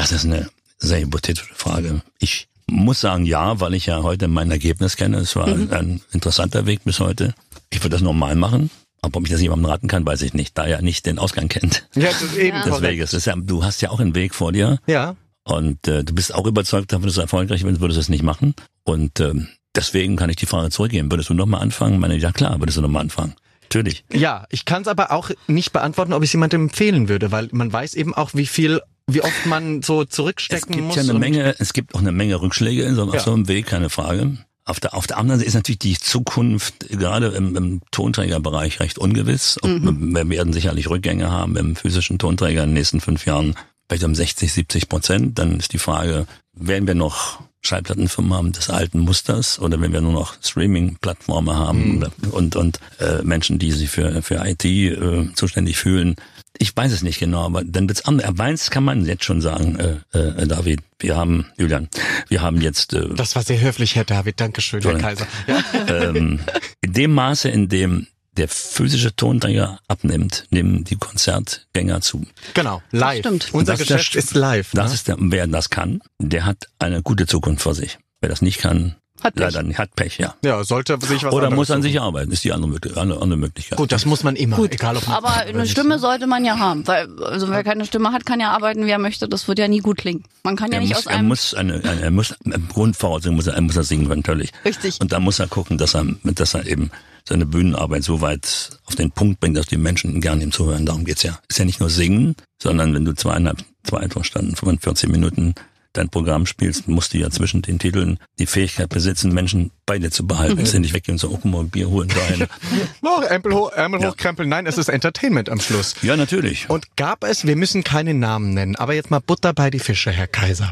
Das 0.00 0.12
ist 0.12 0.24
eine 0.24 0.48
sehr 0.78 1.00
hypothetische 1.00 1.52
Frage. 1.54 2.00
Ich 2.18 2.48
muss 2.66 3.00
sagen, 3.02 3.26
ja, 3.26 3.60
weil 3.60 3.74
ich 3.74 3.84
ja 3.84 4.02
heute 4.02 4.28
mein 4.28 4.50
Ergebnis 4.50 4.96
kenne. 4.96 5.18
Es 5.18 5.36
war 5.36 5.46
Mhm. 5.48 5.70
ein 5.72 6.00
interessanter 6.12 6.64
Weg 6.64 6.84
bis 6.84 7.00
heute. 7.00 7.34
Ich 7.70 7.80
würde 7.80 7.90
das 7.90 8.00
normal 8.00 8.34
machen. 8.34 8.70
Aber 9.02 9.18
ob 9.18 9.24
ich 9.24 9.30
das 9.30 9.40
jemandem 9.42 9.66
raten 9.66 9.88
kann, 9.88 10.06
weiß 10.06 10.22
ich 10.22 10.32
nicht, 10.32 10.56
da 10.56 10.66
er 10.66 10.80
nicht 10.80 11.04
den 11.06 11.18
Ausgang 11.18 11.48
kennt 11.48 11.86
Ja, 11.94 12.04
das 12.08 12.22
ist 12.22 12.36
eben 12.36 12.62
des 12.62 12.80
Weges. 12.82 13.10
Das 13.10 13.18
ist 13.18 13.24
ja, 13.26 13.34
du 13.36 13.62
hast 13.62 13.82
ja 13.82 13.90
auch 13.90 14.00
einen 14.00 14.14
Weg 14.14 14.34
vor 14.34 14.52
dir 14.52 14.78
Ja. 14.86 15.16
und 15.44 15.86
äh, 15.88 16.02
du 16.04 16.14
bist 16.14 16.34
auch 16.34 16.46
überzeugt 16.46 16.92
davon, 16.92 17.04
dass 17.06 17.14
du 17.16 17.20
erfolgreich 17.20 17.62
bist, 17.62 17.80
würdest 17.80 17.96
du 17.98 18.00
es 18.00 18.08
nicht 18.08 18.22
machen. 18.22 18.54
Und 18.84 19.20
ähm, 19.20 19.48
deswegen 19.74 20.16
kann 20.16 20.30
ich 20.30 20.36
die 20.36 20.46
Frage 20.46 20.70
zurückgeben. 20.70 21.10
Würdest 21.10 21.28
du 21.30 21.34
nochmal 21.34 21.60
anfangen? 21.62 21.94
Ich 21.94 22.00
Meine, 22.00 22.16
ja 22.16 22.32
klar, 22.32 22.58
würdest 22.58 22.76
du 22.78 22.82
nochmal 22.82 23.02
anfangen. 23.02 23.34
Natürlich. 23.62 24.04
Ja, 24.12 24.46
ich 24.50 24.64
kann 24.64 24.82
es 24.82 24.88
aber 24.88 25.12
auch 25.12 25.30
nicht 25.46 25.72
beantworten, 25.72 26.12
ob 26.12 26.22
ich 26.22 26.28
es 26.30 26.32
jemandem 26.32 26.62
empfehlen 26.62 27.08
würde, 27.08 27.30
weil 27.32 27.48
man 27.52 27.72
weiß 27.72 27.94
eben 27.94 28.14
auch, 28.14 28.30
wie 28.34 28.46
viel, 28.46 28.80
wie 29.14 29.22
oft 29.22 29.46
man 29.46 29.82
so 29.82 30.02
Es 30.02 30.08
zurückstecken 30.10 30.72
gibt 30.74 30.86
muss. 30.88 30.96
ja 30.96 31.02
eine 31.02 31.14
Menge, 31.14 31.54
es 31.58 31.72
gibt 31.72 31.94
auch 31.94 32.00
eine 32.00 32.12
Menge 32.12 32.40
Rückschläge 32.40 32.82
in 32.82 32.94
so, 32.94 33.04
Ja. 33.06 33.12
auf 33.12 33.20
so 33.22 33.32
einem 33.32 33.48
Weg, 33.48 33.66
keine 33.66 33.90
Frage. 33.90 34.38
Auf 34.64 34.78
der, 34.78 34.94
auf 34.94 35.06
der 35.06 35.18
anderen 35.18 35.40
Seite 35.40 35.48
ist 35.48 35.54
natürlich 35.54 35.78
die 35.80 35.98
Zukunft 35.98 36.88
gerade 36.90 37.28
im, 37.28 37.56
im 37.56 37.80
Tonträgerbereich 37.90 38.78
recht 38.80 38.98
ungewiss. 38.98 39.58
Ob, 39.62 39.70
Wir 39.70 40.28
werden 40.28 40.52
sicherlich 40.52 40.88
Rückgänge 40.88 41.30
haben 41.30 41.56
im 41.56 41.74
physischen 41.76 42.18
Tonträger 42.18 42.62
in 42.62 42.70
den 42.70 42.74
nächsten 42.74 43.00
fünf 43.00 43.26
Jahren, 43.26 43.54
vielleicht 43.88 44.04
um 44.04 44.14
60, 44.14 44.52
70 44.52 44.88
Prozent. 44.88 45.38
Dann 45.38 45.58
ist 45.58 45.72
die 45.72 45.78
Frage, 45.78 46.26
werden 46.52 46.86
wir 46.86 46.94
noch 46.94 47.40
Schallplattenfirmen 47.62 48.32
haben 48.32 48.52
des 48.52 48.70
alten 48.70 49.00
Musters 49.00 49.58
oder 49.58 49.80
wenn 49.80 49.92
wir 49.92 50.00
nur 50.00 50.12
noch 50.12 50.34
Streaming-Plattformen 50.42 51.54
haben 51.56 51.98
oder- 51.98 52.10
und, 52.32 52.56
und 52.56 52.80
äh, 53.00 53.22
Menschen, 53.22 53.58
die 53.58 53.72
sich 53.72 53.90
für, 53.90 54.22
für 54.22 54.36
IT 54.46 54.64
äh, 54.64 55.28
zuständig 55.34 55.76
fühlen. 55.78 56.16
Ich 56.58 56.76
weiß 56.76 56.92
es 56.92 57.02
nicht 57.02 57.18
genau, 57.18 57.44
aber 57.46 57.64
dann 57.64 57.88
wird's 57.88 58.04
anders. 58.04 58.38
Eins 58.38 58.70
kann 58.70 58.84
man 58.84 59.06
jetzt 59.06 59.24
schon 59.24 59.40
sagen, 59.40 59.78
äh, 60.12 60.18
äh, 60.18 60.46
David. 60.46 60.80
Wir 60.98 61.16
haben, 61.16 61.46
Julian, 61.56 61.88
wir 62.28 62.42
haben 62.42 62.60
jetzt 62.60 62.92
äh, 62.92 63.08
Das 63.14 63.34
war 63.36 63.42
sehr 63.42 63.60
höflich, 63.60 63.96
Herr 63.96 64.04
David. 64.04 64.40
Dankeschön, 64.40 64.82
Herr. 64.82 64.98
Kaiser. 64.98 65.26
Ja. 65.46 65.62
ähm, 65.88 66.40
in 66.82 66.92
dem 66.92 67.12
Maße, 67.14 67.48
in 67.48 67.68
dem 67.68 68.06
der 68.36 68.48
physische 68.48 69.14
Tonträger 69.16 69.80
abnimmt, 69.88 70.46
nehmen 70.50 70.84
die 70.84 70.96
Konzertgänger 70.96 72.00
zu. 72.00 72.26
Genau, 72.54 72.82
live. 72.90 73.20
stimmt. 73.20 73.48
Unser 73.52 73.72
Das 73.72 73.80
ist 73.80 73.90
der 73.90 73.96
Geschäft 73.96 74.14
Sch- 74.14 74.18
ist 74.18 74.34
live. 74.34 74.70
Das 74.72 74.88
ne? 74.90 74.94
ist 74.94 75.08
der, 75.08 75.16
wer 75.18 75.46
das 75.46 75.70
kann, 75.70 76.00
der 76.18 76.44
hat 76.44 76.66
eine 76.78 77.02
gute 77.02 77.26
Zukunft 77.26 77.62
vor 77.62 77.74
sich. 77.74 77.98
Wer 78.20 78.28
das 78.28 78.42
nicht 78.42 78.58
kann, 78.58 78.96
Hat 79.22 79.34
Pech. 79.34 79.44
leider 79.44 79.62
nicht, 79.62 79.78
hat 79.78 79.94
Pech, 79.96 80.18
ja. 80.18 80.34
ja, 80.42 80.64
sollte 80.64 80.98
sich 81.00 81.24
was 81.24 81.32
Oder 81.32 81.50
muss 81.50 81.70
an 81.70 81.82
suchen. 81.82 81.92
sich 81.92 82.00
arbeiten, 82.00 82.32
ist 82.32 82.44
die 82.44 82.52
andere, 82.52 82.78
andere, 82.98 83.20
andere 83.20 83.38
Möglichkeit. 83.38 83.76
Gut, 83.78 83.92
das 83.92 84.06
muss 84.06 84.24
man 84.24 84.36
immer, 84.36 84.58
egal 84.58 84.96
ob 84.96 85.06
man 85.06 85.16
Aber 85.16 85.34
eine 85.34 85.66
Stimme 85.66 85.98
sollte 85.98 86.26
man 86.26 86.44
ja 86.44 86.58
haben, 86.58 86.86
weil 86.86 87.08
also 87.22 87.48
wer 87.50 87.62
keine 87.64 87.84
Stimme 87.84 88.12
hat, 88.12 88.24
kann 88.24 88.40
ja 88.40 88.50
arbeiten, 88.50 88.86
wie 88.86 88.90
er 88.90 88.98
möchte. 88.98 89.28
Das 89.28 89.48
wird 89.48 89.58
ja 89.58 89.68
nie 89.68 89.80
gut 89.80 89.98
klingen. 89.98 90.24
Man 90.42 90.56
kann 90.56 90.72
ja 90.72 90.78
er 90.78 90.80
nicht 90.80 90.90
muss, 90.90 90.98
aus 90.98 91.06
er 91.06 91.18
einem 91.18 91.28
muss 91.28 91.54
eine, 91.54 91.74
eine 91.84 92.00
er 92.00 92.10
muss 92.10 92.34
Grundvoraussetzung 92.68 93.36
muss 93.36 93.46
er, 93.46 93.54
er 93.54 93.60
muss 93.60 93.76
er 93.76 93.84
singen 93.84 94.08
können, 94.08 94.20
natürlich. 94.20 94.52
Richtig. 94.64 95.00
Und 95.00 95.12
da 95.12 95.20
muss 95.20 95.38
er 95.38 95.48
gucken, 95.48 95.78
dass 95.78 95.94
er, 95.94 96.06
dass 96.22 96.54
er 96.54 96.66
eben 96.66 96.90
seine 97.28 97.46
Bühnenarbeit 97.46 98.02
so 98.02 98.20
weit 98.20 98.70
auf 98.86 98.96
den 98.96 99.10
Punkt 99.10 99.40
bringt, 99.40 99.56
dass 99.56 99.66
die 99.66 99.76
Menschen 99.76 100.20
gerne 100.20 100.42
ihm 100.42 100.52
zuhören. 100.52 100.86
Darum 100.86 101.04
geht's 101.04 101.22
ja. 101.22 101.38
Ist 101.48 101.58
ja 101.58 101.64
nicht 101.64 101.80
nur 101.80 101.90
singen, 101.90 102.34
sondern 102.62 102.94
wenn 102.94 103.04
du 103.04 103.14
zweieinhalb, 103.14 103.58
zwei 103.84 104.08
Stunden, 104.22 104.56
45 104.56 105.08
Minuten 105.10 105.54
dein 105.92 106.08
Programm 106.08 106.46
spielst, 106.46 106.88
musst 106.88 107.14
du 107.14 107.18
ja 107.18 107.30
zwischen 107.30 107.62
den 107.62 107.78
Titeln 107.78 108.18
die 108.38 108.46
Fähigkeit 108.46 108.88
besitzen, 108.88 109.32
Menschen 109.32 109.70
bei 109.86 109.98
dir 109.98 110.10
zu 110.10 110.26
behalten. 110.26 110.54
Mhm. 110.54 110.60
Dass 110.60 110.70
sie 110.70 110.78
nicht 110.78 110.94
weggehen 110.94 111.14
und 111.14 111.18
so, 111.18 111.28
oh, 111.28 111.38
guck 111.42 111.44
mal, 111.44 111.64
Bier 111.64 111.88
holen 111.88 112.08
dahin. 112.08 112.46
oh, 113.02 113.20
Ärmel, 113.22 113.52
hoch, 113.54 113.72
Ärmel 113.72 114.00
ja. 114.00 114.10
hochkrempeln. 114.10 114.48
Nein, 114.48 114.66
es 114.66 114.78
ist 114.78 114.88
Entertainment 114.88 115.48
am 115.48 115.60
Schluss. 115.60 115.94
Ja, 116.02 116.16
natürlich. 116.16 116.68
Und 116.70 116.96
gab 116.96 117.24
es, 117.24 117.46
wir 117.46 117.56
müssen 117.56 117.84
keine 117.84 118.14
Namen 118.14 118.54
nennen, 118.54 118.76
aber 118.76 118.94
jetzt 118.94 119.10
mal 119.10 119.20
Butter 119.20 119.52
bei 119.52 119.70
die 119.70 119.80
Fische, 119.80 120.10
Herr 120.10 120.28
Kaiser. 120.28 120.70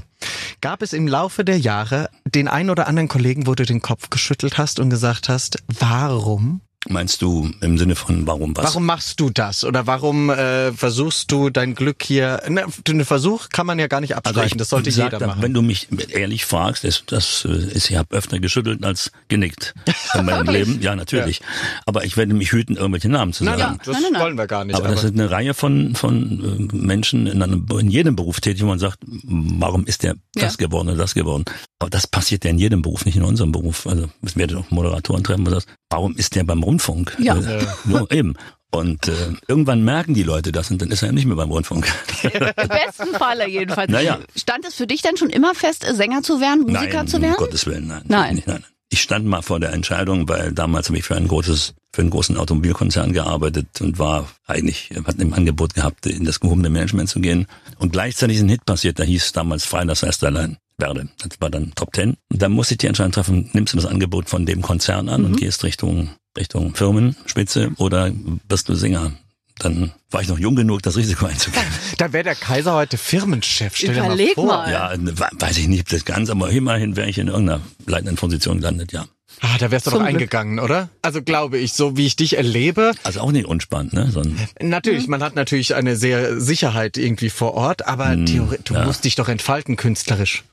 Gab 0.61 0.83
es 0.83 0.93
im 0.93 1.07
Laufe 1.07 1.45
der 1.45 1.59
Jahre 1.59 2.11
den 2.25 2.49
einen 2.49 2.71
oder 2.71 2.89
anderen 2.89 3.09
Kollegen, 3.09 3.47
wo 3.47 3.55
du 3.55 3.65
den 3.65 3.81
Kopf 3.81 4.11
geschüttelt 4.11 4.59
hast 4.59 4.81
und 4.81 4.91
gesagt 4.91 5.29
hast, 5.29 5.63
warum 5.67 6.61
Meinst 6.87 7.23
du 7.23 7.51
im 7.61 7.77
Sinne 7.77 7.97
von 7.97 8.25
warum 8.29 8.57
was? 8.57 8.67
Warum 8.67 8.87
machst 8.87 9.19
du 9.19 9.31
das? 9.31 9.65
Oder 9.65 9.89
warum 9.89 10.31
äh, 10.31 10.73
versuchst 10.73 11.31
du 11.33 11.51
dein 11.51 11.75
Glück 11.75 12.05
hier? 12.05 12.41
Ne, 12.49 12.67
den 12.87 13.05
Versuch 13.05 13.49
kann 13.49 13.67
man 13.67 13.81
ja 13.81 13.89
gar 13.89 14.01
nicht 14.01 14.15
abstreichen. 14.15 14.43
Also 14.43 14.57
das 14.59 14.69
sollte 14.69 14.91
jeder 14.91 15.27
machen. 15.27 15.43
Wenn 15.43 15.53
du 15.53 15.61
mich 15.61 15.89
ehrlich 16.11 16.45
fragst, 16.45 16.85
das, 16.85 17.03
das 17.05 17.45
äh, 17.45 17.73
ist, 17.73 17.91
ich 17.91 17.97
habe 17.97 18.15
öfter 18.15 18.39
geschüttelt 18.39 18.85
als 18.85 19.11
genickt 19.27 19.75
in 20.15 20.25
meinem 20.25 20.47
Leben. 20.53 20.81
Ja, 20.81 20.95
natürlich. 20.95 21.41
Ja. 21.41 21.47
Aber 21.87 22.05
ich 22.05 22.17
werde 22.17 22.33
mich 22.33 22.53
hüten, 22.53 22.77
irgendwelche 22.77 23.09
Namen 23.09 23.33
zu 23.33 23.45
sagen. 23.45 23.59
Nein, 23.59 23.69
nein, 23.71 23.81
das 23.85 24.01
nein, 24.01 24.13
nein, 24.13 24.23
wollen 24.23 24.39
wir 24.39 24.47
gar 24.47 24.65
nicht. 24.65 24.77
Aber, 24.77 24.87
aber, 24.87 24.95
das 24.95 25.03
ist 25.03 25.15
eine 25.15 25.31
Reihe 25.33 25.55
von 25.55 25.97
von 25.97 26.71
äh, 26.71 26.77
Menschen 26.77 27.27
in, 27.27 27.43
einem, 27.43 27.67
in 27.77 27.91
jedem 27.91 28.15
Beruf 28.15 28.41
tätig, 28.41 28.63
wo 28.63 28.67
man 28.67 28.79
sagt, 28.79 29.01
warum 29.05 29.85
ist 29.85 30.05
der 30.05 30.15
ja. 30.37 30.43
das 30.43 30.59
geworden 30.59 30.91
oder 30.91 30.99
das 30.99 31.15
geworden? 31.15 31.45
Aber 31.79 31.91
das 31.91 32.07
passiert 32.07 32.45
ja 32.45 32.51
in 32.51 32.59
jedem 32.59 32.83
Beruf, 32.83 33.05
nicht 33.05 33.17
in 33.17 33.23
unserem 33.23 33.53
Beruf. 33.53 33.87
Also 33.87 34.09
es 34.23 34.37
werden 34.37 34.59
auch 34.59 34.71
Moderatoren 34.71 35.23
treffen, 35.23 35.47
wo 35.47 35.51
das, 35.51 35.67
warum 35.91 36.17
ist 36.17 36.35
der 36.35 36.45
beim 36.45 36.63
Rundfunk? 36.63 37.17
Ja. 37.21 37.37
Äh, 37.37 37.65
nur 37.85 38.11
eben. 38.11 38.35
Und 38.71 39.09
äh, 39.09 39.33
irgendwann 39.47 39.83
merken 39.83 40.13
die 40.13 40.25
Leute 40.25 40.53
das 40.53 40.71
und 40.71 40.83
dann 40.83 40.91
ist 40.91 41.03
er 41.03 41.07
ja 41.07 41.13
nicht 41.13 41.25
mehr 41.25 41.37
beim 41.37 41.51
Rundfunk. 41.51 41.91
Im 42.23 42.69
besten 42.69 43.15
Falle 43.17 43.49
jedenfalls. 43.49 43.91
Naja. 43.91 44.19
Stand 44.37 44.67
es 44.67 44.75
für 44.75 44.87
dich 44.87 45.03
denn 45.03 45.17
schon 45.17 45.31
immer 45.31 45.55
fest, 45.55 45.87
Sänger 45.91 46.23
zu 46.23 46.41
werden, 46.41 46.63
Musiker 46.63 46.99
nein, 46.99 47.09
zu 47.09 47.23
werden? 47.23 47.37
Um 47.37 47.45
Gottes 47.45 47.65
Willen, 47.67 47.87
nein. 47.87 48.03
Nein. 48.07 48.35
Nicht, 48.35 48.47
nein. 48.47 48.65
Ich 48.91 49.01
stand 49.01 49.27
mal 49.27 49.43
vor 49.43 49.61
der 49.61 49.73
Entscheidung, 49.73 50.29
weil 50.29 50.53
damals 50.53 50.89
habe 50.89 50.99
ich 50.99 51.05
für 51.05 51.15
ein 51.15 51.29
großes, 51.29 51.75
für 51.93 52.03
einen 52.03 52.11
großen 52.11 52.37
Automobilkonzern 52.37 53.13
gearbeitet 53.13 53.81
und 53.81 53.99
war 53.99 54.29
eigentlich, 54.47 54.91
hat 55.07 55.19
im 55.19 55.33
Angebot 55.33 55.75
gehabt, 55.75 56.07
in 56.07 56.25
das 56.25 56.41
gehobene 56.41 56.71
Management 56.71 57.09
zu 57.09 57.21
gehen. 57.21 57.47
Und 57.79 57.93
gleichzeitig 57.93 58.37
ist 58.37 58.43
ein 58.43 58.49
Hit 58.49 58.65
passiert, 58.65 58.99
da 58.99 59.05
hieß 59.05 59.33
damals 59.33 59.65
Freitags 59.65 60.03
erst 60.03 60.25
allein 60.25 60.59
werde. 60.79 61.09
Das 61.19 61.41
war 61.41 61.51
dann 61.51 61.73
Top 61.75 61.93
Ten. 61.93 62.17
Und 62.31 62.43
dann 62.43 62.53
musste 62.53 62.75
ich 62.75 62.79
die 62.79 62.87
Entscheidung 62.87 63.13
treffen, 63.13 63.51
nimmst 63.53 63.73
du 63.73 63.77
das 63.77 63.87
Angebot 63.87 64.29
von 64.29 64.47
dem 64.47 64.63
Konzern 64.63 65.09
an 65.09 65.23
mhm. 65.23 65.27
und 65.27 65.37
gehst 65.37 65.65
Richtung, 65.65 66.11
Richtung 66.37 66.75
Firmenspitze 66.75 67.73
oder 67.79 68.13
bist 68.49 68.69
du 68.69 68.75
Sänger? 68.75 69.13
Dann 69.59 69.93
war 70.11 70.23
ich 70.23 70.29
noch 70.29 70.39
jung 70.39 70.55
genug, 70.55 70.83
das 70.83 70.97
Risiko 70.97 71.27
einzugehen. 71.27 71.65
Da 71.99 72.13
wäre 72.13 72.23
der 72.23 72.37
Kaiser 72.37 72.75
heute 72.75 72.97
Firmenchef. 72.97 73.75
Stell 73.75 73.95
dir 73.95 74.05
Überleg 74.05 74.37
mal 74.37 74.43
vor. 74.45 74.47
Mal. 74.47 74.71
Ja, 74.71 74.93
weiß 75.41 75.59
ich 75.59 75.67
nicht 75.67 75.93
das 75.93 76.05
ganz, 76.05 76.31
aber 76.31 76.49
immerhin 76.51 76.95
wäre 76.95 77.09
ich 77.09 77.19
in 77.19 77.27
irgendeiner 77.27 77.61
leitenden 77.87 78.15
Position 78.15 78.59
gelandet, 78.59 78.93
ja. 78.93 79.07
Ah, 79.41 79.59
da 79.59 79.71
wärst 79.71 79.87
du 79.87 79.91
doch 79.91 80.01
eingegangen, 80.01 80.59
oder? 80.59 80.89
Also 81.03 81.23
glaube 81.23 81.59
ich, 81.59 81.73
so 81.73 81.97
wie 81.97 82.07
ich 82.07 82.17
dich 82.17 82.37
erlebe. 82.37 82.93
Also 83.03 83.21
auch 83.21 83.31
nicht 83.31 83.47
unspannend, 83.47 83.93
ne? 83.93 84.11
So 84.11 84.23
natürlich, 84.61 85.05
mhm. 85.05 85.11
man 85.13 85.23
hat 85.23 85.35
natürlich 85.35 85.75
eine 85.75 85.97
sehr 85.97 86.41
Sicherheit 86.41 86.97
irgendwie 86.97 87.31
vor 87.31 87.55
Ort, 87.55 87.87
aber 87.87 88.17
mhm, 88.17 88.57
du 88.65 88.75
ja. 88.75 88.85
musst 88.85 89.05
dich 89.05 89.17
doch 89.17 89.29
entfalten 89.29 89.77
künstlerisch 89.77 90.45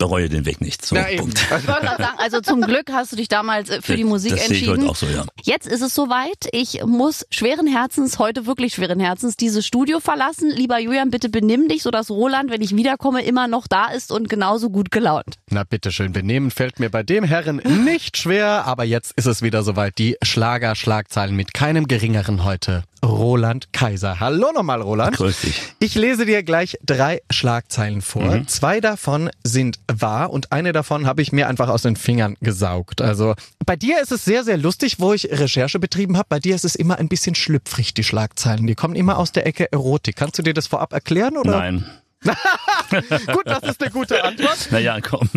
bereue 0.00 0.30
den 0.30 0.46
Weg 0.46 0.60
nicht. 0.62 0.84
So, 0.84 0.96
Na, 0.96 1.04
Punkt. 1.16 1.38
Ich 1.42 1.50
wollte 1.68 1.82
gerade 1.82 2.02
sagen, 2.02 2.18
also 2.18 2.40
zum 2.40 2.62
Glück 2.62 2.90
hast 2.90 3.12
du 3.12 3.16
dich 3.16 3.28
damals 3.28 3.68
äh, 3.68 3.82
für 3.82 3.96
die 3.96 4.04
Musik 4.04 4.32
das 4.32 4.48
entschieden. 4.48 4.64
Sehe 4.64 4.74
ich 4.74 4.80
heute 4.80 4.90
auch 4.90 4.96
so, 4.96 5.06
ja. 5.06 5.26
Jetzt 5.42 5.68
ist 5.68 5.82
es 5.82 5.94
soweit. 5.94 6.48
Ich 6.52 6.82
muss 6.84 7.26
schweren 7.30 7.66
Herzens, 7.66 8.18
heute 8.18 8.46
wirklich 8.46 8.74
schweren 8.74 8.98
Herzens, 8.98 9.36
dieses 9.36 9.66
Studio 9.66 10.00
verlassen. 10.00 10.50
Lieber 10.50 10.78
Julian, 10.78 11.10
bitte 11.10 11.28
benimm 11.28 11.68
dich, 11.68 11.82
sodass 11.82 12.10
Roland, 12.10 12.50
wenn 12.50 12.62
ich 12.62 12.74
wiederkomme, 12.74 13.22
immer 13.22 13.46
noch 13.46 13.66
da 13.66 13.88
ist 13.88 14.10
und 14.10 14.30
genauso 14.30 14.70
gut 14.70 14.90
gelaunt. 14.90 15.36
Na 15.50 15.64
bitteschön, 15.64 16.12
benehmen 16.12 16.50
fällt 16.50 16.80
mir 16.80 16.88
bei 16.88 17.02
dem 17.02 17.22
Herren 17.22 17.60
nicht 17.84 18.16
schwer, 18.16 18.64
aber 18.64 18.84
jetzt 18.84 19.12
ist 19.16 19.26
es 19.26 19.42
wieder 19.42 19.62
soweit. 19.62 19.98
Die 19.98 20.16
Schlager-Schlagzeilen 20.22 21.36
mit 21.36 21.52
keinem 21.52 21.86
geringeren 21.86 22.44
heute. 22.44 22.84
Roland 23.04 23.72
Kaiser. 23.72 24.20
Hallo 24.20 24.52
nochmal, 24.52 24.80
Roland. 24.82 25.16
Grüß 25.16 25.40
dich. 25.40 25.62
Ich 25.78 25.94
lese 25.94 26.26
dir 26.26 26.42
gleich 26.42 26.78
drei 26.84 27.22
Schlagzeilen 27.30 28.02
vor. 28.02 28.22
Mhm. 28.22 28.48
Zwei 28.48 28.80
davon 28.80 29.30
sind 29.42 29.78
wahr 29.90 30.30
und 30.30 30.52
eine 30.52 30.72
davon 30.72 31.06
habe 31.06 31.22
ich 31.22 31.32
mir 31.32 31.48
einfach 31.48 31.68
aus 31.68 31.82
den 31.82 31.96
Fingern 31.96 32.36
gesaugt. 32.40 33.00
Also 33.00 33.34
bei 33.64 33.76
dir 33.76 34.00
ist 34.02 34.12
es 34.12 34.24
sehr, 34.24 34.44
sehr 34.44 34.58
lustig, 34.58 35.00
wo 35.00 35.12
ich 35.12 35.30
Recherche 35.30 35.78
betrieben 35.78 36.16
habe. 36.16 36.26
Bei 36.28 36.38
dir 36.40 36.54
ist 36.54 36.64
es 36.64 36.74
immer 36.74 36.98
ein 36.98 37.08
bisschen 37.08 37.34
schlüpfrig, 37.34 37.94
die 37.94 38.04
Schlagzeilen. 38.04 38.66
Die 38.66 38.74
kommen 38.74 38.94
immer 38.94 39.18
aus 39.18 39.32
der 39.32 39.46
Ecke 39.46 39.72
Erotik. 39.72 40.16
Kannst 40.16 40.38
du 40.38 40.42
dir 40.42 40.54
das 40.54 40.66
vorab 40.66 40.92
erklären? 40.92 41.36
Oder? 41.36 41.58
Nein. 41.58 41.84
Gut, 43.32 43.46
das 43.46 43.62
ist 43.62 43.82
eine 43.82 43.90
gute 43.90 44.22
Antwort. 44.22 44.68
Naja, 44.70 45.00
komm. 45.00 45.28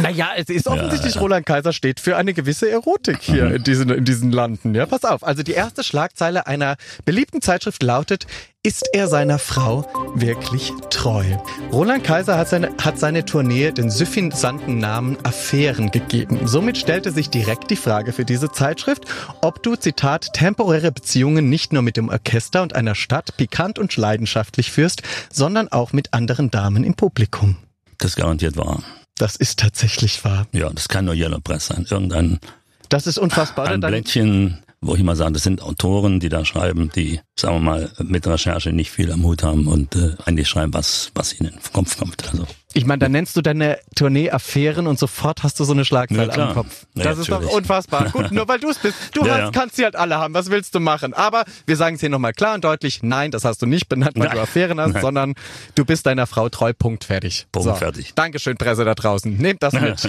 Naja, 0.00 0.30
es 0.36 0.48
ist 0.48 0.66
offensichtlich, 0.66 1.14
ja, 1.14 1.20
ja. 1.20 1.22
Roland 1.22 1.44
Kaiser 1.44 1.72
steht 1.72 2.00
für 2.00 2.16
eine 2.16 2.32
gewisse 2.32 2.70
Erotik 2.70 3.18
hier 3.20 3.46
mhm. 3.46 3.54
in, 3.56 3.64
diesen, 3.64 3.90
in 3.90 4.04
diesen 4.04 4.32
Landen. 4.32 4.74
Ja, 4.74 4.86
pass 4.86 5.04
auf. 5.04 5.24
Also 5.24 5.42
die 5.42 5.52
erste 5.52 5.84
Schlagzeile 5.84 6.46
einer 6.46 6.76
beliebten 7.04 7.42
Zeitschrift 7.42 7.82
lautet, 7.82 8.26
ist 8.64 8.88
er 8.92 9.08
seiner 9.08 9.40
Frau 9.40 9.84
wirklich 10.14 10.72
treu? 10.88 11.24
Roland 11.72 12.04
Kaiser 12.04 12.38
hat 12.38 12.48
seine, 12.48 12.70
hat 12.80 12.96
seine 12.96 13.24
Tournee 13.24 13.72
den 13.72 13.90
suffisanten 13.90 14.78
Namen 14.78 15.18
Affären 15.24 15.90
gegeben. 15.90 16.46
Somit 16.46 16.78
stellte 16.78 17.10
sich 17.10 17.28
direkt 17.28 17.72
die 17.72 17.76
Frage 17.76 18.12
für 18.12 18.24
diese 18.24 18.52
Zeitschrift, 18.52 19.04
ob 19.40 19.64
du, 19.64 19.74
Zitat, 19.74 20.32
temporäre 20.32 20.92
Beziehungen 20.92 21.48
nicht 21.48 21.72
nur 21.72 21.82
mit 21.82 21.96
dem 21.96 22.08
Orchester 22.08 22.62
und 22.62 22.76
einer 22.76 22.94
Stadt 22.94 23.36
pikant 23.36 23.80
und 23.80 23.96
leidenschaftlich 23.96 24.70
führst, 24.70 25.02
sondern 25.32 25.66
auch 25.66 25.92
mit 25.92 26.14
anderen 26.14 26.21
Damen 26.26 26.84
im 26.84 26.94
Publikum. 26.94 27.56
Das 27.98 28.16
garantiert 28.16 28.56
wahr. 28.56 28.82
Das 29.16 29.36
ist 29.36 29.58
tatsächlich 29.58 30.24
wahr. 30.24 30.46
Ja, 30.52 30.70
das 30.70 30.88
kann 30.88 31.04
nur 31.04 31.14
Yellow 31.14 31.40
Press 31.40 31.66
sein. 31.66 31.86
Irgendein 31.88 32.40
das 32.88 33.06
ist 33.06 33.18
unfassbar. 33.18 33.68
Ein 33.68 33.80
Blättchen 33.80 34.62
wo 34.82 34.94
ich 34.94 35.00
immer 35.00 35.16
sage, 35.16 35.32
das 35.32 35.44
sind 35.44 35.62
Autoren, 35.62 36.18
die 36.18 36.28
da 36.28 36.44
schreiben, 36.44 36.90
die, 36.94 37.20
sagen 37.38 37.54
wir 37.56 37.60
mal, 37.60 37.90
mit 37.98 38.26
Recherche 38.26 38.72
nicht 38.72 38.90
viel 38.90 39.12
am 39.12 39.22
Hut 39.22 39.44
haben 39.44 39.68
und 39.68 39.94
äh, 39.94 40.16
eigentlich 40.24 40.48
schreiben, 40.48 40.74
was, 40.74 41.12
was 41.14 41.38
ihnen 41.38 41.52
im 41.52 41.72
Kopf 41.72 41.96
kommt. 41.96 42.28
Also 42.30 42.46
ich 42.74 42.86
meine, 42.86 43.00
da 43.00 43.08
nennst 43.08 43.36
du 43.36 43.42
deine 43.42 43.78
Tournee 43.94 44.30
Affären 44.30 44.86
und 44.86 44.98
sofort 44.98 45.42
hast 45.42 45.60
du 45.60 45.64
so 45.64 45.72
eine 45.72 45.84
Schlagzeile 45.84 46.32
ja, 46.34 46.48
am 46.48 46.54
Kopf. 46.54 46.86
Ja, 46.94 47.04
das 47.04 47.18
ist 47.18 47.30
doch 47.30 47.42
unfassbar. 47.52 48.10
Gut, 48.10 48.30
nur 48.32 48.48
weil 48.48 48.60
du 48.60 48.70
es 48.70 48.78
bist. 48.78 48.96
Du 49.12 49.24
ja, 49.26 49.42
hast, 49.42 49.52
kannst 49.52 49.76
sie 49.76 49.84
halt 49.84 49.96
alle 49.96 50.16
haben. 50.16 50.34
Was 50.34 50.50
willst 50.50 50.74
du 50.74 50.80
machen? 50.80 51.14
Aber 51.14 51.44
wir 51.66 51.76
sagen 51.76 51.96
es 51.96 52.00
hier 52.00 52.08
nochmal 52.08 52.32
klar 52.32 52.54
und 52.54 52.64
deutlich. 52.64 53.02
Nein, 53.02 53.30
das 53.30 53.44
hast 53.44 53.62
du 53.62 53.66
nicht 53.66 53.88
benannt, 53.88 54.12
weil 54.16 54.28
Nein. 54.28 54.36
du 54.36 54.42
Affären 54.42 54.80
hast, 54.80 54.92
Nein. 54.92 55.02
sondern 55.02 55.34
du 55.74 55.84
bist 55.84 56.06
deiner 56.06 56.26
Frau 56.26 56.48
treu. 56.48 56.72
Punkt 56.72 57.04
fertig. 57.04 57.46
Punkt 57.52 57.68
so. 57.68 57.74
fertig. 57.74 58.14
Dankeschön, 58.14 58.56
Presse 58.56 58.84
da 58.84 58.94
draußen. 58.94 59.36
Nehmt 59.36 59.62
das 59.62 59.74
mit. 59.74 60.08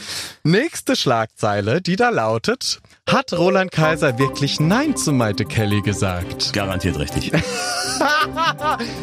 Nächste 0.44 0.96
Schlagzeile, 0.96 1.80
die 1.80 1.96
da 1.96 2.10
lautet, 2.10 2.80
hat 3.08 3.32
Roland 3.32 3.72
Kaiser 3.72 4.18
wirklich 4.18 4.60
Nein 4.60 4.96
zu 4.96 5.12
Maite 5.12 5.44
Kelly 5.44 5.82
gesagt? 5.82 6.52
Garantiert 6.52 6.98
richtig. 6.98 7.32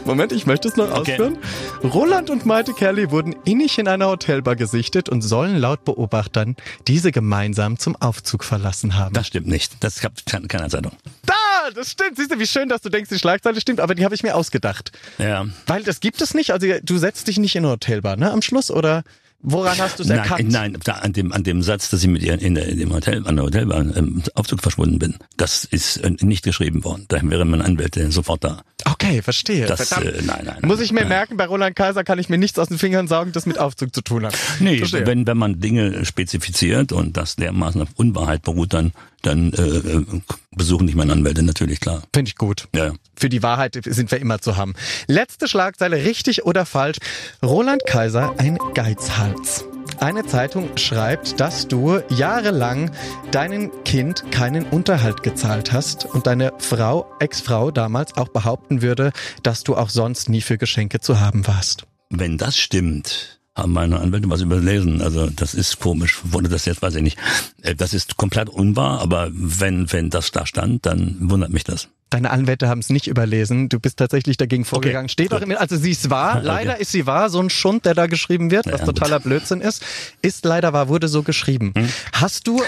Moment, 0.06 0.32
ich 0.32 0.46
möchte 0.46 0.68
es 0.70 0.78
noch 0.78 0.92
okay. 0.92 1.12
ausführen. 1.12 1.38
Roland 1.84 2.30
und 2.30 2.46
Maite 2.46 2.74
Kelly 2.78 3.10
wurden 3.10 3.36
innig 3.44 3.80
in 3.80 3.88
einer 3.88 4.08
Hotelbar 4.08 4.56
gesichtet 4.56 5.10
und 5.10 5.24
sollen 5.24 5.58
laut 5.58 5.84
Beobachtern 5.84 6.56
diese 6.88 7.12
gemeinsam 7.12 7.80
zum 7.80 7.96
Aufzug 7.96 8.44
verlassen 8.44 8.96
haben. 8.96 9.16
Das 9.16 9.26
stimmt 9.26 9.48
nicht. 9.48 9.84
Das 9.84 10.00
gab 10.00 10.14
keine 10.28 10.70
Zeitung. 10.70 10.92
Da, 11.26 11.34
das 11.74 11.90
stimmt. 11.90 12.18
Siehst 12.18 12.32
du, 12.32 12.38
wie 12.38 12.46
schön, 12.46 12.70
dass 12.70 12.84
du 12.84 12.90
denkst, 12.90 13.10
die 13.10 13.18
Schlagzeile 13.18 13.60
stimmt, 13.62 13.80
aber 13.80 13.96
die 13.96 14.06
habe 14.06 14.14
ich 14.14 14.22
mir 14.22 14.36
ausgedacht. 14.36 14.92
Ja. 15.18 15.48
Weil 15.66 15.82
das 15.82 16.02
gibt 16.02 16.22
es 16.22 16.36
nicht. 16.36 16.52
Also 16.52 16.68
du 16.84 16.98
setzt 17.00 17.28
dich 17.28 17.40
nicht 17.40 17.56
in 17.56 17.66
eine 17.66 17.74
Hotelbar, 17.74 18.16
ne, 18.16 18.32
am 18.32 18.44
Schluss, 18.44 18.70
oder? 18.70 19.04
Woran 19.42 19.78
hast 19.78 20.00
du 20.00 20.04
es 20.04 20.10
erkannt? 20.10 20.50
Nein, 20.52 20.78
da, 20.84 20.94
an 20.94 21.14
dem 21.14 21.32
an 21.32 21.44
dem 21.44 21.62
Satz, 21.62 21.90
dass 21.90 22.02
ich 22.02 22.10
mit 22.10 22.24
ihr 22.24 22.42
in, 22.42 22.56
der, 22.56 22.68
in 22.68 22.80
dem 22.80 22.92
Hotel 22.92 23.26
an 23.28 23.36
der 23.36 23.46
Hotelbahn 23.46 23.94
im 23.94 24.24
Aufzug 24.34 24.62
verschwunden 24.62 24.98
bin. 24.98 25.16
Das 25.38 25.64
ist 25.64 25.98
äh, 25.98 26.12
nicht 26.22 26.44
geschrieben 26.44 26.84
worden. 26.84 27.06
Da 27.08 27.22
wäre 27.24 27.46
mein 27.46 27.62
Anwalt 27.62 27.98
sofort 28.10 28.44
da. 28.44 28.64
Okay, 28.86 29.22
verstehe. 29.22 29.68
Das, 29.68 29.92
äh, 29.92 30.22
nein, 30.24 30.44
nein, 30.46 30.58
Muss 30.64 30.82
ich 30.82 30.92
mir 30.92 31.02
nein. 31.02 31.10
merken, 31.10 31.38
bei 31.38 31.46
Roland 31.46 31.76
Kaiser 31.76 32.04
kann 32.04 32.18
ich 32.18 32.30
mir 32.30 32.40
nichts 32.40 32.58
aus 32.58 32.68
den 32.68 32.80
Fingern 32.80 33.08
saugen, 33.08 33.32
das 33.32 33.46
mit 33.46 33.60
Aufzug 33.60 33.94
zu 33.94 34.02
tun 34.02 34.26
hat. 34.26 34.36
Nee, 34.60 34.82
wenn 34.92 35.28
wenn 35.28 35.38
man 35.38 35.60
Dinge 35.60 36.04
spezifiziert 36.04 36.92
und 36.92 37.16
das 37.16 37.36
dermaßen 37.36 37.82
auf 37.82 37.90
Unwahrheit 37.96 38.42
beruht, 38.42 38.74
dann 38.74 38.92
dann 39.22 39.54
äh, 39.54 40.22
besuchen 40.52 40.86
nicht 40.86 40.96
meine 40.96 41.14
Anwälte 41.14 41.44
natürlich 41.44 41.80
klar. 41.80 42.04
Finde 42.14 42.30
ich 42.30 42.36
gut. 42.36 42.68
Ja. 42.76 42.94
Für 43.16 43.30
die 43.30 43.44
Wahrheit 43.44 43.78
sind 43.84 44.12
wir 44.12 44.20
immer 44.20 44.40
zu 44.40 44.58
haben. 44.58 44.74
Letzte 45.08 45.48
Schlagzeile, 45.48 46.04
richtig 46.04 46.46
oder 46.46 46.66
falsch? 46.66 46.98
Roland 47.44 47.86
Kaiser, 47.86 48.36
ein 48.38 48.58
Geizhals. 48.74 49.66
Eine 50.00 50.26
Zeitung 50.26 50.78
schreibt, 50.78 51.40
dass 51.40 51.68
du 51.68 52.00
jahrelang 52.10 52.92
deinem 53.32 53.72
Kind 53.84 54.32
keinen 54.32 54.66
Unterhalt 54.66 55.24
gezahlt 55.24 55.72
hast 55.72 56.06
und 56.06 56.28
deine 56.28 56.54
Frau, 56.60 57.12
Ex-Frau 57.20 57.72
damals 57.72 58.16
auch 58.16 58.28
behaupten 58.28 58.84
würde, 58.84 59.12
dass 59.42 59.64
du 59.64 59.76
auch 59.76 59.90
sonst 59.90 60.30
nie 60.30 60.42
für 60.42 60.60
Geschenke 60.60 61.00
zu 61.00 61.20
haben 61.20 61.48
warst. 61.48 61.88
Wenn 62.10 62.38
das 62.38 62.58
stimmt, 62.60 63.37
haben 63.58 63.74
meine 63.74 64.00
Anwälte 64.00 64.30
was 64.30 64.42
überlesen. 64.42 65.02
Also 65.02 65.30
das 65.30 65.54
ist 65.54 65.80
komisch. 65.80 66.20
Wurde 66.24 66.50
das 66.50 66.66
jetzt, 66.66 66.82
weiß 66.82 66.96
ich 66.96 67.02
nicht. 67.04 67.18
Äh, 67.62 67.76
das 67.76 67.94
ist 67.94 68.18
komplett 68.18 68.50
unwahr, 68.50 69.00
aber 69.00 69.30
wenn, 69.32 69.92
wenn 69.92 70.10
das 70.10 70.32
da 70.32 70.46
stand, 70.46 70.86
dann 70.86 71.18
wundert 71.20 71.52
mich 71.52 71.64
das. 71.64 71.90
Deine 72.10 72.32
Anwälte 72.32 72.70
haben 72.70 72.80
es 72.80 72.90
nicht 72.90 73.08
überlesen. 73.08 73.68
Du 73.68 73.80
bist 73.82 73.98
tatsächlich 73.98 74.38
dagegen 74.38 74.64
vorgegangen. 74.64 75.10
Steht 75.10 75.34
auch 75.34 75.42
im, 75.42 75.52
also 75.58 75.76
sie 75.76 75.92
ist 75.92 76.10
wahr. 76.10 76.40
Leider 76.44 76.80
ist 76.80 76.94
sie 76.94 77.06
wahr. 77.06 77.30
So 77.30 77.42
ein 77.42 77.50
Schund, 77.50 77.86
der 77.86 77.96
da 77.96 78.08
geschrieben 78.08 78.50
wird, 78.50 78.66
was 78.72 78.80
Ja, 78.80 78.86
totaler 78.86 79.20
Blödsinn 79.20 79.60
ist, 79.60 79.84
ist 80.22 80.46
leider 80.46 80.72
wahr, 80.72 80.88
wurde 80.88 81.10
so 81.10 81.22
geschrieben. 81.24 81.74
Hm? 81.76 81.90
Hast 82.14 82.48
du, 82.48 82.62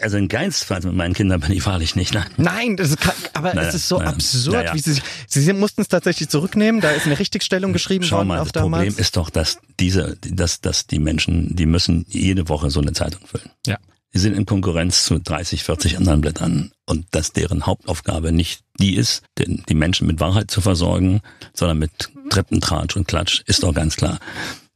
Also 0.00 0.16
ein 0.16 0.28
Geizfall 0.28 0.80
mit 0.84 0.94
meinen 0.94 1.12
Kindern 1.12 1.40
bin 1.40 1.52
ich 1.52 1.66
wahrlich 1.66 1.96
nicht. 1.96 2.14
Nein. 2.14 2.26
nein, 2.38 2.76
das 2.78 2.90
ist, 2.90 3.00
ka- 3.00 3.12
aber 3.34 3.52
Naja, 3.54 3.68
es 3.68 3.74
ist 3.74 3.88
so 3.88 3.98
naja, 3.98 4.10
absurd, 4.10 4.54
naja. 4.56 4.74
wie 4.74 4.78
sie, 4.80 5.00
sie 5.26 5.52
mussten 5.52 5.82
es 5.82 5.88
tatsächlich 5.88 6.30
zurücknehmen. 6.30 6.80
Da 6.80 6.90
ist 6.92 7.04
eine 7.04 7.18
Richtigstellung 7.18 7.74
geschrieben 7.74 8.04
Schau 8.04 8.16
worden 8.18 8.28
mal, 8.28 8.38
auf 8.40 8.52
das 8.52 8.62
Problem 8.62 8.80
damals. 8.84 8.98
ist 8.98 9.16
doch, 9.18 9.28
dass 9.28 9.58
diese, 9.80 10.16
dass, 10.22 10.62
dass 10.62 10.86
die 10.86 10.98
Menschen, 10.98 11.54
die 11.54 11.66
müssen 11.66 12.06
jede 12.08 12.48
Woche 12.48 12.70
so 12.70 12.80
eine 12.80 12.92
Zeitung 12.94 13.20
füllen. 13.26 13.50
Ja. 13.66 13.76
Die 14.14 14.18
sind 14.18 14.34
in 14.34 14.46
Konkurrenz 14.46 15.04
zu 15.04 15.18
30, 15.18 15.64
40 15.64 15.98
anderen 15.98 16.20
Blättern 16.20 16.72
und 16.86 17.06
dass 17.10 17.32
deren 17.32 17.66
Hauptaufgabe 17.66 18.32
nicht 18.32 18.62
die 18.80 18.96
ist, 18.96 19.22
den, 19.38 19.62
die 19.68 19.74
Menschen 19.74 20.06
mit 20.06 20.20
Wahrheit 20.20 20.50
zu 20.50 20.60
versorgen, 20.60 21.20
sondern 21.52 21.78
mit 21.78 22.10
Treppentratsch 22.30 22.96
und 22.96 23.06
Klatsch, 23.06 23.42
ist 23.46 23.62
doch 23.62 23.74
ganz 23.74 23.96
klar. 23.96 24.18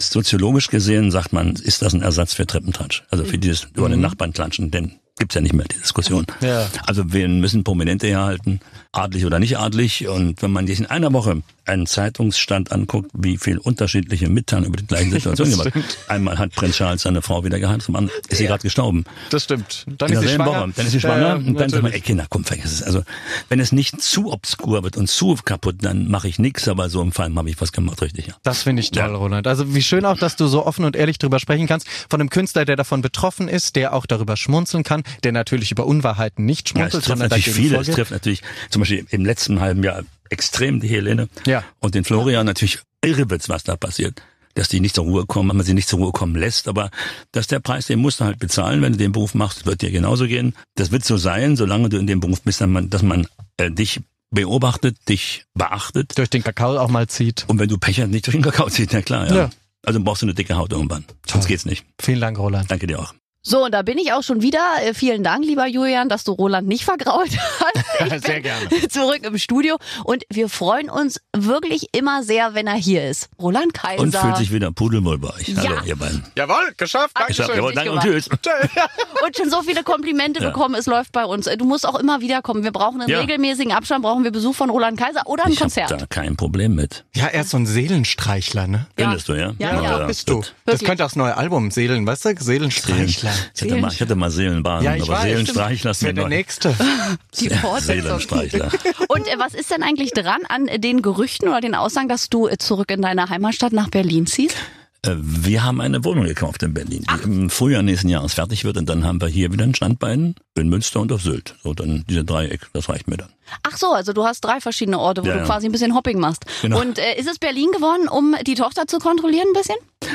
Soziologisch 0.01 0.69
gesehen 0.69 1.11
sagt 1.11 1.33
man, 1.33 1.55
ist 1.55 1.83
das 1.83 1.95
ein 1.95 2.03
Ersatz 2.03 2.35
für 2.35 2.47
Treppentratsch. 2.47 3.05
Also 3.11 3.25
für 3.25 3.39
dieses 3.39 3.69
über 3.75 3.89
den 3.89 4.01
Nachbarn 4.01 4.33
klatschen, 4.33 4.71
denn 4.71 4.99
gibt's 5.19 5.35
ja 5.35 5.41
nicht 5.41 5.53
mehr 5.55 5.67
die 5.67 5.79
Diskussion. 5.79 6.27
Ja. 6.41 6.69
Also 6.87 7.13
wir 7.13 7.29
müssen 7.29 7.65
Prominente 7.65 8.07
herhalten, 8.09 8.61
adlig 8.93 9.25
oder 9.27 9.39
nicht 9.39 9.59
adlig. 9.59 10.09
Und 10.09 10.43
wenn 10.43 10.51
man 10.53 10.67
sich 10.67 10.79
in 10.81 10.87
einer 10.87 11.13
Woche 11.13 11.43
einen 11.65 11.87
Zeitungsstand 11.87 12.73
anguckt, 12.73 13.11
wie 13.15 13.39
viel 13.39 13.59
unterschiedliche 13.59 14.29
Mitteilungen 14.29 14.71
über 14.71 14.79
die 14.79 14.87
gleichen 14.87 15.11
Situationen 15.13 15.53
gemacht. 15.57 15.73
Einmal 16.09 16.39
hat 16.39 16.53
Prinz 16.55 16.77
Charles 16.77 17.03
seine 17.03 17.23
Frau 17.23 17.45
wieder 17.45 17.61
geheiratet, 17.61 17.85
zum 17.85 17.95
anderen 17.95 18.19
ist 18.29 18.39
sie 18.39 18.47
gerade 18.47 18.63
gestorben. 18.63 19.05
Das 19.31 19.45
stimmt. 19.45 19.87
Dann 19.99 20.11
In 20.11 20.17
ist 20.17 20.23
sie 20.23 20.35
schwanger. 20.35 20.51
Woche. 20.63 20.73
Dann 20.75 20.87
ist 20.87 20.93
sie 20.93 21.01
schwanger 21.01 21.29
Ja, 21.29 21.35
und 21.37 21.55
dann 21.55 21.69
sagt 21.71 21.83
man, 21.85 21.93
ey 21.93 22.01
Kinder, 22.01 22.27
komm, 22.29 22.45
vergiss 22.45 22.73
es. 22.73 22.83
Also 22.83 23.03
wenn 23.49 23.61
es 23.61 23.71
nicht 23.71 24.03
zu 24.03 24.33
obskur 24.33 24.83
wird 24.83 24.97
und 24.97 25.09
zu 25.09 25.37
kaputt, 25.45 25.77
dann 25.83 26.09
mache 26.09 26.27
ich 26.27 26.41
nichts, 26.41 26.67
aber 26.67 26.91
so 26.91 27.01
im 27.01 27.13
Fall 27.13 27.33
habe 27.35 27.49
ich 27.49 27.61
was 27.61 27.71
gemacht, 27.71 28.03
richtig, 28.03 28.27
ja. 28.27 28.35
Das 28.43 28.63
finde 28.65 28.81
ich 28.83 28.91
toll, 28.91 29.05
Ja. 29.11 29.15
Roland. 29.15 29.47
Also 29.47 29.73
wie 29.73 29.83
schön 29.83 30.05
auch, 30.05 30.19
dass 30.19 30.35
du 30.35 30.49
so 30.49 30.67
offen 30.67 30.85
und 30.85 30.97
ehrlich 30.97 31.19
drüber 31.19 31.39
sprechen 31.39 31.69
kannst. 31.69 31.87
Von 32.11 32.21
einem 32.21 32.31
Künstler, 32.31 32.65
der 32.65 32.75
davon 32.75 33.03
betroffen 33.03 33.47
ist, 33.47 33.77
der 33.77 33.93
auch 33.95 34.07
darüber 34.07 34.37
schmunzeln 34.37 34.83
kann, 34.83 35.02
der 35.25 35.33
natürlich 35.33 35.71
über 35.71 35.87
Unwahrheiten 35.87 36.45
nicht 36.45 36.69
Ja, 36.77 36.87
es 36.87 36.93
schmunzelt, 36.93 36.93
trifft 37.05 37.07
sondern 37.09 37.29
natürlich 37.29 37.51
viele. 37.57 37.69
Es 37.69 37.87
vorgeht. 37.87 37.95
trifft 37.95 38.11
natürlich 38.13 38.43
zum 38.71 38.81
Beispiel 38.81 39.07
im 39.11 39.25
letzten 39.25 39.61
halben 39.61 39.83
Jahr 39.83 40.03
extrem 40.31 40.81
die 40.81 40.89
Helene 40.89 41.29
Ja. 41.47 41.65
und 41.81 41.95
den 41.95 42.05
Florian 42.05 42.47
natürlich 42.47 42.79
irre 43.05 43.29
wird's, 43.31 43.49
was 43.49 43.65
da 43.65 43.77
passiert. 43.77 44.23
Dass 44.55 44.69
die 44.69 44.81
nicht 44.81 44.95
zur 44.95 45.05
Ruhe 45.05 45.25
kommen, 45.25 45.49
wenn 45.49 45.57
man 45.57 45.65
sie 45.67 45.73
nicht 45.73 45.89
zur 45.89 45.99
Ruhe 45.99 46.13
kommen 46.13 46.35
lässt, 46.37 46.69
aber 46.69 46.91
dass 47.33 47.47
der 47.47 47.59
Preis, 47.61 47.87
den 47.87 47.99
musst 48.01 48.21
du 48.21 48.25
halt 48.27 48.39
bezahlen, 48.39 48.83
wenn 48.83 48.93
du 48.93 48.99
den 48.99 49.13
Beruf 49.13 49.35
machst, 49.35 49.65
wird 49.65 49.81
dir 49.81 49.91
genauso 49.91 50.27
gehen. 50.27 50.55
Das 50.75 50.91
wird 50.91 51.05
so 51.07 51.17
sein, 51.17 51.57
solange 51.57 51.89
du 51.89 51.97
in 51.97 52.07
dem 52.07 52.21
Beruf 52.21 52.43
bist, 52.43 52.61
dass 52.61 52.69
man, 52.69 52.91
dass 52.91 53.01
man 53.03 53.27
äh, 53.57 53.71
dich 53.71 54.01
beobachtet, 54.31 54.97
dich 55.09 55.45
beachtet 55.55 56.17
Durch 56.19 56.29
den 56.31 56.43
Kakao 56.43 56.79
auch 56.79 56.89
mal 56.89 57.07
zieht. 57.07 57.45
und 57.49 57.59
wenn 57.59 57.69
du 57.69 57.79
Pech 57.79 58.01
hast, 58.01 58.09
nicht 58.11 58.27
durch 58.27 58.35
den 58.35 58.43
Kakao 58.43 58.69
zieht, 58.69 58.93
na 58.93 59.01
klar, 59.03 59.27
ja. 59.29 59.35
Ja. 59.37 59.51
Also 59.85 60.01
brauchst 60.01 60.23
du 60.23 60.27
eine 60.27 60.35
dicke 60.35 60.55
Haut 60.57 60.71
irgendwann. 60.73 61.05
Sonst 61.27 61.47
geht's 61.49 61.65
nicht. 61.65 61.85
Vielen 62.01 62.21
Dank, 62.21 62.39
Roland. 62.39 62.71
Danke 62.71 62.87
dir 62.87 63.01
auch. 63.01 63.15
So, 63.45 63.65
und 63.65 63.73
da 63.75 63.83
bin 63.83 63.99
ich 63.99 64.13
auch 64.13 64.23
schon 64.23 64.41
wieder. 64.41 64.61
Äh, 64.85 64.95
vielen 64.95 65.25
Dank, 65.25 65.45
lieber 65.45 65.67
Julian, 65.67 66.09
dass 66.09 66.23
du 66.23 66.31
Roland 66.31 66.69
nicht 66.69 66.85
vergrault 66.85 67.31
hast. 67.61 68.13
Ich 68.15 68.23
Sehr 68.25 68.35
bin 68.35 68.43
gerne. 68.45 68.69
Zurück 68.89 69.21
im 69.25 69.37
Studio. 69.37 69.79
Und 70.05 70.23
wir 70.31 70.49
freuen 70.49 70.89
uns 70.89 71.21
wirklich 71.37 71.89
immer 71.93 72.23
sehr, 72.23 72.55
wenn 72.55 72.69
er 72.69 72.77
hier 72.77 73.09
ist. 73.11 73.31
Roland 73.41 73.75
Kaiser. 73.75 74.01
Und 74.01 74.15
fühlt 74.15 74.37
sich 74.37 74.53
wieder 74.53 74.71
pudelwohl 74.71 75.19
bei 75.19 75.31
euch. 75.31 75.49
Ja. 75.49 75.63
Hallo, 75.65 75.81
ihr 75.85 75.97
beiden. 75.97 76.25
Jawohl, 76.37 76.73
geschafft. 76.77 77.17
Dankeschön. 77.19 77.43
Ich 77.45 77.49
sag, 77.49 77.57
jawohl, 77.57 77.73
danke 77.75 77.91
und 77.91 78.01
tschüss. 78.03 78.29
und 78.29 79.37
schon 79.37 79.51
so 79.51 79.63
viele 79.63 79.83
Komplimente 79.83 80.41
Ja. 80.41 80.51
bekommen. 80.51 80.77
Es 80.77 80.87
läuft 80.87 81.11
bei 81.11 81.25
uns. 81.25 81.47
Du 81.59 81.65
musst 81.65 81.85
auch 81.87 81.99
immer 81.99 82.21
wiederkommen. 82.21 82.63
Wir 82.63 82.71
brauchen 82.73 83.01
einen 83.01 83.11
Ja. 83.11 83.19
regelmäßigen 83.21 83.73
Abstand, 83.73 84.03
brauchen 84.05 84.23
wir 84.23 84.31
Besuch 84.31 84.55
von 84.55 84.71
Roland 84.71 85.01
Kaiser 85.01 85.23
oder 85.27 85.47
ein 85.47 85.53
Ich 85.53 85.59
Konzert. 85.59 85.91
da 85.91 86.07
kein 86.09 86.37
Problem 86.37 86.77
mit. 86.77 87.05
Ja, 87.17 87.27
er 87.27 87.41
ist 87.41 87.51
so 87.51 87.57
ein 87.57 87.67
Seelenstreichler, 87.67 88.69
ne? 88.69 88.87
Ja. 88.97 89.07
Findest 89.09 89.29
du, 89.29 89.33
ja? 89.35 89.53
Ja, 89.59 89.83
ja. 89.83 89.99
bist 90.07 90.29
du. 90.29 90.43
Das 90.43 90.75
Wirklich. 90.75 90.85
könnte 90.89 91.03
auch 91.05 91.09
das 91.09 91.17
neue 91.17 91.37
Album 91.37 91.73
Seelen, 91.73 92.07
weißt 92.07 92.25
du? 92.25 92.35
Seelenstreichler. 92.39 93.32
Ich 93.55 93.63
hatte, 93.63 93.77
mal, 93.77 93.93
ich 93.93 94.01
hatte 94.01 94.15
mal 94.15 94.31
Seelenbahn, 94.31 94.83
Ja, 94.85 94.95
ich 94.95 95.03
aber 95.05 95.25
weiß. 95.25 95.81
Das 95.83 96.03
mir 96.03 96.09
wäre 96.09 96.15
der 96.15 96.29
nächste. 96.29 96.75
Die. 97.41 97.51
Seelenstreichler. 97.81 98.71
Und 99.09 99.27
äh, 99.29 99.39
was 99.39 99.55
ist 99.55 99.71
denn 99.71 99.83
eigentlich 99.83 100.13
dran 100.13 100.41
an 100.49 100.69
äh, 100.69 100.79
den 100.79 101.03
Gerüchten 101.03 101.49
oder 101.49 101.61
den 101.61 101.75
Aussagen, 101.75 102.09
dass 102.09 102.31
du 102.31 102.49
äh, 102.49 102.59
zurück 102.59 102.91
in 102.91 103.03
deine 103.03 103.29
Heimatstadt 103.29 103.73
nach 103.73 103.89
Berlin 103.89 104.27
ziehst? 104.27 104.57
Äh, 105.05 105.17
Wir 105.19 105.65
haben 105.65 105.81
eine 105.81 106.05
Wohnung 106.05 106.25
gekauft 106.25 106.63
in 106.63 106.75
Berlin, 106.75 107.05
die 107.09 107.25
im 107.25 107.51
Frühjahr 107.51 107.83
nächsten 107.83 108.09
Jahres 108.09 108.35
fertig 108.35 108.65
wird 108.65 108.77
und 108.77 108.89
dann 108.89 109.05
haben 109.05 109.21
wir 109.21 109.29
hier 109.29 109.53
wieder 109.53 109.65
ein 109.65 109.75
Standbein 109.75 110.35
in 110.57 110.69
Münster 110.69 111.01
und 111.01 111.13
auf 111.13 111.23
Sylt. 111.23 111.57
So, 111.63 111.75
dann 111.75 112.05
diese 112.09 112.25
Dreieck, 112.25 112.69
das 112.73 112.89
reicht 112.89 113.09
mir 113.09 113.17
dann. 113.17 113.31
Ach 113.65 113.77
so, 113.77 113.93
also 113.93 114.13
du 114.13 114.25
hast 114.25 114.41
drei 114.43 114.61
verschiedene 114.61 114.99
Orte, 114.99 115.23
wo 115.23 115.27
Ja, 115.29 115.35
du 115.35 115.39
ja. 115.41 115.45
quasi 115.45 115.67
ein 115.67 115.73
bisschen 115.73 115.95
Hopping 115.95 116.19
machst. 116.19 116.45
Genau. 116.63 116.81
Und 116.81 116.99
äh, 116.99 117.15
ist 117.19 117.29
es 117.29 117.39
Berlin 117.39 117.71
geworden, 117.73 118.09
um 118.09 118.35
die 118.47 118.55
Tochter 118.55 118.87
zu 118.87 118.99
kontrollieren 118.99 119.49
ein 119.49 119.53
bisschen? 119.53 119.77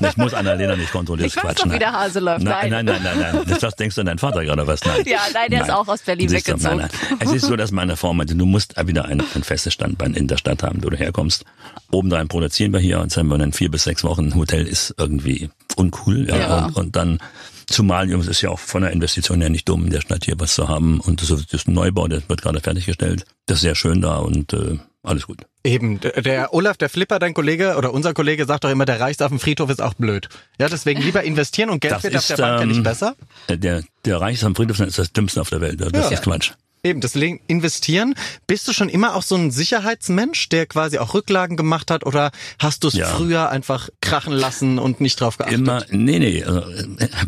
Ich 0.00 0.16
muss 0.16 0.34
Annalena 0.34 0.76
nicht 0.76 0.92
kontrollieren. 0.92 1.28
Ich 1.28 1.36
weiß 1.36 1.42
Quatschen. 1.42 1.68
doch, 1.70 1.74
wie 1.74 1.78
der 1.78 1.92
Hase 1.92 2.20
läuft. 2.20 2.44
Nein, 2.44 2.70
Nein. 2.70 2.84
nein, 2.84 3.00
nein, 3.02 3.18
nein, 3.20 3.44
nein. 3.46 3.58
Das, 3.60 3.74
denkst 3.74 3.94
du 3.96 4.02
an 4.02 4.06
deinen 4.06 4.18
Vater 4.18 4.44
gerade 4.44 4.66
was? 4.66 4.84
Nein. 4.84 5.02
Ja, 5.06 5.20
nein, 5.32 5.50
der 5.50 5.62
ist 5.62 5.70
auch 5.70 5.88
aus 5.88 6.02
Berlin 6.02 6.28
Siehst 6.28 6.46
weggezogen. 6.48 6.78
Nein, 6.78 6.88
nein. 7.10 7.18
Es 7.20 7.32
ist 7.32 7.46
so, 7.46 7.56
dass 7.56 7.70
meine 7.72 7.96
Frau 7.96 8.12
meinte, 8.14 8.34
du 8.34 8.46
musst 8.46 8.74
wieder 8.86 9.06
ein, 9.06 9.22
ein 9.34 9.42
festes 9.42 9.72
Standbein 9.72 10.14
in 10.14 10.28
der 10.28 10.36
Stadt 10.36 10.62
haben, 10.62 10.82
wo 10.84 10.90
du 10.90 10.96
herkommst. 10.96 11.44
Obendrein 11.90 12.28
produzieren 12.28 12.72
wir 12.72 12.80
hier 12.80 13.00
und 13.00 13.10
sagen 13.12 13.28
wir 13.28 13.38
dann 13.38 13.52
vier 13.52 13.70
bis 13.70 13.84
sechs 13.84 14.04
Wochen. 14.04 14.26
Ein 14.28 14.34
Hotel 14.34 14.66
ist 14.66 14.94
irgendwie 14.98 15.50
uncool. 15.76 16.28
Ja, 16.28 16.36
Ja. 16.36 16.64
Und, 16.66 16.76
und 16.76 16.96
dann, 16.96 17.18
zumal 17.66 18.10
es 18.12 18.26
ist 18.26 18.40
ja 18.42 18.50
auch 18.50 18.58
von 18.58 18.82
der 18.82 18.92
Investition 18.92 19.40
her 19.40 19.50
nicht 19.50 19.68
dumm, 19.68 19.84
in 19.86 19.90
der 19.90 20.00
Stadt 20.00 20.24
hier 20.24 20.34
was 20.38 20.54
zu 20.54 20.68
haben. 20.68 21.00
Und 21.00 21.22
das 21.22 21.30
ist 21.30 21.68
ein 21.68 21.74
Neubau, 21.74 22.08
der 22.08 22.28
wird 22.28 22.42
gerade 22.42 22.60
fertiggestellt. 22.60 23.24
Das 23.46 23.56
ist 23.58 23.62
sehr 23.62 23.74
schön 23.74 24.00
da 24.00 24.16
und 24.18 24.52
äh, 24.52 24.78
alles 25.02 25.26
gut. 25.26 25.42
Eben, 25.64 26.00
der 26.00 26.52
Olaf, 26.54 26.76
der 26.76 26.88
Flipper, 26.88 27.18
dein 27.18 27.34
Kollege 27.34 27.76
oder 27.76 27.92
unser 27.92 28.14
Kollege 28.14 28.44
sagt 28.46 28.64
doch 28.64 28.70
immer, 28.70 28.84
der 28.84 29.00
Reichs 29.00 29.20
auf 29.20 29.30
dem 29.30 29.40
Friedhof 29.40 29.70
ist 29.70 29.82
auch 29.82 29.94
blöd. 29.94 30.28
Ja, 30.60 30.68
deswegen 30.68 31.00
lieber 31.02 31.22
investieren 31.24 31.70
und 31.70 31.80
Geld 31.80 31.94
Das 31.94 32.02
wird 32.04 32.14
auf 32.16 32.20
ist, 32.20 32.30
der 32.30 32.36
Bank 32.36 32.60
ja 32.60 32.66
nicht 32.66 32.76
ähm, 32.78 32.82
besser. 32.84 33.16
Der, 33.48 33.82
der 34.04 34.20
Reich 34.20 34.44
am 34.44 34.54
Friedhof 34.54 34.80
ist 34.80 34.98
das 34.98 35.12
Dümmste 35.12 35.40
auf 35.40 35.50
der 35.50 35.60
Welt. 35.60 35.80
Das 35.80 35.92
Ja. 35.92 36.08
ist 36.10 36.22
Quatsch. 36.22 36.52
Eben, 36.86 37.00
deswegen 37.00 37.40
investieren. 37.48 38.14
Bist 38.46 38.68
du 38.68 38.72
schon 38.72 38.88
immer 38.88 39.16
auch 39.16 39.22
so 39.22 39.34
ein 39.34 39.50
Sicherheitsmensch, 39.50 40.48
der 40.50 40.66
quasi 40.66 40.98
auch 40.98 41.14
Rücklagen 41.14 41.56
gemacht 41.56 41.90
hat 41.90 42.06
oder 42.06 42.30
hast 42.60 42.84
du 42.84 42.88
es 42.88 42.94
Ja. 42.94 43.06
früher 43.08 43.50
einfach 43.50 43.88
krachen 44.00 44.32
lassen 44.32 44.78
und 44.78 45.00
nicht 45.00 45.20
drauf 45.20 45.36
geachtet? 45.36 45.58
Immer, 45.58 45.84
nee, 45.90 46.20
nee, 46.20 46.44
also, 46.44 46.62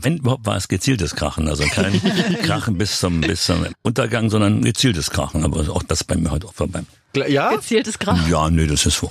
wenn 0.00 0.18
überhaupt 0.18 0.46
war 0.46 0.56
es 0.56 0.68
gezieltes 0.68 1.16
Krachen, 1.16 1.48
also 1.48 1.64
kein 1.64 2.00
Krachen 2.42 2.78
bis 2.78 3.00
zum, 3.00 3.20
bis 3.20 3.46
zum 3.46 3.66
Untergang, 3.82 4.30
sondern 4.30 4.62
gezieltes 4.62 5.10
Krachen, 5.10 5.44
aber 5.44 5.68
auch 5.70 5.82
das 5.82 6.04
bei 6.04 6.16
mir 6.16 6.30
heute 6.30 6.46
auch 6.46 6.54
vorbei. 6.54 6.82
Ja? 7.26 7.50
Gezieltes 7.50 7.98
Grab. 7.98 8.16
Ja, 8.28 8.48
nee, 8.50 8.66
das 8.66 8.86
ist 8.86 9.02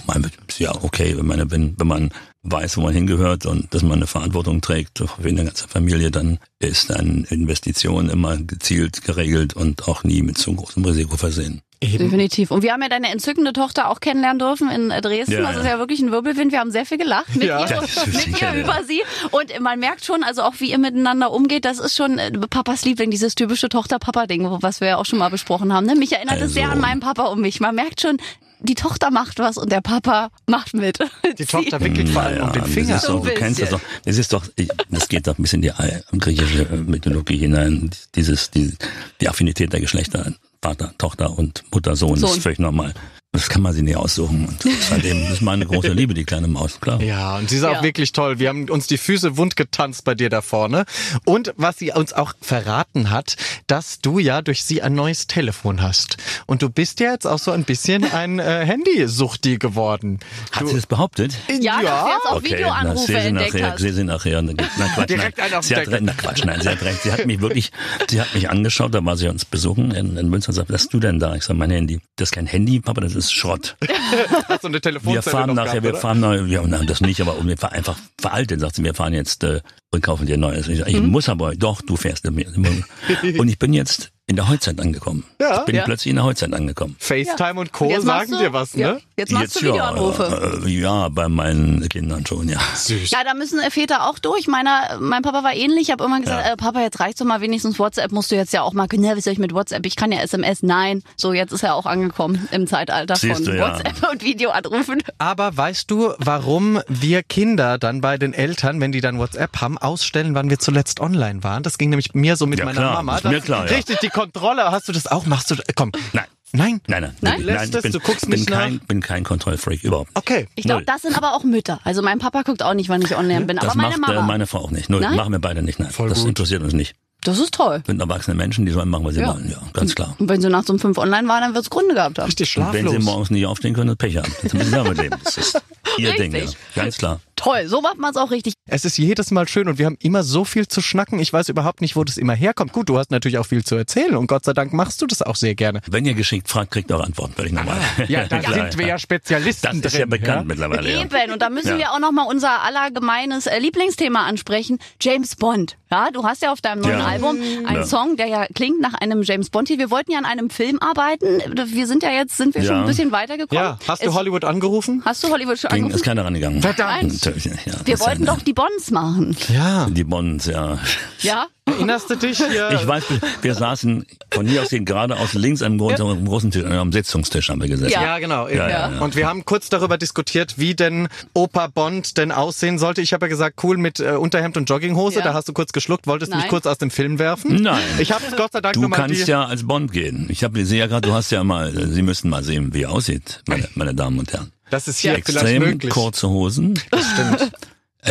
ja 0.60 0.74
okay, 0.82 1.18
wenn 1.18 1.26
man, 1.26 1.52
wenn, 1.52 1.78
wenn 1.78 1.88
man 1.88 2.12
weiß, 2.44 2.78
wo 2.78 2.82
man 2.82 2.94
hingehört 2.94 3.46
und 3.46 3.74
dass 3.74 3.82
man 3.84 3.94
eine 4.00 4.08
Verantwortung 4.08 4.62
trägt 4.62 5.00
für 5.00 5.28
eine 5.28 5.46
ganze 5.46 5.68
Familie, 5.68 6.12
dann 6.12 6.40
ist 6.60 6.92
eine 6.92 7.26
Investition 7.30 8.10
immer 8.10 8.38
gezielt 8.38 9.04
geregelt 9.04 9.54
und 9.54 9.88
auch 9.88 10.04
nie 10.04 10.22
mit 10.22 10.38
zu 10.38 10.54
großem 10.56 10.84
Risiko 10.86 11.18
versehen. 11.18 11.62
Eben. 11.80 12.06
Definitiv. 12.06 12.50
Und 12.50 12.64
wir 12.64 12.74
haben 12.74 12.82
ja 12.82 12.90
deine 12.90 13.12
entzückende 13.12 13.54
Tochter 13.54 13.90
auch 13.92 14.00
kennenlernen 14.00 14.40
dürfen 14.40 14.72
in 14.72 14.90
Dresden. 14.90 15.34
Ja, 15.34 15.42
das 15.42 15.58
ist 15.58 15.64
ja. 15.66 15.72
ja 15.74 15.80
wirklich 15.80 16.00
ein 16.00 16.10
Wirbelwind. 16.12 16.52
Wir 16.52 16.60
haben 16.60 16.72
sehr 16.72 16.88
viel 16.88 16.98
gelacht 16.98 17.36
mit 17.36 17.44
Ja. 17.48 17.70
ihr, 17.70 17.82
mit 18.08 18.28
ihr 18.30 18.38
ja. 18.40 18.56
über 18.56 18.84
sie. 18.88 19.04
Und 19.30 19.60
man 19.62 19.78
merkt 19.80 20.04
schon, 20.04 20.24
also 20.24 20.42
auch 20.42 20.56
wie 20.58 20.72
ihr 20.72 20.80
miteinander 20.80 21.32
umgeht, 21.32 21.66
das 21.66 21.78
ist 21.78 21.96
schon 21.96 22.18
äh, 22.18 22.32
Papas 22.32 22.84
Liebling, 22.84 23.12
dieses 23.12 23.36
typische 23.36 23.70
Tochter-Papa-Ding, 23.70 24.48
was 24.62 24.82
wir 24.82 24.88
ja 24.88 24.98
auch 24.98 25.06
schon 25.06 25.20
mal 25.20 25.30
besprochen 25.30 25.72
haben. 25.72 25.86
Ne? 25.86 25.94
Mich 25.96 26.14
erinnert 26.14 26.38
es 26.38 26.42
Also- 26.44 26.54
sehr 26.56 26.72
an 26.72 26.80
meinen 26.80 27.00
Papa 27.00 27.26
und 27.26 27.42
mich. 27.42 27.60
Man 27.60 27.76
merkt 27.76 28.02
schon, 28.02 28.18
die 28.60 28.76
Tochter 28.76 29.12
macht 29.12 29.40
was 29.40 29.58
und 29.58 29.72
der 29.72 29.82
Papa 29.82 30.30
macht 30.48 30.74
mit. 30.74 31.00
Die 31.38 31.46
Tochter 31.46 31.80
wickelt 31.82 32.10
vor 32.10 32.24
allem 32.24 32.44
um 32.44 32.52
den 32.54 32.62
das 32.64 32.72
Finger. 32.72 32.96
ist 32.96 33.04
doch, 33.06 33.20
So 33.24 33.26
du 33.26 33.34
kennst 33.34 33.62
das 33.62 33.70
doch. 33.70 33.82
Das 34.06 34.18
ist 34.18 34.34
doch, 34.34 34.46
ich- 34.56 34.70
das 34.90 35.08
geht 35.08 35.28
doch 35.28 35.38
ein 35.38 35.42
bisschen 35.42 35.64
in 35.64 35.74
die 35.78 35.84
äh, 35.84 36.02
griechische 36.18 36.64
äh, 36.64 36.76
Mythologie 36.78 37.38
hinein. 37.38 37.90
Dieses, 38.16 38.50
die, 38.52 38.74
die 39.22 39.30
Affinität 39.30 39.74
der 39.74 39.82
Geschlechter, 39.82 40.34
Vater, 40.62 40.94
Tochter 40.98 41.38
und 41.38 41.64
Mutter, 41.72 41.96
Sohn, 41.96 42.18
Sohn. 42.18 42.32
ist 42.32 42.42
völlig 42.44 42.60
normal. 42.60 42.94
Das 43.34 43.50
kann 43.50 43.62
man 43.62 43.74
sie 43.74 43.84
nicht 43.84 43.98
aussuchen. 43.98 44.46
Und 44.48 44.58
seitdem, 44.90 45.22
das 45.24 45.34
ist 45.34 45.42
meine 45.42 45.66
große 45.66 45.90
Liebe, 45.94 46.14
die 46.14 46.24
kleine 46.24 46.48
Maus, 46.48 46.80
klar. 46.80 47.02
Ja, 47.04 47.38
und 47.38 47.50
sie 47.50 47.58
ist 47.58 47.64
auch 47.66 47.74
Ja. 47.74 47.84
wirklich 47.84 48.12
toll. 48.14 48.40
Wir 48.40 48.50
haben 48.50 48.70
uns 48.70 48.88
die 48.88 48.98
Füße 48.98 49.38
wund 49.38 49.56
getanzt 49.56 50.06
bei 50.06 50.16
dir 50.16 50.30
da 50.30 50.42
vorne. 50.42 50.86
Und 51.26 51.54
was 51.58 51.78
sie 51.78 51.92
uns 51.92 52.14
auch 52.14 52.34
verraten 52.42 53.12
hat, 53.12 53.36
dass 53.68 54.00
du 54.00 54.18
ja 54.18 54.42
durch 54.42 54.64
sie 54.64 54.82
ein 54.82 54.96
neues 54.96 55.28
Telefon 55.28 55.82
hast. 55.82 56.18
Und 56.48 56.62
du 56.64 56.70
bist 56.70 57.00
ja 57.02 57.12
jetzt 57.12 57.28
auch 57.28 57.38
so 57.38 57.52
ein 57.52 57.64
bisschen 57.66 58.06
ein 58.12 58.40
äh, 58.40 58.66
Handysuchti 58.66 59.58
geworden. 59.58 60.20
Hat 60.54 60.68
sie 60.70 60.76
das 60.76 60.88
behauptet? 60.88 61.34
Ja, 61.60 61.82
dass 61.82 62.04
du 62.04 62.08
jetzt 62.10 62.26
auch 62.26 62.36
Okay, 62.38 62.48
na, 62.50 62.58
Videoanrufe 62.58 63.06
sehe 63.06 63.22
sie 63.22 63.28
entdeckt 63.28 63.54
nachher, 63.54 63.72
hast. 63.74 63.80
sehe 63.82 63.94
sie 63.94 64.04
nachher. 64.04 64.42
Na, 64.42 64.54
Quatsch, 64.96 65.10
Direkt 65.10 65.40
einen 65.40 65.50
nein. 65.52 65.60
auf 65.60 65.66
Sie 65.66 65.76
hat 65.76 65.88
na, 66.02 66.14
Quatsch, 66.14 66.44
nein, 66.46 66.62
sie 66.62 66.70
hat 66.70 66.82
recht. 66.82 67.02
Sie 67.04 67.12
hat 67.12 67.26
mich 67.28 67.42
wirklich, 67.42 67.72
sie 68.10 68.20
hat 68.22 68.34
mich 68.34 68.50
angeschaut, 68.50 68.96
da 68.96 69.04
war 69.06 69.18
sie 69.18 69.28
uns 69.28 69.46
besuchen 69.46 69.92
in, 69.92 70.18
in 70.18 70.30
Münster 70.30 70.50
und 70.50 70.56
sagt, 70.56 70.70
was 70.70 70.82
hast 70.84 70.94
du 70.94 71.00
denn 71.00 71.20
da? 71.20 71.36
Ich 71.36 71.44
sage, 71.44 71.60
mein 71.60 71.70
Handy. 71.72 72.00
Das 72.16 72.30
ist 72.30 72.32
kein 72.34 72.48
Handy, 72.48 72.80
Papa, 72.80 73.02
das 73.02 73.17
ist 73.18 73.34
Schrott. 73.34 73.76
Hast 74.48 74.64
du 74.64 74.68
eine 74.68 74.76
Wir 74.76 74.82
Telefonzelle 74.82 75.22
fahren 75.24 75.48
noch 75.48 75.56
nachher, 75.56 75.82
gehabt, 75.82 75.84
wir 75.84 75.96
fahren 75.96 76.20
neu, 76.20 76.42
ja, 76.46 76.62
nein, 76.66 76.88
das 76.88 77.02
nicht, 77.02 77.20
aber 77.20 77.36
wir 77.46 77.58
fahren 77.58 77.74
einfach 77.74 77.98
veraltet, 78.20 78.62
sagt 78.62 78.76
sie, 78.76 78.84
wir 78.84 78.94
fahren 78.94 79.14
jetzt 79.14 79.44
äh, 79.44 79.62
und 79.92 80.02
kaufen 80.02 80.26
dir 80.26 80.36
ein 80.36 80.40
neues. 80.40 80.68
Ich, 80.68 80.80
sag, 80.80 80.88
ich 80.88 81.02
muss 81.02 81.28
aber, 81.30 81.56
doch, 81.56 81.82
du 81.82 81.98
fährst 81.98 82.24
mit 82.30 82.56
mir. 82.58 82.84
Und 83.40 83.48
ich 83.50 83.58
bin 83.60 83.74
jetzt 83.74 84.12
in 84.28 84.36
der 84.36 84.48
Heutzeit 84.50 84.80
angekommen. 84.80 85.24
Ja. 85.42 85.60
Ich 85.60 85.66
bin 85.66 85.76
Ja. 85.76 85.84
plötzlich 85.86 86.10
in 86.10 86.18
der 86.18 86.26
Heutzeit 86.26 86.54
angekommen. 86.54 86.96
FaceTime 87.00 87.60
und 87.60 87.72
Co. 87.72 87.88
Und 87.88 88.02
sagen 88.02 88.32
dir 88.38 88.52
was, 88.54 88.74
ja, 88.74 88.94
ne? 88.94 89.02
Jetzt 89.20 89.32
machst 89.32 89.56
du 89.56 89.62
Videoanrufe. 89.62 90.60
Ja, 90.62 90.68
äh, 90.68 90.70
ja, 90.70 91.10
bei 91.10 91.28
meinen 91.28 91.90
Kindern 91.90 92.24
schon, 92.28 92.48
ja. 92.50 92.60
Süß. 92.76 93.10
Ja, 93.10 93.24
da 93.24 93.34
müssen 93.34 93.60
äh, 93.60 93.72
Väter 93.72 94.08
auch 94.08 94.20
durch. 94.20 94.48
Meiner, 94.48 95.00
mein 95.00 95.24
Papa 95.24 95.44
war 95.44 95.54
ähnlich. 95.56 95.88
Ich 95.88 95.92
habe 95.92 96.04
irgendwann 96.04 96.22
gesagt, 96.22 96.46
Ja. 96.46 96.54
äh, 96.54 96.56
Papa, 96.56 96.82
jetzt 96.82 97.00
reicht 97.00 97.20
doch 97.20 97.26
mal 97.26 97.42
wenigstens 97.42 97.80
WhatsApp. 97.80 98.12
Musst 98.12 98.30
du 98.30 98.36
jetzt 98.36 98.54
ja 98.54 98.62
auch 98.62 98.74
mal, 98.74 98.86
ne, 98.94 99.16
wie 99.16 99.22
soll 99.22 99.34
ich 99.34 99.40
mit 99.40 99.54
WhatsApp? 99.56 99.88
Ich 99.88 99.96
kann 99.96 100.12
ja 100.12 100.20
SMS. 100.22 100.62
Nein. 100.62 101.02
So, 101.16 101.34
jetzt 101.34 101.52
ist 101.52 101.64
er 101.64 101.74
auch 101.74 101.88
angekommen 101.88 102.48
im 102.52 102.68
Zeitalter 102.68 103.16
Siehst 103.16 103.38
von 103.38 103.46
du, 103.46 103.58
ja. 103.58 103.68
WhatsApp 103.72 104.12
und 104.12 104.24
Videoanrufen. 104.24 105.02
Aber 105.18 105.58
weißt 105.58 105.90
du, 105.90 106.14
warum 106.20 106.80
wir 106.88 107.24
Kinder 107.24 107.80
dann 107.80 108.02
bei 108.02 108.20
den 108.20 108.34
Eltern, 108.36 108.80
wenn 108.82 108.92
die 108.92 109.02
dann 109.02 109.18
WhatsApp 109.18 109.60
haben, 109.62 109.80
ausstellen, 109.80 110.36
wann 110.36 110.52
wir 110.52 110.60
zuletzt 110.60 111.00
online 111.00 111.44
waren? 111.44 111.64
Das 111.64 111.80
ging 111.80 111.90
nämlich 111.90 112.14
mir 112.14 112.36
so 112.36 112.46
mit 112.46 112.60
Ja, 112.60 112.66
meiner 112.66 112.82
klar, 112.82 112.94
Mama. 112.94 113.18
ist 113.18 113.24
mir 113.24 113.42
klar, 113.42 113.66
ja. 113.68 113.76
Richtig, 113.76 113.98
die 114.00 114.10
Kontrolle. 114.10 114.70
Hast 114.72 114.88
du 114.88 114.92
das 114.92 115.08
auch? 115.08 115.26
Machst 115.26 115.50
du 115.50 115.56
das? 115.56 115.66
Komm. 115.76 115.92
Nein. 116.14 116.26
Nein? 116.54 116.80
Nein, 116.88 117.02
nein. 117.04 117.14
Nein? 117.22 117.44
nein 117.46 117.70
ich 117.70 117.76
es? 117.76 117.82
bin, 117.82 117.92
Du 117.92 118.00
guckst 118.00 118.22
bin 118.30 118.40
nicht 118.40 118.50
kein, 118.50 118.76
nach? 118.76 118.82
bin 118.86 119.02
kein 119.02 119.24
Kontrollfreak 119.24 119.84
überhaupt. 119.84 120.10
Okay. 120.14 120.48
Ich 120.56 120.64
glaube, 120.66 120.84
das 120.86 121.02
sind 121.02 121.16
aber 121.18 121.34
auch 121.36 121.44
Mütter. 121.44 121.80
Also 121.84 122.02
mein 122.02 122.20
Papa 122.20 122.44
guckt 122.44 122.64
auch 122.64 122.74
nicht, 122.74 122.90
wann 122.90 123.02
ich 123.02 123.16
online 123.18 123.46
bin. 123.46 123.58
Das 123.58 123.66
aber 123.70 123.76
meine 123.76 123.98
macht 123.98 124.14
Mama. 124.14 124.24
äh, 124.26 124.28
meine 124.28 124.48
Frau 124.48 124.60
auch 124.60 124.72
nicht. 124.72 124.90
Null, 124.90 125.02
Nein? 125.02 125.16
machen 125.16 125.32
wir 125.34 125.40
beide 125.40 125.62
nicht. 125.62 125.80
Nein, 125.80 125.90
Voll 125.92 126.10
das 126.10 126.20
gut. 126.20 126.30
interessiert 126.30 126.64
uns 126.64 126.74
nicht. 126.74 126.96
das 127.24 127.40
ist 127.40 127.54
toll. 127.54 127.84
Sind 127.86 128.00
erwachsene 128.00 128.36
Menschen, 128.36 128.66
die 128.66 128.72
sollen 128.72 128.88
machen, 128.90 129.04
was 129.04 129.16
sie 129.16 129.22
Ja. 129.22 129.34
wollen. 129.34 129.50
Ja, 129.52 129.62
ganz 129.74 129.94
klar. 129.94 130.16
Und 130.20 130.30
wenn 130.30 130.40
sie 130.42 130.50
nachts 130.50 130.70
um 130.70 130.80
fünf 130.80 130.98
online 130.98 131.28
waren, 131.28 131.42
dann 131.42 131.54
wird's 131.54 131.70
Gründe 131.70 131.94
gehabt 131.96 132.18
haben. 132.20 132.28
Richtig 132.28 132.56
Und 132.58 132.72
wenn 132.72 132.86
sie 132.86 132.92
schlaflos. 132.94 133.04
morgens 133.04 133.30
nicht 133.32 133.46
aufstehen 133.46 133.74
können, 133.74 133.88
das 133.90 133.98
Pech 133.98 134.16
haben. 134.18 134.32
Das 134.44 134.54
müssen 134.54 134.70
sie 134.70 134.72
damit 134.76 134.98
leben. 134.98 135.16
Das 135.24 135.38
ist 135.38 135.62
ihr 135.98 136.10
Richtig. 136.12 136.32
Ding, 136.32 136.44
ja. 136.46 136.52
Ganz 136.84 136.98
klar. 136.98 137.20
Toll, 137.38 137.68
so 137.68 137.82
macht 137.82 137.98
man 138.00 138.12
es 138.12 138.18
auch 138.18 138.32
richtig. 138.32 138.54
Es 138.66 138.84
ist 138.84 138.98
jedes 138.98 139.32
Mal 139.32 139.48
schön 139.48 139.70
und 139.70 139.78
wir 139.78 139.86
haben 139.86 139.98
immer 140.02 140.24
so 140.24 140.44
viel 140.44 140.68
zu 140.68 140.82
schnacken. 140.82 141.20
Ich 141.20 141.32
weiß 141.32 141.48
überhaupt 141.50 141.80
nicht, 141.82 141.96
wo 141.96 142.04
das 142.04 142.18
immer 142.18 142.34
herkommt. 142.34 142.74
Gut, 142.74 142.90
du 142.90 142.98
hast 142.98 143.12
natürlich 143.12 143.38
auch 143.38 143.46
viel 143.46 143.64
zu 143.64 143.76
erzählen 143.76 144.16
und 144.18 144.28
Gott 144.28 144.44
sei 144.44 144.54
Dank 144.54 144.74
machst 144.74 145.02
du 145.02 145.06
das 145.08 145.22
auch 145.22 145.36
sehr 145.36 145.56
gerne. 145.56 145.82
Wenn 145.90 146.06
ihr 146.06 146.16
geschickt 146.16 146.50
fragt, 146.50 146.72
kriegt 146.72 146.90
ihr 146.92 146.98
auch 146.98 147.04
Antworten, 147.04 147.38
würde 147.38 147.48
ich 147.50 147.54
nochmal. 147.56 147.78
Ja, 148.08 148.26
da 148.26 148.42
sind 148.54 148.78
wir 148.78 148.88
ja 148.88 148.98
Spezialisten 149.00 149.82
Das 149.82 149.94
ist 149.94 150.00
drin. 150.02 150.10
ja 150.12 150.18
bekannt 150.18 150.48
mittlerweile. 150.48 150.92
Ja. 150.92 151.02
Eben, 151.02 151.32
und 151.32 151.42
da 151.42 151.50
müssen 151.50 151.70
Ja. 151.70 151.78
wir 151.78 151.92
auch 151.94 152.00
nochmal 152.00 152.26
unser 152.28 152.62
allergemeines 152.64 153.46
äh, 153.48 153.60
Lieblingsthema 153.60 154.26
ansprechen. 154.26 154.80
James 155.00 155.36
Bond. 155.36 155.78
Ja, 155.92 156.10
du 156.12 156.24
hast 156.26 156.42
ja 156.42 156.52
auf 156.52 156.60
deinem 156.62 156.82
neuen 156.82 157.00
Ja. 157.00 157.06
Album 157.06 157.38
einen 157.66 157.76
Ja. 157.78 157.86
Song, 157.86 158.18
der 158.18 158.28
ja 158.28 158.46
klingt 158.54 158.82
nach 158.82 158.94
einem 158.96 159.22
James 159.24 159.50
Bond. 159.50 159.70
Wir 159.70 159.90
wollten 159.92 160.12
ja 160.12 160.18
an 160.18 160.26
einem 160.26 160.50
Film 160.50 160.80
arbeiten. 160.82 161.40
Wir 161.68 161.88
sind 161.88 162.04
ja 162.04 162.12
jetzt, 162.12 162.36
sind 162.38 162.56
wir 162.56 162.64
schon 162.64 162.76
ein 162.78 162.86
bisschen 162.88 163.12
weitergekommen. 163.12 163.64
Ja, 163.64 163.80
hast 163.88 164.04
du 164.04 164.10
es, 164.10 164.16
Hollywood 164.16 164.44
angerufen? 164.44 165.02
Hast 165.06 165.24
du 165.24 165.30
Hollywood 165.30 165.60
schon 165.60 165.70
Ging, 165.70 165.84
angerufen? 165.84 165.96
ist 165.96 166.04
keiner 166.04 166.26
rangegangen. 166.26 166.62
Verdammt. 166.62 167.27
Nicht, 167.34 167.46
ja. 167.46 167.74
Wir 167.86 168.00
wollten 168.00 168.26
ja- 168.26 168.34
doch 168.36 168.42
die 168.42 168.54
Bonds 168.54 168.92
machen. 168.92 169.36
Ja. 169.54 169.88
Die 169.90 170.04
Bonds, 170.04 170.46
ja. 170.46 170.80
Ja? 171.20 171.48
Erinnerst 171.66 172.10
du 172.10 172.16
dich 172.16 172.38
hier? 172.38 172.72
Ich 172.72 172.88
weiß, 172.88 173.04
wir 173.42 173.54
saßen 173.54 174.06
von 174.32 174.48
hier 174.48 174.62
aus 174.62 174.70
gesehen 174.70 174.86
geradeaus 174.86 175.34
links 175.34 175.62
am 175.62 175.78
großen, 175.78 176.02
am 176.06 176.26
großen 176.26 176.52
Tisch, 176.52 176.64
am 176.64 176.94
Sitzungstisch 176.94 177.50
haben 177.50 177.62
wir 177.62 177.68
gesessen. 177.68 177.92
Ja. 177.92 178.04
Ja, 178.04 178.20
genau. 178.20 178.48
Ja, 178.48 178.70
ja, 178.70 178.92
ja. 178.92 179.00
Und 179.00 179.16
wir 179.18 179.28
haben 179.28 179.44
kurz 179.44 179.68
darüber 179.68 179.98
diskutiert, 179.98 180.58
wie 180.58 180.76
denn 180.76 181.10
Opa 181.34 181.68
Bond 181.68 182.18
denn 182.18 182.32
aussehen 182.32 182.80
sollte. 182.80 183.02
Ich 183.02 183.12
habe 183.14 183.26
ja 183.26 183.30
gesagt, 183.30 183.62
cool 183.64 183.78
mit 183.78 184.00
äh, 184.00 184.12
Unterhemd 184.12 184.56
und 184.56 184.70
Jogginghose. 184.70 185.20
Ja. 185.20 185.26
Da 185.26 185.34
hast 185.34 185.50
du 185.50 185.54
kurz 185.54 185.74
geschluckt, 185.74 186.08
wolltest 186.08 186.32
mich 186.32 186.42
Nein. 186.42 186.50
kurz 186.50 186.66
aus 186.66 186.78
dem 186.78 186.90
Film 186.90 187.20
werfen. 187.20 187.62
Nein. 187.62 187.82
Ich 188.00 188.14
habe 188.14 188.24
Gott 188.38 188.54
sei 188.54 188.62
Dank 188.62 188.74
Du 188.74 188.88
kannst 188.88 189.28
die... 189.28 189.32
ja 189.32 189.46
als 189.46 189.68
Bond 189.68 189.92
gehen. 189.92 190.28
Ich 190.30 190.44
habe 190.46 190.66
sehe 190.66 190.80
ja 190.80 190.88
gerade, 190.88 191.08
du 191.08 191.14
hast 191.14 191.32
ja 191.32 191.44
mal, 191.44 191.74
Sie 191.90 192.02
müssen 192.02 192.30
mal 192.30 192.44
sehen, 192.44 192.74
wie 192.74 192.84
er 192.84 192.92
aussieht, 192.92 193.42
meine, 193.48 193.68
meine 193.76 193.94
Damen 193.94 194.20
und 194.20 194.32
Herren. 194.32 194.52
Das 194.70 194.88
ist 194.88 195.00
hier 195.00 195.12
vielleicht 195.14 195.30
Extrem 195.30 195.64
möglich. 195.64 195.92
kurze 195.92 196.30
Hosen, 196.30 196.80
Das 196.92 197.06
stimmt. 197.12 197.52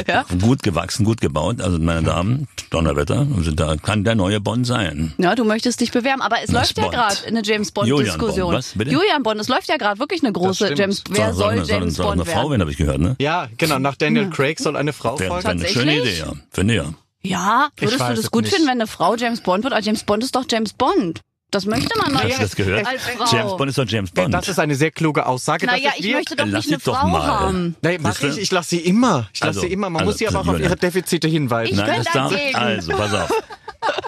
Ja. 0.07 0.27
gut 0.43 0.63
gewachsen, 0.63 1.05
gut 1.07 1.23
gebaut. 1.23 1.63
Also 1.63 1.79
meine 1.79 2.03
Damen, 2.03 2.49
Donnerwetter, 2.71 3.27
also 3.35 3.51
da 3.53 3.77
kann 3.77 4.05
der 4.05 4.15
neue 4.15 4.41
Bond 4.41 4.67
sein. 4.67 5.15
Ja, 5.17 5.35
du 5.35 5.45
möchtest 5.45 5.81
dich 5.81 5.91
bewerben, 5.91 6.21
aber 6.21 6.37
es 6.43 6.51
Na, 6.51 6.61
läuft 6.61 6.77
ja 6.77 6.83
Bond. 6.85 6.95
gerade 6.95 7.17
eine 7.27 7.43
James 7.43 7.71
Bond 7.71 7.89
Julian 7.89 8.05
Diskussion. 8.19 8.47
Bond, 8.49 8.59
was, 8.59 8.73
bitte? 8.75 8.91
Julian 8.91 9.23
Bond, 9.23 9.41
es 9.41 9.49
läuft 9.49 9.69
ja 9.69 9.79
gerade 9.79 9.99
wirklich 9.99 10.23
eine 10.23 10.33
große. 10.33 10.75
James 10.75 11.03
Wer 11.09 11.33
soll, 11.33 11.53
eine- 11.53 11.63
James 11.65 11.95
soll 11.95 12.07
Bond 12.07 12.21
eine 12.21 12.31
Frau 12.31 12.51
werden? 12.51 12.61
habe 12.61 12.71
ich 12.71 12.77
gehört, 12.77 12.99
ne? 12.99 13.17
Ja, 13.21 13.49
genau. 13.57 13.79
Nach 13.79 13.97
Daniel 13.97 14.29
Craig 14.29 14.59
soll 14.59 14.77
eine 14.77 14.93
Frau 14.93 15.19
Wäre 15.19 15.31
folgen. 15.31 15.45
wär 15.45 15.51
eine 15.53 15.69
schöne? 15.69 15.99
Idee, 16.01 16.19
ja. 16.19 16.33
Finde 16.51 16.75
ich 16.75 16.83
ja. 16.83 16.93
Ja, 17.23 17.69
würdest 17.79 17.99
du 18.01 18.05
das 18.05 18.19
es 18.19 18.31
gut 18.31 18.43
nicht. 18.43 18.53
finden, 18.55 18.69
wenn 18.69 18.79
eine 18.79 18.87
Frau 18.87 19.17
James 19.17 19.41
Bond 19.41 19.65
wird? 19.65 19.73
Aber 19.73 19.83
James 19.83 20.05
Bond 20.05 20.23
ist 20.25 20.37
doch 20.37 20.45
James 20.51 20.75
Bond. 20.75 21.23
Das 21.53 21.65
möchte 21.65 21.97
man 21.99 22.13
doch 22.13 22.23
Hast 22.25 22.37
du 22.39 22.43
das 22.43 22.57
gehört? 22.57 22.87
als 22.87 23.03
Frau. 23.03 23.25
James 23.37 23.57
Bond 23.57 23.69
ist 23.71 23.79
doch 23.79 23.87
James 23.87 24.11
Bond. 24.11 24.35
Das 24.35 24.49
ist 24.49 24.59
eine 24.59 24.75
sehr 24.75 24.91
kluge 24.91 25.25
Aussage. 25.27 25.67
naja, 25.67 25.91
ich 25.97 26.13
möchte 26.13 26.35
doch 26.37 26.45
Lass 26.47 26.67
nicht 26.67 26.87
eine 26.87 26.97
Frau 26.97 27.07
mal. 27.07 27.25
haben. 27.27 27.77
Nee, 27.83 27.99
mach 28.01 28.21
ich. 28.21 28.37
Ich 28.39 28.51
lasse 28.51 28.71
sie 28.71 28.81
immer. 28.81 29.29
Ich 29.33 29.41
lasse 29.41 29.49
Also, 29.51 29.61
sie 29.63 29.69
immer. 29.73 29.89
Man 29.89 30.01
also, 30.03 30.11
muss 30.11 30.19
sie 30.19 30.29
aber 30.29 30.41
auch 30.41 30.49
auf 30.49 30.59
ihre 30.61 30.77
Defizite 30.77 31.29
hinweisen. 31.29 31.75
Ich 31.75 31.79
Nein, 31.79 32.03
das 32.05 32.13
darf, 32.13 32.33
dagegen. 32.33 32.57
also, 32.57 32.93
pass 32.93 33.15
auf. 33.15 33.31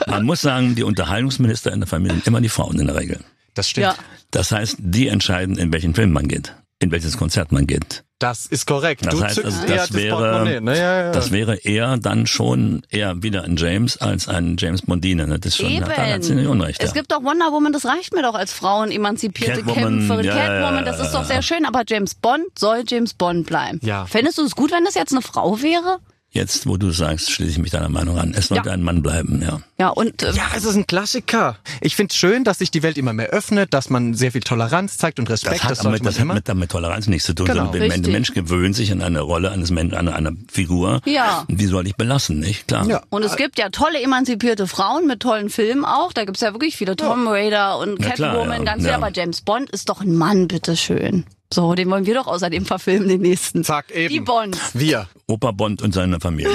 Man 0.09 0.25
muss 0.25 0.41
sagen, 0.41 0.75
die 0.75 0.83
Unterhaltungsminister 0.83 1.73
in 1.73 1.81
der 1.81 1.87
Familie 1.87 2.17
sind 2.17 2.27
immer 2.27 2.41
die 2.41 2.49
Frauen 2.49 2.79
in 2.81 2.87
der 2.89 2.97
Regel. 2.97 3.21
Das 3.55 3.69
stimmt. 3.71 3.87
Ja. 3.87 3.95
Das 4.33 4.51
heißt, 4.51 4.77
die 4.81 5.07
entscheiden, 5.09 5.57
in 5.59 5.73
welchen 5.73 5.95
Film 5.95 6.13
man 6.13 6.27
geht, 6.29 6.55
in 6.81 6.91
welches 6.91 7.17
Konzert 7.17 7.53
man 7.53 7.67
geht. 7.67 8.05
Das 8.19 8.47
ist 8.47 8.67
korrekt. 8.67 9.07
Das 9.07 9.15
du 9.15 9.23
heißt, 9.23 9.45
also, 9.45 9.65
eher 9.67 9.77
das 9.77 9.93
wäre, 9.93 10.61
ne? 10.61 10.77
ja, 10.77 11.03
ja. 11.05 11.13
das 11.13 11.31
wäre 11.31 11.57
eher 11.57 11.99
dann 11.99 12.27
schon 12.27 12.83
eher 12.91 13.23
wieder 13.23 13.45
ein 13.45 13.57
James 13.57 13.97
als 13.99 14.27
ein 14.27 14.57
James 14.59 14.83
Bondine. 14.83 15.29
Ne? 15.29 15.39
Das 15.39 15.53
ist 15.53 15.59
schon, 15.59 15.71
Eben. 15.71 15.87
hat 15.87 16.25
sie 16.25 16.35
nicht 16.35 16.49
Unrecht. 16.49 16.83
Es 16.83 16.91
ja. 16.91 16.95
gibt 16.95 17.13
doch 17.13 17.23
Wonder 17.23 17.53
Woman, 17.53 17.73
das 17.73 17.85
reicht 17.85 18.15
mir 18.15 18.23
doch 18.23 18.35
als 18.35 18.53
Frauen 18.53 18.91
emanzipierte 18.91 19.63
Catwoman, 19.63 19.99
Kämpferin. 19.99 20.25
ja, 20.25 20.35
Catwoman, 20.35 20.75
ja, 20.77 20.83
das 20.83 21.01
ist 21.01 21.13
doch 21.13 21.25
sehr 21.25 21.43
schön, 21.43 21.65
aber 21.65 21.83
James 21.87 22.17
Bond 22.17 22.47
soll 22.59 22.83
James 22.87 23.15
Bond 23.15 23.47
bleiben. 23.47 23.79
Ja. 23.83 24.05
Fändest 24.07 24.39
du 24.39 24.43
es 24.45 24.57
gut, 24.57 24.73
wenn 24.73 24.85
das 24.85 24.95
jetzt 24.95 25.13
eine 25.13 25.23
Frau 25.23 25.63
wäre? 25.63 25.99
Jetzt, 26.31 26.67
wo 26.67 26.77
du 26.77 26.91
sagst, 26.91 27.31
schließe 27.31 27.53
ich 27.53 27.59
mich 27.59 27.71
deiner 27.71 27.89
Meinung 27.89 28.19
an. 28.19 28.35
Es 28.37 28.49
sollte 28.49 28.69
Ja. 28.69 28.75
ein 28.75 28.83
Mann 28.83 29.03
bleiben, 29.03 29.41
ja. 29.43 29.61
Ja, 29.79 29.89
und 29.89 30.23
äh, 30.23 30.33
Ja, 30.33 30.43
es 30.55 30.65
ist 30.67 30.75
ein 30.77 30.87
Klassiker. 30.87 31.57
Ich 31.81 31.97
finde 31.97 32.13
es 32.13 32.19
schön, 32.19 32.45
dass 32.45 32.59
sich 32.59 32.71
die 32.71 32.83
Welt 32.83 32.99
immer 32.99 33.15
mehr 33.15 33.29
öffnet, 33.31 33.73
dass 33.73 33.89
man 33.89 34.13
sehr 34.13 34.31
viel 34.33 34.43
Toleranz 34.43 34.99
zeigt 34.99 35.19
und 35.19 35.31
Respekt. 35.31 35.57
Das 35.57 35.63
hat, 35.65 35.71
das 35.71 35.85
man 35.85 35.99
das 36.03 36.19
hat 36.21 36.27
mit, 36.27 36.47
damit 36.49 36.71
Toleranz 36.71 37.07
nichts 37.07 37.25
zu 37.27 37.33
tun, 37.35 37.47
Genau. 37.47 37.73
sondern 37.73 38.03
der. 38.03 38.13
Mensch 38.13 38.35
gewöhnt 38.35 38.77
sich 38.77 38.93
an 38.93 39.01
eine 39.01 39.21
Rolle 39.23 39.51
eines 39.51 39.71
Menschen, 39.71 39.97
an 39.97 40.07
einer 40.09 40.33
Figur. 40.53 41.01
Ja. 41.07 41.45
Die 41.49 41.67
soll 41.67 41.87
ich 41.87 41.97
belassen, 41.97 42.41
nicht? 42.41 42.69
Klar. 42.69 42.87
Ja. 42.87 43.03
Und 43.09 43.23
es 43.23 43.37
gibt 43.37 43.59
ja 43.59 43.71
tolle 43.71 44.01
emanzipierte 44.03 44.67
Frauen 44.67 45.07
mit 45.07 45.21
tollen 45.21 45.49
Filmen 45.49 45.87
auch. 45.87 46.13
Da 46.13 46.27
gibt's 46.27 46.43
ja 46.43 46.53
wirklich 46.53 46.77
viele. 46.77 46.95
Tom 46.95 47.27
Raider 47.27 47.79
und 47.79 48.03
Ja, 48.05 48.11
klar, 48.11 48.35
Catwoman, 48.35 48.59
ja. 48.61 48.65
ganz 48.73 48.83
viel. 48.83 48.91
Ja. 48.91 48.97
Aber 48.97 49.11
James 49.13 49.41
Bond 49.41 49.71
ist 49.71 49.89
doch 49.89 50.03
ein 50.03 50.15
Mann, 50.15 50.47
bitteschön. 50.47 51.25
So, 51.53 51.75
den 51.75 51.89
wollen 51.91 52.05
wir 52.05 52.15
doch 52.15 52.27
außerdem 52.27 52.67
verfilmen, 52.67 53.09
den 53.09 53.23
nächsten. 53.23 53.65
Zack, 53.65 53.91
eben. 53.91 54.13
Die 54.13 54.21
Bonds. 54.21 54.59
Wir. 54.75 55.09
Opa 55.27 55.51
Bond 55.53 55.81
und 55.83 55.95
seine 55.95 56.21
Familie. 56.21 56.53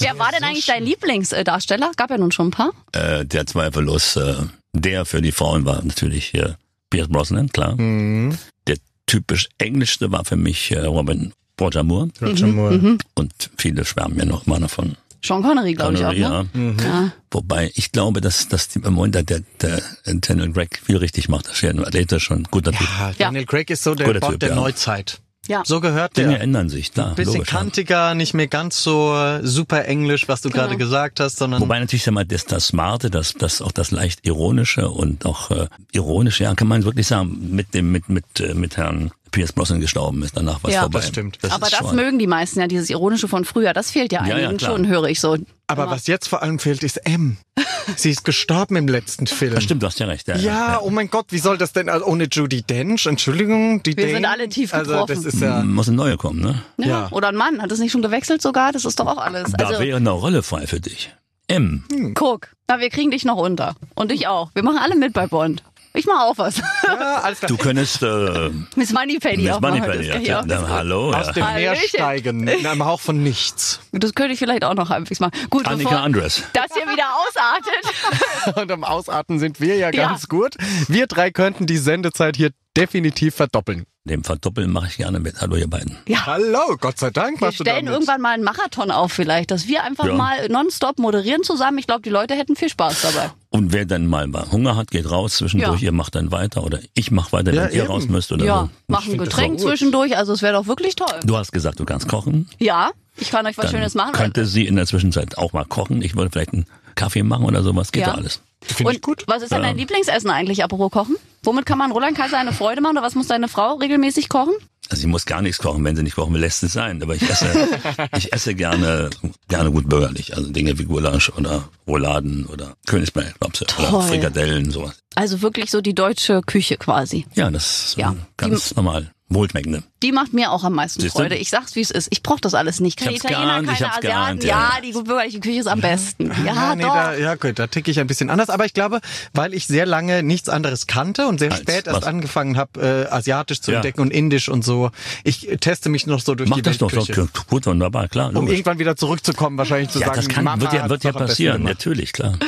Wer 0.00 0.18
war 0.18 0.32
denn 0.32 0.42
eigentlich 0.42 0.66
dein 0.66 0.84
Lieblingsdarsteller? 0.84 1.92
Gab 1.96 2.10
ja 2.10 2.18
nun 2.18 2.32
schon 2.32 2.48
ein 2.48 2.50
paar. 2.50 2.72
äh, 2.92 3.24
der 3.24 3.46
zweifellos, 3.46 4.16
äh, 4.16 4.34
der 4.72 5.04
für 5.04 5.22
die 5.22 5.32
Frauen 5.32 5.64
war 5.64 5.82
natürlich 5.84 6.34
äh, 6.34 6.54
Pierce 6.90 7.08
Brosnan, 7.08 7.48
klar. 7.50 7.76
Mhm. 7.80 8.36
Der 8.66 8.76
typisch 9.06 9.48
englischste 9.58 10.10
war 10.10 10.24
für 10.24 10.36
mich 10.36 10.72
äh, 10.72 10.80
Robin 10.80 11.32
Roger 11.60 11.84
Moore. 11.84 12.08
Roger 12.20 12.46
Moore. 12.48 12.98
Und 13.14 13.32
viele 13.56 13.84
schwärmen 13.84 14.18
ja 14.18 14.24
noch 14.24 14.46
mal 14.46 14.60
davon. 14.60 14.96
Sean 15.24 15.42
Connery, 15.42 15.74
glaube 15.74 15.94
ich 15.94 16.04
auch. 16.04 16.12
Ne? 16.12 16.18
ja. 16.18 16.44
Mhm. 16.52 16.76
Ja. 16.82 17.12
Wobei 17.30 17.70
ich 17.74 17.92
glaube, 17.92 18.20
dass, 18.20 18.48
dass 18.48 18.68
die, 18.68 18.78
im 18.80 18.94
Moment 18.94 19.14
der, 19.14 19.22
der, 19.22 19.42
der 19.60 19.82
Daniel 20.04 20.52
Craig 20.52 20.80
viel 20.84 20.96
richtig 20.96 21.28
macht. 21.28 21.46
Das 21.46 21.54
ist 21.54 21.62
ja 21.62 21.70
ein 21.70 21.84
athletisch 21.84 22.30
und 22.30 22.50
guter 22.50 22.72
Typ. 22.72 22.88
Ja, 22.98 23.12
Daniel 23.18 23.46
Craig 23.46 23.70
ist 23.70 23.82
so 23.82 23.94
der 23.94 24.06
Guter 24.06 24.20
Bond 24.20 24.32
Typ, 24.32 24.40
der 24.40 24.48
ja. 24.50 24.54
Neuzeit. 24.54 25.20
Ja. 25.48 25.62
So 25.64 25.80
gehört 25.80 26.16
Dinge 26.16 26.30
der. 26.30 26.40
ändern 26.40 26.68
sich, 26.68 26.92
klar. 26.92 27.14
Bisschen 27.14 27.34
logisch, 27.34 27.52
ja. 27.52 27.58
kantiger, 27.58 28.14
nicht 28.14 28.34
mehr 28.34 28.48
ganz 28.48 28.82
so 28.82 29.16
super 29.42 29.84
englisch, 29.84 30.26
was 30.28 30.40
du 30.40 30.50
Genau. 30.50 30.64
gerade 30.64 30.76
gesagt 30.76 31.20
hast, 31.20 31.36
sondern 31.36 31.60
Wobei 31.60 31.78
natürlich 31.78 32.02
sag 32.02 32.14
mal, 32.14 32.24
das, 32.24 32.46
das 32.46 32.66
Smarte, 32.68 33.10
das, 33.10 33.34
das 33.34 33.62
auch 33.62 33.70
das 33.70 33.92
leicht 33.92 34.26
ironische 34.26 34.88
und 34.88 35.24
auch 35.24 35.50
äh, 35.52 35.68
ironische, 35.92 36.44
ja, 36.44 36.54
kann 36.56 36.66
man 36.66 36.82
wirklich 36.84 37.06
sagen, 37.06 37.54
mit 37.54 37.74
dem 37.74 37.92
mit 37.92 38.08
mit 38.08 38.24
äh, 38.40 38.54
mit 38.54 38.76
Herrn 38.76 39.12
Pierce 39.36 39.52
Brosnan 39.52 39.82
gestorben 39.82 40.22
ist, 40.22 40.34
danach 40.34 40.62
war 40.62 40.70
es 40.70 40.74
Ja. 40.76 40.80
vorbei. 40.80 41.00
Das 41.00 41.08
stimmt. 41.08 41.38
Aber 41.50 41.66
ist 41.66 41.72
das 41.74 41.80
schon- 41.80 41.94
mögen 41.94 42.18
die 42.18 42.26
meisten 42.26 42.58
ja, 42.58 42.66
dieses 42.66 42.88
Ironische 42.88 43.28
von 43.28 43.44
früher. 43.44 43.74
Das 43.74 43.90
fehlt 43.90 44.10
ja 44.10 44.22
Ja, 44.22 44.28
ja, 44.28 44.34
einigen 44.46 44.56
klar. 44.56 44.70
schon, 44.72 44.86
höre 44.86 45.04
ich 45.04 45.20
so. 45.20 45.36
Aber 45.66 45.90
was 45.90 46.06
jetzt 46.06 46.26
vor 46.28 46.42
allem 46.42 46.58
fehlt, 46.58 46.82
ist 46.82 46.96
M. 47.06 47.36
Sie 47.96 48.10
ist 48.10 48.24
gestorben 48.24 48.76
im 48.76 48.88
letzten 48.88 49.26
Film. 49.26 49.54
Das 49.54 49.62
stimmt, 49.64 49.82
du 49.82 49.86
hast 49.88 49.98
ja 50.00 50.06
recht. 50.06 50.26
Ja, 50.28 50.36
Ja, 50.36 50.80
oh 50.80 50.88
mein 50.90 51.10
Gott, 51.10 51.26
wie 51.30 51.38
soll 51.38 51.58
das 51.58 51.72
denn 51.74 51.88
also 51.90 52.06
ohne 52.06 52.28
Judy 52.32 52.62
Dench? 52.62 53.04
Entschuldigung, 53.06 53.82
die 53.82 53.94
Wir 53.96 54.04
sind 54.08 54.22
Dane? 54.22 54.30
alle 54.30 54.48
tief 54.48 54.72
Also 54.72 54.92
getroffen. 54.92 55.22
das 55.22 55.34
ist 55.34 55.40
ja 55.42 55.62
Muss 55.62 55.88
eine 55.88 55.96
neue 55.98 56.16
kommen, 56.16 56.40
ne? 56.40 56.62
Ja. 56.78 56.86
Ja. 56.86 57.08
Oder 57.10 57.28
ein 57.28 57.36
Mann, 57.36 57.60
hat 57.60 57.70
es 57.70 57.78
nicht 57.78 57.92
schon 57.92 58.02
gewechselt 58.02 58.40
sogar? 58.40 58.72
Das 58.72 58.84
ist 58.86 58.98
doch 58.98 59.06
auch 59.06 59.18
alles. 59.18 59.52
Da 59.52 59.66
Also, 59.66 59.80
wäre 59.80 59.98
eine 59.98 60.10
Rolle 60.10 60.42
frei 60.42 60.66
für 60.66 60.80
dich. 60.80 61.12
M. 61.48 61.84
guck, 62.14 62.48
na, 62.68 62.80
wir 62.80 62.88
kriegen 62.90 63.10
dich 63.12 63.24
noch 63.24 63.36
unter. 63.36 63.74
Und 63.94 64.10
ich 64.10 64.26
auch. 64.26 64.50
Wir 64.54 64.62
machen 64.64 64.78
alle 64.78 64.96
mit 64.96 65.12
bei 65.12 65.26
Bond. 65.28 65.62
Ich 65.96 66.04
mache 66.06 66.20
auch 66.24 66.36
was. 66.38 66.58
ja, 66.58 67.20
alles 67.22 67.38
klar. 67.38 67.48
Du 67.48 67.56
könntest 67.56 68.02
äh, 68.02 68.50
Miss 68.76 68.92
Moneypenny 68.92 69.44
Miss 69.44 69.52
auch 69.52 69.60
machen. 69.60 69.80
Moneypenny, 69.80 70.08
Das 70.08 70.26
ja. 70.26 70.42
Na, 70.46 70.68
hallo. 70.68 71.10
aus 71.12 71.26
Ja. 71.28 71.32
dem 71.32 71.44
Meer 71.54 71.70
Hallöchen. 71.70 71.88
steigen, 71.88 72.46
in 72.48 72.66
einem 72.66 72.84
Hauch 72.84 73.00
von 73.00 73.22
nichts. 73.22 73.80
Das 73.92 74.14
könnte 74.14 74.34
ich 74.34 74.38
vielleicht 74.38 74.62
auch 74.64 74.74
noch 74.74 74.90
halbwegs 74.90 75.20
machen. 75.20 75.32
Gut, 75.50 75.66
Annika 75.66 75.88
bevor 75.90 76.04
Andres. 76.04 76.42
das 76.52 76.66
hier 76.74 76.86
wieder 76.92 77.06
ausartet. 77.26 78.56
Und 78.62 78.70
am 78.70 78.84
Ausatmen 78.84 79.38
sind 79.38 79.60
wir 79.60 79.76
ja 79.76 79.90
Ja. 79.90 80.08
ganz 80.08 80.28
gut. 80.28 80.54
Wir 80.88 81.06
drei 81.06 81.30
könnten 81.30 81.66
die 81.66 81.78
Sendezeit 81.78 82.36
hier 82.36 82.50
definitiv 82.76 83.34
verdoppeln. 83.34 83.86
Dem 84.06 84.22
Verdoppeln 84.22 84.70
mache 84.70 84.86
ich 84.86 84.98
gerne 84.98 85.18
mit. 85.18 85.40
Hallo 85.40 85.56
ihr 85.56 85.68
beiden. 85.68 85.96
Ja. 86.06 86.26
Hallo, 86.26 86.76
Gott 86.78 86.96
sei 86.96 87.10
Dank 87.10 87.40
Wir 87.40 87.48
machst 87.48 87.58
du 87.58 87.64
stellen 87.64 87.88
irgendwann 87.88 88.20
mal 88.20 88.34
einen 88.34 88.44
Marathon 88.44 88.92
auf 88.92 89.12
vielleicht, 89.12 89.50
dass 89.50 89.66
wir 89.66 89.82
einfach 89.82 90.06
Ja. 90.06 90.14
mal 90.14 90.48
nonstop 90.48 91.00
moderieren 91.00 91.42
zusammen. 91.42 91.78
Ich 91.78 91.88
glaube, 91.88 92.02
die 92.02 92.10
Leute 92.10 92.34
hätten 92.34 92.54
viel 92.54 92.68
Spaß 92.68 93.02
dabei. 93.02 93.32
Und 93.50 93.72
wer 93.72 93.84
dann 93.84 94.06
mal 94.06 94.30
Hunger 94.52 94.76
hat, 94.76 94.92
geht 94.92 95.10
raus 95.10 95.38
zwischendurch, 95.38 95.80
Ja. 95.80 95.86
ihr 95.86 95.92
macht 95.92 96.14
dann 96.14 96.30
weiter 96.30 96.62
oder 96.62 96.78
ich 96.94 97.10
mach 97.10 97.32
weiter, 97.32 97.52
Ja, 97.52 97.64
wenn 97.64 97.72
ihr 97.72 97.82
eben. 97.82 97.86
raus 97.88 98.06
müsst 98.06 98.30
oder 98.30 98.44
Ja, 98.44 98.60
so. 98.62 98.70
mach 98.86 99.06
ein 99.08 99.18
Getränk 99.18 99.58
zwischendurch, 99.58 100.16
also 100.16 100.34
es 100.34 100.42
wäre 100.42 100.52
doch 100.54 100.68
wirklich 100.68 100.94
toll. 100.94 101.18
Du 101.24 101.36
hast 101.36 101.50
gesagt, 101.50 101.80
du 101.80 101.84
kannst 101.84 102.06
kochen. 102.06 102.48
Ja, 102.60 102.90
ich 103.16 103.32
kann 103.32 103.44
euch 103.44 103.58
was 103.58 103.66
Dann 103.66 103.74
Schönes 103.74 103.94
machen. 103.96 104.12
könnte 104.12 104.46
sie 104.46 104.66
in 104.68 104.76
der 104.76 104.86
Zwischenzeit 104.86 105.36
auch 105.36 105.52
mal 105.52 105.64
kochen. 105.64 106.00
Ich 106.00 106.14
würde 106.14 106.30
vielleicht 106.30 106.52
einen 106.52 106.66
Kaffee 106.94 107.24
machen 107.24 107.44
oder 107.44 107.64
sowas. 107.64 107.90
Geht 107.90 108.02
Ja. 108.02 108.12
da 108.12 108.18
alles. 108.18 108.40
Finde 108.62 108.92
ich 108.92 108.96
Und 108.98 109.02
gut. 109.02 109.24
was 109.26 109.42
ist 109.42 109.50
denn 109.52 109.62
dein 109.62 109.76
Lieblingsessen 109.76 110.30
eigentlich, 110.30 110.62
apropos 110.64 110.90
Kochen? 110.92 111.16
Womit 111.46 111.64
kann 111.66 111.78
man 111.78 111.92
Roland 111.92 112.16
Kaiser 112.16 112.38
eine 112.38 112.52
Freude 112.52 112.80
machen 112.80 112.96
oder 112.98 113.06
was 113.06 113.14
muss 113.14 113.28
deine 113.28 113.48
Frau 113.48 113.74
regelmäßig 113.74 114.28
kochen? 114.28 114.54
Also 114.88 115.00
sie 115.00 115.06
muss 115.08 115.26
gar 115.26 115.42
nichts 115.42 115.58
kochen. 115.58 115.84
Wenn 115.84 115.96
sie 115.96 116.02
nicht 116.04 116.14
kochen 116.16 116.32
will, 116.34 116.40
lässt 116.40 116.62
es 116.62 116.72
sein. 116.74 117.02
Aber 117.02 117.14
ich 117.16 117.22
esse, 117.28 117.68
ich 118.16 118.32
esse 118.32 118.54
gerne, 118.54 119.10
gerne 119.48 119.70
gut 119.72 119.88
bürgerlich. 119.88 120.36
Also 120.36 120.50
Dinge 120.52 120.78
wie 120.78 120.84
Gulasch 120.84 121.30
oder 121.30 121.68
Rouladen 121.88 122.46
oder 122.46 122.74
Königsbergklopse 122.86 123.66
oder. 123.78 124.02
Frikadellen, 124.02 124.70
sowas. 124.70 124.96
Also 125.16 125.42
wirklich 125.42 125.70
so 125.70 125.80
die 125.80 125.94
deutsche 125.94 126.40
Küche 126.42 126.76
quasi. 126.76 127.26
Ja, 127.34 127.50
das 127.50 127.86
ist 127.86 127.96
Ja. 127.96 128.14
ganz 128.36 128.74
normal. 128.76 129.10
Wohlschmeckende. 129.28 129.82
Die 130.04 130.12
macht 130.12 130.32
mir 130.32 130.52
auch 130.52 130.62
am 130.62 130.74
meisten 130.74 131.00
Siehste? 131.00 131.18
Freude. 131.18 131.34
Ich 131.36 131.50
sag's, 131.50 131.74
wie 131.74 131.80
es 131.80 131.90
ist. 131.90 132.06
Ich 132.10 132.22
brauche 132.22 132.40
das 132.40 132.54
alles 132.54 132.78
nicht. 132.78 132.96
Keine 132.96 133.12
Ich 133.16 133.20
hab's 133.24 133.30
Italiener, 133.30 133.62
geahnt, 133.62 133.70
ich 133.72 133.78
keine 133.78 133.86
hab's 133.90 133.98
Asiaten. 133.98 134.40
geahnt, 134.40 134.44
ja, 134.44 134.70
ja, 134.76 134.80
die 134.82 134.92
bürgerliche 134.92 135.40
Küche 135.40 135.60
ist 135.60 135.66
am 135.66 135.80
besten. 135.80 136.30
Ja, 136.44 136.54
Ja, 136.54 136.76
nee, 136.76 136.82
doch. 136.84 136.94
da, 136.94 137.14
ja 137.16 137.34
gut, 137.34 137.58
da 137.58 137.66
ticke 137.66 137.90
ich 137.90 137.98
ein 137.98 138.06
bisschen 138.06 138.30
anders. 138.30 138.50
Aber 138.50 138.64
ich 138.66 138.72
glaube, 138.74 139.00
weil 139.34 139.52
ich 139.52 139.66
sehr 139.66 139.84
lange 139.84 140.22
nichts 140.22 140.48
anderes 140.48 140.86
kannte 140.86 141.26
und 141.26 141.40
sehr 141.40 141.50
Als 141.50 141.60
spät 141.60 141.86
erst 141.88 142.02
was? 142.02 142.04
angefangen 142.04 142.56
habe, 142.56 143.06
äh, 143.10 143.12
asiatisch 143.12 143.60
zu 143.60 143.72
Ja. 143.72 143.78
entdecken 143.78 144.00
und 144.02 144.12
indisch 144.12 144.48
und 144.48 144.64
so. 144.64 144.90
Ich 145.24 145.48
teste 145.60 145.88
mich 145.88 146.06
noch 146.06 146.20
so 146.20 146.36
durch 146.36 146.48
Mach 146.48 146.56
die 146.56 146.62
das 146.62 146.78
doch, 146.78 146.90
doch 146.92 147.08
Weltküche. 147.08 147.28
gut, 147.48 147.66
wunderbar, 147.66 148.06
klar. 148.08 148.28
Um 148.28 148.34
logisch. 148.34 148.52
irgendwann 148.52 148.78
wieder 148.78 148.94
zurückzukommen, 148.96 149.58
wahrscheinlich 149.58 149.90
zu 149.90 149.98
ja, 149.98 150.06
sagen, 150.06 150.16
das 150.18 150.28
kann, 150.28 150.44
Mama 150.44 150.62
wird 150.62 150.72
ja, 150.72 150.88
wird 150.88 151.02
ja 151.02 151.10
doch 151.12 151.18
passieren. 151.20 151.64
Natürlich, 151.64 152.12
klar. 152.12 152.38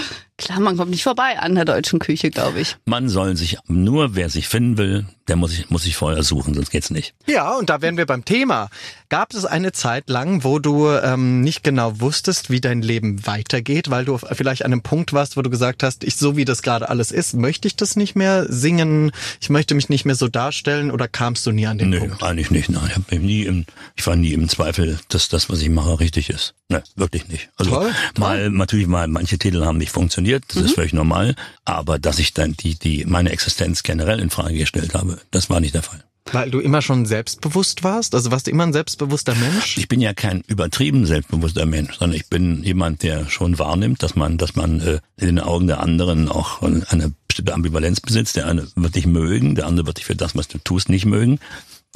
Klar, 0.41 0.61
man 0.61 0.77
kommt 0.77 0.93
nicht 0.93 1.03
vorbei 1.03 1.37
an 1.41 1.57
der 1.57 1.65
deutschen 1.65 1.99
Küche, 1.99 2.31
glaube 2.31 2.61
ich. 2.61 2.77
Man 2.85 3.09
soll 3.09 3.37
sich, 3.37 3.59
nur 3.67 4.15
wer 4.15 4.29
sich 4.31 4.47
finden 4.47 4.79
will, 4.79 5.05
der 5.27 5.35
muss 5.35 5.51
sich, 5.51 5.69
muss 5.69 5.83
sich 5.83 5.97
vorher 5.97 6.23
suchen, 6.23 6.55
sonst 6.55 6.68
geht's 6.71 6.91
nicht. 6.91 7.15
Ja, 7.27 7.55
und 7.57 7.71
da 7.71 7.81
wären 7.83 7.97
wir 7.97 8.07
beim 8.07 8.25
Thema. 8.25 8.69
Gab 9.11 9.33
es 9.33 9.45
eine 9.47 9.73
Zeit 9.73 10.09
lang, 10.11 10.45
wo 10.45 10.59
du 10.59 10.89
ähm, 10.91 11.41
nicht 11.41 11.65
genau 11.65 12.01
wusstest, 12.01 12.51
wie 12.51 12.61
dein 12.61 12.83
Leben 12.83 13.27
weitergeht, 13.27 13.89
weil 13.91 14.05
du 14.05 14.19
vielleicht 14.19 14.65
an 14.65 14.73
einem 14.73 14.83
Punkt 14.83 15.13
warst, 15.15 15.37
wo 15.37 15.43
du 15.43 15.49
gesagt 15.51 15.83
hast, 15.83 16.05
ich 16.05 16.17
so 16.17 16.37
wie 16.37 16.45
das 16.45 16.61
gerade 16.63 16.89
alles 16.91 17.11
ist, 17.11 17.35
möchte 17.35 17.69
ich 17.69 17.77
das 17.77 17.97
nicht 17.97 18.17
mehr 18.17 18.47
singen, 18.53 19.13
ich 19.41 19.49
möchte 19.49 19.75
mich 19.75 19.89
nicht 19.89 20.05
mehr 20.05 20.15
so 20.15 20.29
darstellen 20.29 20.91
oder 20.91 21.09
kamst 21.09 21.47
du 21.47 21.53
nie 21.53 21.67
an 21.67 21.79
den 21.79 21.91
Nö, 21.91 22.01
Punkt? 22.01 22.23
eigentlich 22.23 22.51
nicht. 22.51 22.69
Nein, 22.69 22.85
ich, 22.89 22.97
hab 22.97 23.13
nie 23.13 23.43
im, 23.45 23.65
ich 23.97 24.07
war 24.07 24.17
nie 24.17 24.33
im 24.35 24.49
Zweifel, 24.49 24.99
dass 25.09 25.29
das, 25.31 25.49
was 25.49 25.61
ich 25.63 25.71
mache, 25.71 26.01
richtig 26.01 26.29
ist. 26.29 26.55
Ne, 26.69 26.83
wirklich 26.97 27.29
nicht. 27.29 27.49
Also 27.57 27.71
Toll, 27.71 27.91
mal 28.19 28.51
natürlich 28.51 28.87
mal 28.87 29.09
manche 29.09 29.39
Titel 29.39 29.65
haben 29.65 29.79
nicht 29.79 29.91
funktioniert, 29.93 30.45
das 30.49 30.57
Mhm. 30.57 30.65
ist 30.67 30.75
völlig 30.75 30.93
normal. 30.93 31.35
Aber 31.65 31.99
dass 31.99 32.19
ich 32.19 32.35
dann 32.35 32.53
die 32.55 32.75
die 32.75 33.07
meine 33.07 33.31
Existenz 33.31 33.83
generell 33.83 34.21
in 34.21 34.29
Frage 34.29 34.59
gestellt 34.59 34.93
habe, 34.93 35.19
das 35.31 35.49
war 35.49 35.61
nicht 35.61 35.75
der 35.75 35.83
Fall. 35.83 36.05
Weil 36.33 36.51
du 36.51 36.61
immer 36.61 36.83
schon 36.83 37.07
selbstbewusst 37.07 37.85
warst? 37.85 38.15
Also 38.15 38.31
warst 38.31 38.47
du 38.47 38.51
immer 38.51 38.65
ein 38.65 38.73
selbstbewusster 38.73 39.35
Mensch? 39.35 39.79
Ich 39.79 39.89
bin 39.89 40.01
ja 40.01 40.13
kein 40.13 40.43
übertrieben 40.47 41.07
selbstbewusster 41.07 41.67
Mensch, 41.67 41.99
sondern 41.99 42.17
ich 42.17 42.29
bin 42.29 42.63
jemand, 42.63 43.03
der 43.03 43.29
schon 43.29 43.59
wahrnimmt, 43.59 44.03
dass 44.03 44.17
man, 44.17 44.39
dass 44.39 44.57
man 44.57 44.81
äh, 44.81 45.01
in 45.17 45.27
den 45.27 45.41
Augen 45.41 45.67
der 45.67 45.81
anderen 45.81 46.29
auch 46.29 46.63
eine 46.63 47.13
bestimmte 47.27 47.55
Ambivalenz 47.55 48.01
besitzt. 48.01 48.37
Der 48.37 48.47
eine 48.47 48.67
wird 48.75 48.95
dich 48.95 49.07
mögen, 49.07 49.55
der 49.55 49.67
andere 49.67 49.87
wird 49.87 49.99
dich 49.99 50.07
für 50.07 50.17
das, 50.17 50.37
was 50.37 50.49
du 50.49 50.59
tust, 50.59 50.89
nicht 50.89 51.07
mögen. 51.07 51.39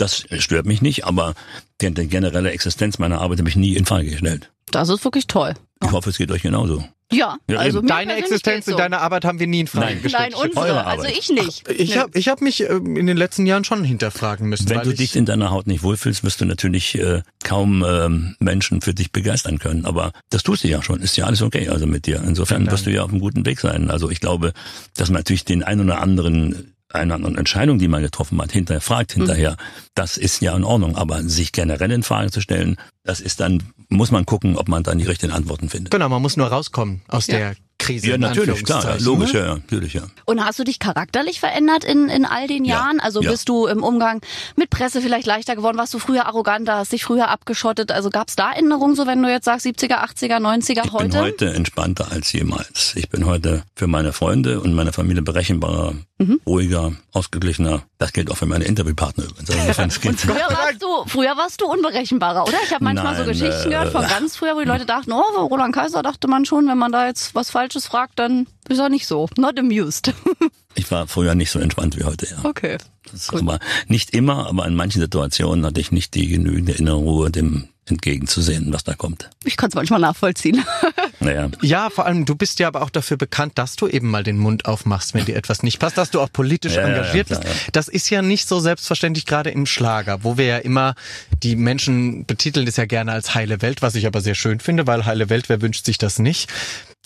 Das 0.03 0.25
stört 0.39 0.67
mich 0.67 0.83
nicht, 0.83 1.05
aber 1.05 1.35
die, 1.81 1.95
die 1.95 2.09
generelle 2.09 2.51
Existenz 2.51 2.99
meiner 2.99 3.21
Arbeit 3.21 3.39
habe 3.39 3.49
ich 3.49 3.55
nie 3.55 3.77
in 3.77 3.87
Frage 3.87 4.11
gestellt. 4.11 4.51
Das 4.73 4.89
ist 4.89 5.05
wirklich 5.05 5.29
toll. 5.29 5.55
Ich 5.81 5.93
hoffe, 5.93 6.11
es 6.11 6.19
geht 6.19 6.33
euch 6.33 6.43
genauso. 6.43 6.85
Ja, 7.13 7.37
Ja, 7.47 7.59
also 7.59 7.83
Deine 7.83 8.15
Existenz 8.17 8.65
so. 8.65 8.77
deiner 8.77 9.01
Arbeit 9.01 9.25
haben 9.25 9.39
wir 9.39 9.47
nie 9.47 9.61
in 9.61 9.67
Frage 9.69 9.87
Nein. 9.87 10.03
gestellt. 10.03 10.33
Nein, 10.33 10.49
unsere. 10.49 10.65
Eure 10.65 10.87
Also 10.87 11.05
ich 11.05 11.29
nicht. 11.29 11.69
Ich 11.69 11.97
habe 11.99 12.19
ich 12.19 12.27
hab 12.29 12.41
mich 12.41 12.69
ähm, 12.69 12.97
in 12.97 13.07
den 13.07 13.17
letzten 13.17 13.47
Jahren 13.47 13.63
schon 13.63 13.85
hinterfragen 13.85 14.49
müssen. 14.49 14.69
Wenn 14.69 14.79
weil 14.79 14.85
du 14.87 14.91
ich, 14.91 14.97
dich 14.97 15.15
in 15.15 15.25
deiner 15.27 15.51
Haut 15.51 15.69
nicht 15.69 15.85
wohlfühlst, 15.85 16.25
wirst 16.25 16.41
du 16.41 16.47
natürlich 16.47 16.99
äh, 16.99 17.23
kaum 17.45 17.85
ähm, 17.87 18.35
Menschen 18.41 18.81
für 18.81 18.95
dich 18.95 19.13
begeistern 19.13 19.59
können. 19.59 19.85
Aber 19.85 20.13
das 20.31 20.43
tust 20.43 20.65
du 20.65 20.69
ja 20.69 20.83
schon. 20.83 21.01
Ist 21.01 21.17
ja 21.17 21.27
alles 21.27 21.43
okay 21.43 21.69
also 21.69 21.87
mit 21.87 22.07
dir. 22.07 22.23
Insofern 22.27 22.69
wirst 22.71 22.87
du 22.87 22.91
ja 22.91 23.03
auf 23.05 23.11
einem 23.11 23.21
guten 23.21 23.45
Weg 23.47 23.61
sein. 23.61 23.91
Also 23.91 24.11
ich 24.11 24.21
glaube, 24.21 24.53
dass 24.97 25.11
man 25.11 25.21
natürlich 25.21 25.45
den 25.45 25.63
ein 25.63 25.81
oder 25.81 26.01
anderen 26.01 26.72
eine 26.95 27.15
andere 27.15 27.37
Entscheidung, 27.37 27.79
die 27.79 27.89
man 27.89 28.03
getroffen 28.03 28.41
hat, 28.41 28.53
hinterher 28.53 28.81
fragt 28.81 29.13
hinterher, 29.13 29.57
das 29.95 30.17
ist 30.17 30.41
ja 30.43 30.57
in 30.57 30.65
Ordnung. 30.65 30.97
Aber 30.97 31.23
sich 31.23 31.53
generell 31.53 31.91
in 31.93 32.03
Frage 32.03 32.31
zu 32.31 32.41
stellen, 32.41 32.77
das 33.05 33.21
ist 33.21 33.41
dann, 33.41 33.63
muss 33.89 34.11
man 34.11 34.27
gucken, 34.27 34.57
ob 34.57 34.69
man 34.69 34.83
dann 34.83 34.99
die 34.99 35.05
richtigen 35.05 35.33
Antworten 35.33 35.69
findet. 35.69 35.91
Genau, 35.91 36.09
man 36.09 36.23
muss 36.23 36.37
nur 36.37 36.47
rauskommen 36.49 37.03
aus 37.09 37.27
Ja. 37.27 37.37
der 37.39 37.57
Krise. 37.83 38.07
Ja, 38.09 38.15
in 38.15 38.21
natürlich, 38.21 38.65
klar, 38.65 38.97
logisch, 39.01 39.33
ne? 39.33 39.39
ja, 39.41 39.47
ja, 39.47 39.55
natürlich, 39.55 39.95
ja. 39.95 40.03
Und 40.25 40.45
hast 40.45 40.59
du 40.59 40.65
dich 40.65 40.79
charakterlich 40.79 41.41
verändert 41.41 41.85
in, 41.85 42.09
in 42.09 42.25
all 42.25 42.47
den 42.47 42.65
Ja, 42.65 42.77
Jahren? 42.77 43.01
Also 43.01 43.21
ja. 43.23 43.31
bist 43.31 43.49
du 43.49 43.67
im 43.67 43.83
Umgang 43.83 44.21
mit 44.57 44.71
Presse 44.71 45.01
vielleicht 45.03 45.27
leichter 45.27 45.57
geworden? 45.57 45.77
Warst 45.79 45.93
du 45.95 45.99
früher 45.99 46.27
arroganter, 46.27 46.77
hast 46.77 46.93
dich 46.93 47.05
früher 47.05 47.29
abgeschottet? 47.29 47.93
Also 47.93 48.11
gab 48.11 48.29
es 48.29 48.37
da 48.37 48.53
Änderungen, 48.53 48.95
so 48.95 49.07
wenn 49.07 49.23
du 49.23 49.29
jetzt 49.31 49.45
sagst 49.45 49.67
70er, 49.67 50.03
80er, 50.05 50.39
90er 50.39 50.85
Ich 50.85 50.93
heute? 50.93 51.09
bin 51.09 51.21
heute 51.21 51.53
entspannter 51.55 52.11
als 52.13 52.33
jemals. 52.33 52.93
Ich 52.97 53.09
bin 53.11 53.27
heute 53.27 53.63
für 53.75 53.87
meine 53.87 54.13
Freunde 54.13 54.61
und 54.61 54.75
meine 54.75 54.93
Familie 54.93 55.23
berechenbarer, 55.23 55.95
Mhm. 56.19 56.41
ruhiger, 56.47 56.93
ausgeglichener. 57.13 57.83
Das 58.03 58.13
gilt 58.13 58.33
auch 58.33 58.37
für 58.37 58.47
meine 58.47 58.65
Interviewpartner 58.65 59.23
übrigens. 59.23 59.49
Also 59.49 60.01
Früher 60.17 60.49
warst 60.51 60.83
du, 60.83 61.05
früher 61.07 61.37
warst 61.37 61.61
du 61.61 61.67
unberechenbarer, 61.67 62.43
oder? 62.43 62.59
Ich 62.65 62.75
habe 62.75 62.83
manchmal 62.83 63.15
so 63.15 63.21
Nein, 63.23 63.31
Geschichten 63.31 63.69
äh, 63.69 63.71
gehört 63.71 63.93
von 63.93 64.03
ganz 64.09 64.35
früher, 64.35 64.57
wo 64.57 64.59
die 64.59 64.67
Leute 64.67 64.87
dachten, 64.87 65.13
oh, 65.13 65.47
Roland 65.47 65.73
Kaiser 65.73 66.03
dachte 66.03 66.27
man 66.27 66.45
schon, 66.45 66.67
wenn 66.67 66.79
man 66.79 66.91
da 66.91 67.07
jetzt 67.07 67.37
was 67.37 67.51
Falsches 67.51 67.87
fragt, 67.87 68.19
dann 68.19 68.49
ist 68.69 68.81
er 68.81 68.89
nicht 68.89 69.07
so. 69.07 69.29
Not 69.37 69.57
amused. 69.57 70.13
ich 70.75 70.91
war 70.91 71.07
früher 71.07 71.37
nicht 71.37 71.53
so 71.53 71.61
entspannt 71.61 71.97
wie 71.97 72.03
heute, 72.03 72.27
ja. 72.27 72.39
Okay. 72.43 72.77
Das 73.05 73.23
ist 73.23 73.33
aber 73.35 73.61
nicht 73.87 74.11
immer, 74.11 74.49
aber 74.49 74.67
in 74.67 74.75
manchen 74.75 75.01
Situationen 75.01 75.65
hatte 75.65 75.81
ich 75.81 75.93
nicht 75.93 76.15
die 76.15 76.27
genügende 76.27 76.73
innere 76.73 76.97
Ruhe, 76.97 77.31
dem 77.31 77.69
entgegenzusehen, 77.87 78.73
was 78.73 78.85
da 78.85 78.95
kommt. 78.95 79.31
Ich 79.45 79.57
kann 79.57 79.69
es 79.69 79.75
manchmal 79.75 80.01
nachvollziehen. 80.01 80.65
Naja, 81.21 81.49
Ja, 81.61 81.89
vor 81.89 82.07
allem, 82.07 82.25
du 82.25 82.35
bist 82.35 82.59
ja 82.59 82.67
aber 82.67 82.83
auch 82.83 82.91
dafür 82.91 83.17
bekannt, 83.17 83.53
dass 83.57 83.77
du 83.77 83.87
eben 83.87 84.11
mal 84.11 84.25
den 84.25 84.39
Mund 84.39 84.65
aufmachst, 84.67 85.15
wenn 85.15 85.25
dir 85.25 85.37
etwas 85.37 85.63
nicht 85.63 85.79
passt, 85.79 85.97
dass 85.97 86.11
du 86.11 86.21
auch 86.21 86.33
politisch 86.33 86.75
Ja, 86.75 86.83
engagiert 86.83 87.31
ja, 87.31 87.37
bist. 87.37 87.43
klar, 87.43 87.55
ja. 87.55 87.61
Das 87.71 87.87
ist 87.87 88.11
ja 88.11 88.23
nicht 88.23 88.49
so 88.49 88.59
selbstverständlich, 88.59 89.25
gerade 89.25 89.51
im 89.51 89.65
Schlager, 89.67 90.25
wo 90.25 90.37
wir 90.37 90.47
ja 90.47 90.59
immer, 90.59 90.97
die 91.45 91.55
Menschen 91.55 92.27
betiteln 92.27 92.67
das 92.67 92.77
ja 92.77 92.87
gerne 92.87 93.13
als 93.13 93.37
heile 93.37 93.63
Welt, 93.63 93.83
was 93.83 93.95
ich 93.95 94.07
aber 94.09 94.21
sehr 94.21 94.35
schön 94.35 94.59
finde, 94.59 94.89
weil 94.89 95.07
heile 95.07 95.29
Welt, 95.29 95.49
wer 95.49 95.63
wünscht 95.63 95.85
sich 95.87 95.97
das 95.97 96.19
nicht? 96.19 96.51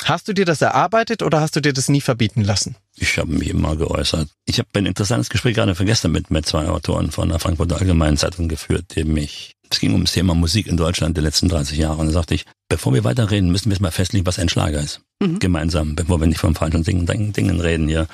Hast 0.05 0.29
du 0.29 0.33
dir 0.33 0.47
das 0.47 0.62
erarbeitet 0.62 1.23
oder 1.23 1.41
hast 1.43 1.57
du 1.57 1.61
dir 1.61 1.73
das 1.75 1.89
nie 1.91 2.01
verbieten 2.01 2.43
lassen? 2.43 2.77
ich 2.99 3.19
habe 3.19 3.31
mich 3.31 3.51
immer 3.51 3.77
geäußert. 3.77 4.29
Ich 4.47 4.59
habe 4.59 4.69
ein 4.75 4.87
interessantes 4.87 5.29
Gespräch 5.29 5.55
gerade 5.55 5.75
vergestern 5.75 6.12
mit, 6.12 6.31
mit 6.31 6.47
zwei 6.47 6.67
Autoren 6.69 7.11
von 7.11 7.29
der 7.29 7.39
Frankfurter 7.39 7.77
Allgemeinen 7.79 8.17
Zeitung 8.17 8.49
geführt, 8.49 8.87
die 8.97 9.05
mich, 9.05 9.53
es 9.70 9.81
ging 9.81 9.94
um 9.94 10.02
das 10.02 10.12
Thema 10.12 10.35
Musik 10.35 10.66
in 10.66 10.76
Deutschland 10.76 11.16
der 11.16 11.24
letzten 11.24 11.48
30 11.48 11.79
Jahre. 11.79 11.98
Und 11.98 12.07
da 12.07 12.12
sagte 12.12 12.35
ich, 12.35 12.44
bevor 12.68 12.94
wir 12.94 13.05
weiterreden, 13.05 13.50
müssen 13.50 13.66
wir 13.66 13.72
jetzt 13.74 13.81
mal 13.83 13.90
festlegen, 13.90 14.26
was 14.26 14.38
ein 14.38 14.48
Schlager 14.48 14.81
ist. 14.81 15.00
Gemeinsam, 15.38 15.96
bevor 15.96 16.20
wir 16.20 16.26
nicht 16.26 16.38
von 16.40 16.55
falschen 16.55 16.83
Dingen, 16.85 17.07
Dingen, 17.07 17.33
Dingen 17.33 17.61
reden 17.61 17.88
hier. 17.88 18.07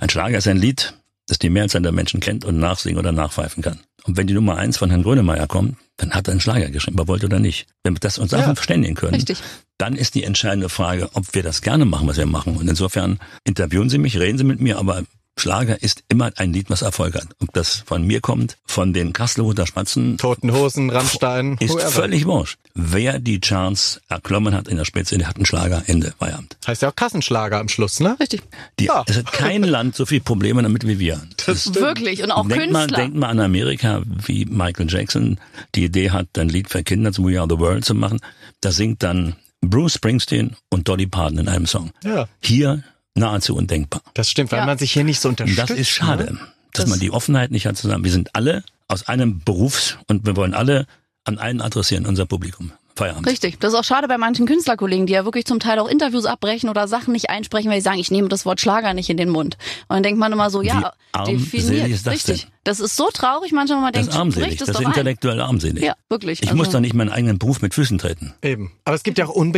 Ein 0.00 0.08
Schlager 0.10 0.38
ist 0.38 0.48
ein 0.48 0.56
Lied, 0.56 0.94
das 1.26 1.38
die 1.38 1.50
Mehrzahl 1.50 1.82
der 1.82 1.92
Menschen 1.92 2.20
kennt 2.20 2.44
und 2.44 2.58
nachsingen 2.58 2.98
oder 2.98 3.12
nachpfeifen 3.12 3.62
kann. 3.62 3.80
Und 4.04 4.16
wenn 4.16 4.26
die 4.26 4.34
Nummer 4.34 4.56
eins 4.56 4.76
von 4.76 4.88
Herrn 4.90 5.02
Grönemeyer 5.02 5.46
kommt, 5.48 5.76
dann 5.96 6.12
hat 6.12 6.28
er 6.28 6.32
einen 6.32 6.40
Schlager 6.40 6.70
geschrieben, 6.70 6.98
ob 7.00 7.06
er 7.06 7.08
wollte 7.08 7.26
oder 7.26 7.40
nicht. 7.40 7.66
Wenn 7.82 7.94
wir 7.94 8.00
das 8.00 8.18
uns 8.18 8.30
Ja, 8.30 8.38
einfach 8.38 8.54
verständigen 8.54 8.94
können, 8.94 9.14
richtig. 9.14 9.38
dann 9.78 9.96
ist 9.96 10.14
die 10.14 10.22
entscheidende 10.24 10.68
Frage, 10.68 11.10
ob 11.14 11.34
wir 11.34 11.42
das 11.42 11.60
gerne 11.60 11.84
machen, 11.84 12.06
was 12.06 12.16
wir 12.16 12.26
machen. 12.26 12.56
Und 12.56 12.68
insofern 12.68 13.18
interviewen 13.44 13.90
Sie 13.90 13.98
mich, 13.98 14.18
reden 14.18 14.38
Sie 14.38 14.44
mit 14.44 14.60
mir, 14.60 14.78
aber 14.78 15.02
Schlager 15.38 15.82
ist 15.82 16.02
immer 16.08 16.32
ein 16.36 16.52
Lied, 16.52 16.70
was 16.70 16.80
Erfolg 16.80 17.14
hat. 17.14 17.28
Ob 17.40 17.52
das 17.52 17.82
von 17.86 18.06
mir 18.06 18.20
kommt, 18.20 18.56
von 18.64 18.94
den 18.94 19.12
Kastelruther 19.12 19.66
Spatzen, 19.66 20.16
Toten 20.16 20.50
Hosen, 20.52 20.88
Rammstein, 20.88 21.58
ist 21.60 21.74
whoever. 21.74 21.90
völlig 21.90 22.24
wurscht. 22.26 22.58
Wer 22.74 23.18
die 23.18 23.38
Charts 23.40 24.00
erklommen 24.08 24.54
hat 24.54 24.66
in 24.66 24.78
der 24.78 24.86
Spitze, 24.86 25.18
der 25.18 25.28
hat 25.28 25.36
einen 25.36 25.44
Schlager, 25.44 25.82
Ende, 25.86 26.14
Feierabend. 26.18 26.56
Heißt 26.66 26.80
ja 26.82 26.88
auch 26.90 26.96
Kassenschlager 26.96 27.60
am 27.60 27.68
Schluss, 27.68 28.00
ne? 28.00 28.16
Richtig. 28.18 28.42
Die, 28.80 28.86
Ja. 28.86 29.04
Es 29.06 29.18
hat 29.18 29.30
kein 29.32 29.62
Land 29.62 29.94
so 29.94 30.06
viele 30.06 30.22
Probleme 30.22 30.62
damit 30.62 30.86
wie 30.86 30.98
wir. 30.98 31.20
Das 31.46 31.74
Wirklich. 31.74 32.22
Und 32.22 32.30
auch 32.30 32.48
denkt 32.48 32.72
mal, 32.72 32.86
Künstler. 32.86 32.98
denkt 33.04 33.16
mal 33.16 33.28
an 33.28 33.40
Amerika, 33.40 34.02
wie 34.06 34.46
Michael 34.46 34.86
Jackson 34.88 35.38
die 35.74 35.84
Idee 35.84 36.10
hat, 36.10 36.38
ein 36.38 36.48
Lied 36.48 36.70
für 36.70 36.82
Kinder 36.82 37.12
zum 37.12 37.26
We 37.26 37.38
Are 37.38 37.46
the 37.48 37.58
World 37.58 37.84
zu 37.84 37.94
machen. 37.94 38.20
Da 38.62 38.72
singt 38.72 39.02
dann 39.02 39.36
Bruce 39.60 39.94
Springsteen 39.94 40.56
und 40.70 40.88
Dolly 40.88 41.06
Parton 41.06 41.38
in 41.38 41.48
einem 41.48 41.66
Song. 41.66 41.90
Ja. 42.04 42.26
Hier 42.42 42.82
nahezu 43.16 43.54
undenkbar. 43.56 44.02
Das 44.14 44.30
stimmt, 44.30 44.52
weil 44.52 44.60
Ja. 44.60 44.66
man 44.66 44.78
sich 44.78 44.92
hier 44.92 45.04
nicht 45.04 45.20
so 45.20 45.28
Und 45.30 45.40
unterstützt. 45.40 45.70
das 45.70 45.78
ist 45.78 45.88
schade, 45.88 46.24
Ne? 46.34 46.38
dass 46.72 46.84
Das- 46.84 46.90
man 46.90 47.00
die 47.00 47.10
Offenheit 47.10 47.50
nicht 47.50 47.66
hat 47.66 47.76
zusammen. 47.76 48.04
Wir 48.04 48.12
sind 48.12 48.34
alle 48.34 48.62
aus 48.88 49.08
einem 49.08 49.40
Berufs- 49.44 49.96
und 50.06 50.26
wir 50.26 50.36
wollen 50.36 50.54
alle 50.54 50.86
an 51.24 51.38
einen 51.38 51.60
adressieren, 51.60 52.06
unser 52.06 52.26
Publikum. 52.26 52.72
Feierabend. 52.96 53.26
Richtig. 53.28 53.58
Das 53.60 53.72
ist 53.72 53.78
auch 53.78 53.84
schade 53.84 54.08
bei 54.08 54.18
manchen 54.18 54.46
Künstlerkollegen, 54.46 55.06
die 55.06 55.12
ja 55.12 55.24
wirklich 55.24 55.44
zum 55.44 55.60
Teil 55.60 55.78
auch 55.78 55.88
Interviews 55.88 56.24
abbrechen 56.24 56.68
oder 56.70 56.88
Sachen 56.88 57.12
nicht 57.12 57.30
einsprechen, 57.30 57.70
weil 57.70 57.78
sie 57.80 57.84
sagen, 57.84 57.98
ich 57.98 58.10
nehme 58.10 58.28
das 58.28 58.46
Wort 58.46 58.60
Schlager 58.60 58.94
nicht 58.94 59.10
in 59.10 59.16
den 59.16 59.28
Mund. 59.28 59.56
Und 59.88 59.94
dann 59.96 60.02
denkt 60.02 60.18
man 60.18 60.32
immer 60.32 60.50
so, 60.50 60.62
ja, 60.62 60.92
armselig 61.12 61.50
definiert. 61.50 61.88
ist 61.90 62.06
das 62.06 62.14
Richtig. 62.14 62.40
denn? 62.42 62.50
Das 62.64 62.80
ist 62.80 62.96
so 62.96 63.08
traurig 63.12 63.52
manchmal, 63.52 63.80
man 63.80 63.92
Das 63.92 64.00
denkt, 64.00 64.12
ist 64.14 64.18
armselig, 64.18 64.48
das, 64.56 64.58
das, 64.58 64.68
ist 64.68 64.74
doch 64.74 64.80
ein. 64.80 64.86
intellektuell 64.88 65.40
armselig. 65.40 65.84
Ja, 65.84 65.94
wirklich. 66.08 66.42
Ich 66.42 66.48
Also- 66.48 66.56
muss 66.56 66.70
doch 66.70 66.80
nicht 66.80 66.94
meinen 66.94 67.10
eigenen 67.10 67.38
Beruf 67.38 67.62
mit 67.62 67.74
Füßen 67.74 67.98
treten. 67.98 68.34
Eben. 68.42 68.72
Aber 68.84 68.96
es 68.96 69.02
gibt 69.04 69.18
ja 69.18 69.26
auch 69.26 69.36
un 69.36 69.52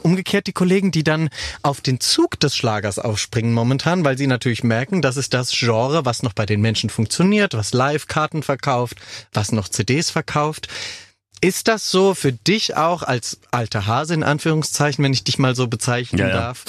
umgekehrt 0.00 0.46
die 0.46 0.52
Kollegen, 0.52 0.90
die 0.90 1.02
dann 1.04 1.30
auf 1.62 1.80
den 1.80 2.00
Zug 2.00 2.38
des 2.40 2.54
Schlagers 2.56 2.98
aufspringen 2.98 3.54
momentan, 3.54 4.04
weil 4.04 4.18
sie 4.18 4.26
natürlich 4.26 4.62
merken, 4.62 5.00
das 5.00 5.16
ist 5.16 5.32
das 5.32 5.52
Genre, 5.52 6.04
was 6.04 6.22
noch 6.22 6.34
bei 6.34 6.44
den 6.44 6.60
Menschen 6.60 6.90
funktioniert, 6.90 7.54
was 7.54 7.72
Live-Karten 7.72 8.42
verkauft, 8.42 8.96
was 9.32 9.52
noch 9.52 9.68
CDs 9.68 10.10
verkauft. 10.10 10.68
Ist 11.40 11.68
das 11.68 11.90
so 11.90 12.14
für 12.14 12.32
dich 12.32 12.76
auch 12.76 13.02
als 13.02 13.40
alter 13.50 13.86
Hase 13.86 14.14
in 14.14 14.22
Anführungszeichen, 14.22 15.02
wenn 15.02 15.12
ich 15.12 15.24
dich 15.24 15.38
mal 15.38 15.54
so 15.56 15.68
bezeichnen 15.68 16.18
Ja, 16.18 16.28
ja. 16.28 16.34
darf? 16.34 16.64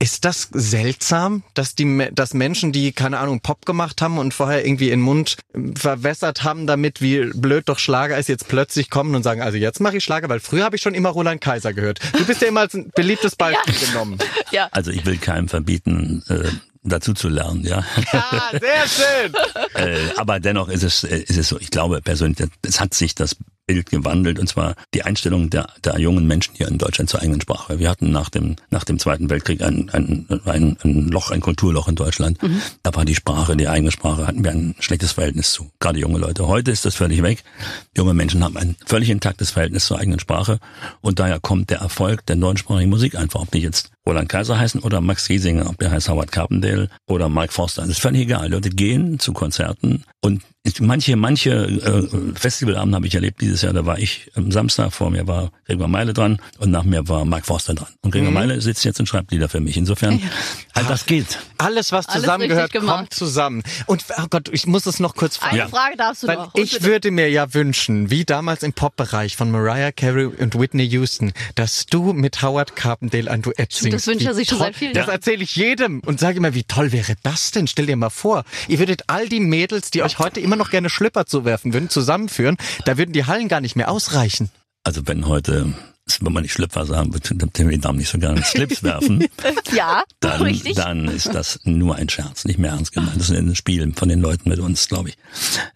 Ist 0.00 0.26
das 0.26 0.48
seltsam, 0.52 1.44
dass 1.54 1.74
die, 1.76 2.08
dass 2.12 2.34
Menschen, 2.34 2.72
die 2.72 2.92
keine 2.92 3.18
Ahnung 3.18 3.40
Pop 3.40 3.64
gemacht 3.64 4.02
haben 4.02 4.18
und 4.18 4.34
vorher 4.34 4.66
irgendwie 4.66 4.90
ihren 4.90 5.00
Mund 5.00 5.36
ähm, 5.54 5.74
verwässert 5.76 6.44
haben, 6.44 6.66
damit 6.66 7.00
wie 7.00 7.30
blöd 7.32 7.68
doch 7.68 7.78
Schlager 7.78 8.18
ist, 8.18 8.28
jetzt 8.28 8.48
plötzlich 8.48 8.90
kommen 8.90 9.14
und 9.14 9.22
sagen, 9.22 9.40
also 9.40 9.56
jetzt 9.56 9.80
mache 9.80 9.96
ich 9.96 10.04
Schlager, 10.04 10.28
weil 10.28 10.40
früher 10.40 10.64
habe 10.64 10.76
ich 10.76 10.82
schon 10.82 10.92
immer 10.94 11.08
Roland 11.10 11.40
Kaiser 11.40 11.72
gehört. 11.72 12.00
Du 12.18 12.26
bist 12.26 12.42
ja 12.42 12.48
immer 12.48 12.60
als 12.60 12.74
ein 12.74 12.90
beliebtes 12.94 13.36
Beispiel 13.36 13.74
genommen. 13.88 14.18
ja. 14.50 14.68
Also 14.72 14.90
ich 14.90 15.06
will 15.06 15.16
keinem 15.16 15.48
verbieten, 15.48 16.22
äh, 16.28 16.50
dazu 16.84 17.14
zu 17.14 17.28
lernen, 17.28 17.64
ja. 17.64 17.84
Ja, 18.12 18.50
sehr 18.52 18.88
schön. 18.88 19.34
äh, 19.74 19.98
aber 20.16 20.38
dennoch 20.38 20.68
ist 20.68 20.82
es, 20.82 21.04
äh, 21.04 21.18
ist 21.18 21.38
es 21.38 21.48
so, 21.48 21.58
ich 21.58 21.70
glaube 21.70 22.00
persönlich, 22.02 22.48
es 22.62 22.80
hat 22.80 22.94
sich 22.94 23.14
das 23.14 23.36
Bild 23.66 23.90
gewandelt 23.90 24.38
und 24.38 24.46
zwar 24.46 24.74
die 24.92 25.04
Einstellung 25.04 25.48
der, 25.48 25.68
der 25.82 25.98
jungen 25.98 26.26
Menschen 26.26 26.54
hier 26.54 26.68
in 26.68 26.76
Deutschland 26.76 27.08
zur 27.08 27.22
eigenen 27.22 27.40
Sprache. 27.40 27.78
Wir 27.78 27.88
hatten 27.88 28.10
nach 28.10 28.28
dem, 28.28 28.56
nach 28.70 28.84
dem 28.84 28.98
Zweiten 28.98 29.30
Weltkrieg 29.30 29.62
ein, 29.62 29.88
ein, 29.90 30.26
ein, 30.44 30.76
ein 30.82 31.08
Loch, 31.08 31.30
ein 31.30 31.40
Kulturloch 31.40 31.88
in 31.88 31.94
Deutschland. 31.94 32.38
Da 32.82 32.94
war 32.94 33.06
die 33.06 33.14
Sprache, 33.14 33.56
die 33.56 33.68
eigene 33.68 33.90
Sprache, 33.90 34.26
hatten 34.26 34.44
wir 34.44 34.50
ein 34.50 34.74
schlechtes 34.80 35.12
Verhältnis 35.12 35.52
zu. 35.52 35.70
Gerade 35.80 35.98
junge 35.98 36.18
Leute. 36.18 36.46
Heute 36.46 36.70
ist 36.70 36.84
das 36.84 36.94
völlig 36.94 37.22
weg. 37.22 37.42
Junge 37.96 38.12
Menschen 38.12 38.44
haben 38.44 38.58
ein 38.58 38.76
völlig 38.84 39.08
intaktes 39.08 39.52
Verhältnis 39.52 39.86
zur 39.86 39.98
eigenen 39.98 40.20
Sprache 40.20 40.58
und 41.00 41.18
daher 41.18 41.40
kommt 41.40 41.70
der 41.70 41.78
Erfolg 41.78 42.26
der 42.26 42.36
deutschsprachigen 42.36 42.90
Musik 42.90 43.14
einfach, 43.14 43.40
ob 43.40 43.50
die 43.50 43.60
jetzt 43.60 43.93
Roland 44.06 44.28
Kaiser 44.28 44.58
heißen 44.58 44.80
oder 44.82 45.00
Max 45.00 45.26
Giesinger, 45.28 45.68
ob 45.68 45.78
der 45.78 45.90
heißt 45.90 46.08
Howard 46.08 46.30
Carpendale 46.30 46.90
oder 47.06 47.28
Mike 47.28 47.52
Forster. 47.52 47.82
Das 47.82 47.92
ist 47.92 48.00
völlig 48.00 48.22
egal. 48.22 48.50
Leute 48.50 48.70
gehen 48.70 49.18
zu 49.18 49.32
Konzerten 49.32 50.04
und 50.20 50.42
manche, 50.80 51.16
manche 51.16 51.50
äh, 51.52 52.34
Festivalabende 52.38 52.96
habe 52.96 53.06
ich 53.06 53.14
erlebt 53.14 53.40
dieses 53.40 53.62
Jahr. 53.62 53.72
Da 53.72 53.84
war 53.86 53.98
ich 53.98 54.30
am 54.34 54.50
Samstag, 54.50 54.92
vor 54.92 55.10
mir 55.10 55.26
war 55.26 55.50
Gregor 55.66 55.88
Meile 55.88 56.12
dran 56.14 56.40
und 56.58 56.70
nach 56.70 56.84
mir 56.84 57.06
war 57.08 57.24
Mike 57.24 57.44
Forster 57.46 57.74
dran. 57.74 57.88
Und 58.02 58.10
Gregor 58.12 58.30
Meile 58.30 58.60
sitzt 58.60 58.84
jetzt 58.84 58.98
und 59.00 59.06
schreibt 59.06 59.30
Lieder 59.32 59.48
für 59.48 59.60
mich. 59.60 59.76
Insofern, 59.76 60.20
halt 60.74 60.88
das 60.88 61.06
geht. 61.06 61.38
Alles, 61.58 61.92
was 61.92 62.06
zusammengehört, 62.06 62.72
kommt 62.72 63.12
zusammen. 63.12 63.62
Und 63.86 64.04
oh 64.18 64.26
Gott, 64.30 64.48
ich 64.52 64.66
muss 64.66 64.86
es 64.86 65.00
noch 65.00 65.14
kurz 65.14 65.36
fragen. 65.36 65.60
Eine 65.60 65.68
Frage 65.68 65.96
darfst 65.96 66.22
du 66.22 66.26
Weil 66.28 66.36
noch. 66.36 66.54
ich 66.54 66.82
würde 66.82 67.10
mir 67.10 67.28
ja 67.30 67.52
wünschen, 67.52 68.10
wie 68.10 68.24
damals 68.24 68.62
im 68.62 68.72
Pop-Bereich 68.72 69.36
von 69.36 69.50
Mariah 69.50 69.92
Carey 69.92 70.26
und 70.26 70.58
Whitney 70.58 70.84
Houston, 70.84 71.32
dass 71.54 71.86
du 71.86 72.12
mit 72.12 72.42
Howard 72.42 72.74
Carpendale 72.74 73.30
ein 73.30 73.42
Duett 73.42 73.72
singst. 73.72 73.94
das 73.94 74.06
wünscht 74.06 74.26
er 74.26 74.34
sich 74.34 74.48
schon 74.48 74.58
seit 74.58 74.76
vielen 74.76 74.94
Das 74.94 75.06
Jahren. 75.06 75.14
erzähle 75.16 75.44
ich 75.44 75.56
jedem 75.56 76.00
und 76.00 76.20
sage 76.20 76.38
immer, 76.38 76.54
wie 76.54 76.64
toll 76.64 76.92
wäre 76.92 77.14
das 77.22 77.50
denn? 77.50 77.66
Stell 77.66 77.86
dir 77.86 77.96
mal 77.96 78.10
vor, 78.10 78.44
ihr 78.68 78.78
würdet 78.78 79.02
all 79.08 79.28
die 79.28 79.40
Mädels, 79.40 79.90
die 79.90 80.02
euch 80.02 80.18
heute 80.18 80.40
immer 80.40 80.53
noch 80.56 80.70
gerne 80.70 80.90
Schlüpper 80.90 81.26
zuwerfen 81.26 81.72
würden, 81.72 81.88
zusammenführen. 81.88 82.56
Da 82.84 82.98
würden 82.98 83.12
die 83.12 83.24
Hallen 83.26 83.48
gar 83.48 83.60
nicht 83.60 83.76
mehr 83.76 83.90
ausreichen. 83.90 84.50
Also 84.84 85.06
wenn 85.06 85.26
heute, 85.26 85.72
will 86.20 86.30
man 86.30 86.42
nicht 86.42 86.52
Schlüpfer 86.52 86.84
sagen, 86.84 87.10
den 87.10 87.70
die 87.70 87.78
Damen 87.78 87.98
nicht 87.98 88.10
so 88.10 88.18
gerne 88.18 88.42
Slips 88.42 88.82
werfen, 88.82 89.26
ja, 89.74 90.04
dann, 90.20 90.42
richtig. 90.42 90.74
dann 90.74 91.08
ist 91.08 91.34
das 91.34 91.60
nur 91.64 91.96
ein 91.96 92.10
Scherz, 92.10 92.44
nicht 92.44 92.58
mehr 92.58 92.72
ernst 92.72 92.92
gemeint. 92.92 93.16
Das 93.16 93.30
ist 93.30 93.36
ein 93.36 93.54
Spiel 93.54 93.90
von 93.96 94.10
den 94.10 94.20
Leuten 94.20 94.50
mit 94.50 94.58
uns, 94.58 94.86
glaube 94.88 95.08
ich. 95.08 95.16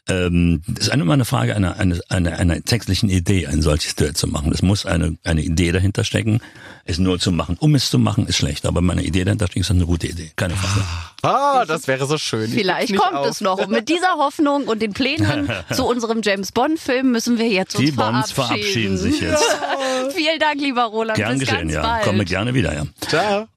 Ähm, 0.08 0.62
das 0.68 0.88
ist 0.88 0.94
immer 0.94 1.14
eine 1.14 1.24
Frage 1.24 1.56
einer, 1.56 1.76
einer, 1.78 1.98
einer, 2.10 2.38
einer 2.38 2.62
textlichen 2.62 3.08
Idee, 3.08 3.46
ein 3.46 3.62
solches 3.62 3.94
Duett 3.94 4.18
zu 4.18 4.26
machen. 4.26 4.52
Es 4.52 4.60
muss 4.60 4.84
eine, 4.84 5.16
eine 5.24 5.42
Idee 5.42 5.72
dahinter 5.72 6.04
stecken. 6.04 6.40
Es 6.84 6.98
nur 6.98 7.18
zu 7.18 7.32
machen, 7.32 7.56
um 7.58 7.74
es 7.74 7.90
zu 7.90 7.98
machen, 7.98 8.26
ist 8.26 8.36
schlecht. 8.36 8.66
Aber 8.66 8.82
meine 8.82 9.04
Idee 9.04 9.24
dahinter 9.24 9.46
steckt, 9.46 9.60
ist 9.60 9.70
eine 9.70 9.86
gute 9.86 10.08
Idee. 10.08 10.32
Keine 10.36 10.54
Frage. 10.54 10.84
Ah, 11.22 11.64
das 11.66 11.88
wäre 11.88 12.06
so 12.06 12.16
schön. 12.16 12.44
Ich 12.44 12.54
Vielleicht 12.54 12.96
kommt 12.96 13.14
auf. 13.14 13.28
es 13.28 13.40
noch. 13.40 13.58
Und 13.58 13.70
mit 13.70 13.88
dieser 13.88 14.14
Hoffnung 14.14 14.68
und 14.68 14.80
den 14.80 14.92
Plänen 14.92 15.50
zu 15.72 15.84
unserem 15.84 16.20
James 16.22 16.52
Bond-Film 16.52 17.10
müssen 17.10 17.38
wir 17.38 17.48
jetzt 17.48 17.74
uns 17.74 17.84
Die 17.84 17.92
Bonds 17.92 18.30
verabschieden 18.30 18.96
sich 18.96 19.20
jetzt. 19.20 19.44
Vielen 20.14 20.38
Dank, 20.38 20.60
lieber 20.60 20.84
Roland. 20.84 21.16
Gern 21.16 21.38
Bis 21.38 21.48
geschehen, 21.48 21.68
ganz 21.68 21.74
ja. 21.74 21.82
bald. 21.82 22.04
Komme 22.04 22.24
gerne 22.24 22.54
wieder, 22.54 22.72
ja. 22.72 22.84
Ciao. 23.08 23.48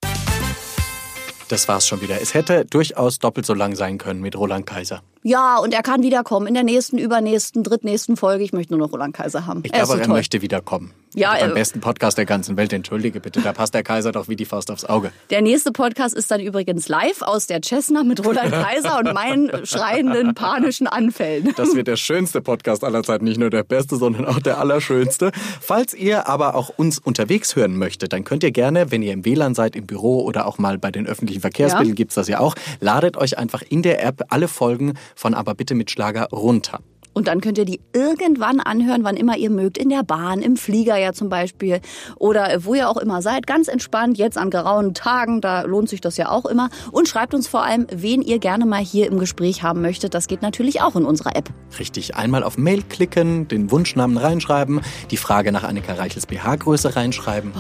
Das 1.50 1.68
war's 1.68 1.88
schon 1.88 2.02
wieder. 2.02 2.20
Es 2.20 2.34
hätte 2.34 2.66
durchaus 2.66 3.20
doppelt 3.20 3.46
so 3.46 3.54
lang 3.54 3.76
sein 3.76 3.98
können 3.98 4.22
mit 4.22 4.36
Roland 4.36 4.66
Kaiser. 4.66 5.04
Ja, 5.24 5.58
und 5.60 5.74
er 5.74 5.84
kann 5.84 6.02
wiederkommen 6.02 6.48
in 6.48 6.54
der 6.56 6.64
nächsten, 6.64 6.98
übernächsten, 6.98 7.64
drittnächsten 7.64 8.18
Folge. 8.18 8.44
Ich 8.44 8.54
möchte 8.54 8.74
nur 8.76 8.86
noch 8.86 8.92
Roland 8.94 9.14
Kaiser 9.16 9.46
haben. 9.46 9.62
Ich 9.64 9.72
er 9.74 9.80
glaube, 9.80 9.94
so 9.94 9.98
er 10.00 10.06
toll. 10.06 10.16
möchte 10.16 10.42
wiederkommen. 10.42 10.92
Ja, 11.14 11.36
beim 11.38 11.54
besten 11.54 11.82
Podcast 11.82 12.18
der 12.18 12.26
ganzen 12.26 12.56
Welt, 12.56 12.72
entschuldige 12.72 13.20
bitte, 13.20 13.42
da 13.42 13.52
passt 13.52 13.74
der 13.74 13.84
Kaiser 13.84 14.14
doch 14.14 14.30
wie 14.30 14.38
die 14.38 14.46
Faust 14.46 14.72
aufs 14.72 14.86
Auge. 14.86 15.12
Der 15.30 15.42
nächste 15.42 15.74
Podcast 15.74 16.16
ist 16.16 16.32
dann 16.32 16.40
übrigens 16.40 16.88
live 16.88 17.22
aus 17.22 17.48
der 17.48 17.62
Cessna 17.62 18.04
mit 18.06 18.26
Roland 18.26 18.50
Kaiser 18.54 18.98
und 19.00 19.14
meinen 19.14 19.66
schreienden, 19.66 20.34
panischen 20.36 20.88
Anfällen. 20.88 21.54
Das 21.58 21.76
wird 21.76 21.88
der 21.88 21.98
schönste 21.98 22.42
Podcast 22.42 22.86
aller 22.86 23.04
Zeiten, 23.04 23.26
nicht 23.26 23.38
nur 23.38 23.50
der 23.50 23.64
beste, 23.64 23.98
sondern 23.98 24.26
auch 24.26 24.40
der 24.40 24.58
allerschönste. 24.60 25.32
Falls 25.60 25.94
ihr 25.94 26.30
aber 26.30 26.56
auch 26.56 26.70
uns 26.78 26.98
unterwegs 26.98 27.58
hören 27.58 27.76
möchtet, 27.78 28.14
dann 28.14 28.24
könnt 28.24 28.44
ihr 28.44 28.52
gerne, 28.52 28.90
wenn 28.92 29.02
ihr 29.04 29.12
im 29.12 29.26
WLAN 29.26 29.54
seid, 29.54 29.76
im 29.76 29.86
Büro 29.86 30.22
oder 30.24 30.48
auch 30.48 30.60
mal 30.60 30.78
bei 30.78 30.92
den 30.92 31.08
öffentlichen 31.08 31.42
Verkehrsmitteln, 31.42 31.90
Ja. 31.90 31.96
gibt's 31.96 32.16
das 32.16 32.30
ja 32.30 32.40
auch, 32.40 32.56
ladet 32.80 33.18
euch 33.18 33.38
einfach 33.38 33.62
in 33.68 33.82
der 33.82 34.02
App 34.02 34.24
alle 34.30 34.48
Folgen 34.48 34.94
von 35.16 35.34
Aber 35.34 35.56
bitte 35.56 35.76
mit 35.76 35.92
Schlager 35.92 36.28
runter. 36.32 36.80
Und 37.14 37.28
dann 37.28 37.42
könnt 37.42 37.58
ihr 37.58 37.66
die 37.66 37.82
irgendwann 37.94 38.60
anhören, 38.60 39.04
wann 39.04 39.18
immer 39.18 39.38
ihr 39.38 39.50
mögt. 39.50 39.78
In 39.78 39.90
der 39.90 40.04
Bahn, 40.04 40.42
im 40.42 40.56
Flieger 40.56 40.98
ja 40.98 41.14
zum 41.14 41.30
Beispiel. 41.30 41.82
Oder 42.18 42.64
wo 42.64 42.74
ihr 42.74 42.90
auch 42.90 42.98
immer 42.98 43.22
seid. 43.22 43.48
Ganz 43.48 43.68
entspannt, 43.68 44.18
jetzt 44.18 44.38
an 44.38 44.50
grauen 44.50 44.94
Tagen. 44.94 45.42
Da 45.42 45.64
lohnt 45.64 45.90
sich 45.90 46.00
das 46.00 46.18
ja 46.18 46.30
auch 46.30 46.46
immer. 46.46 46.70
Und 46.92 47.08
schreibt 47.08 47.34
uns 47.34 47.48
vor 47.48 47.64
allem, 47.64 47.88
wen 47.92 48.22
ihr 48.22 48.40
gerne 48.40 48.66
mal 48.66 48.82
hier 48.82 49.08
im 49.08 49.20
Gespräch 49.20 49.64
haben 49.64 49.82
möchtet. 49.82 50.14
Das 50.14 50.28
geht 50.28 50.42
natürlich 50.42 50.82
auch 50.82 50.96
in 50.96 51.06
unserer 51.06 51.36
App. 51.36 51.50
Richtig, 51.80 52.16
einmal 52.16 52.44
auf 52.44 52.58
Mail 52.58 52.82
klicken, 52.84 53.48
den 53.48 53.72
Wunschnamen 53.72 54.18
reinschreiben, 54.18 54.82
die 55.10 55.18
Frage 55.18 55.52
nach 55.52 55.64
Annika 55.64 55.94
Reichels 55.94 56.28
BH-Größe 56.28 56.96
reinschreiben. 56.96 57.52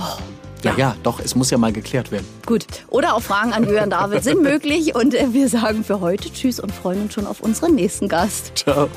Ja, 0.63 0.73
ja, 0.77 0.95
doch, 1.03 1.19
es 1.19 1.35
muss 1.35 1.49
ja 1.49 1.57
mal 1.57 1.73
geklärt 1.73 2.11
werden. 2.11 2.25
Gut. 2.45 2.65
Oder 2.89 3.15
auch 3.15 3.21
Fragen 3.21 3.53
an 3.53 3.67
Jürgen 3.67 3.89
David 3.89 4.23
sind 4.23 4.41
möglich. 4.51 4.95
Und 4.95 5.13
äh, 5.13 5.33
wir 5.33 5.49
sagen 5.49 5.83
für 5.83 5.99
heute 5.99 6.31
Tschüss 6.31 6.59
und 6.59 6.71
freuen 6.71 7.03
uns 7.03 7.13
schon 7.13 7.27
auf 7.27 7.41
unseren 7.41 7.75
nächsten 7.75 8.07
Gast. 8.07 8.51
Ciao. 8.55 8.89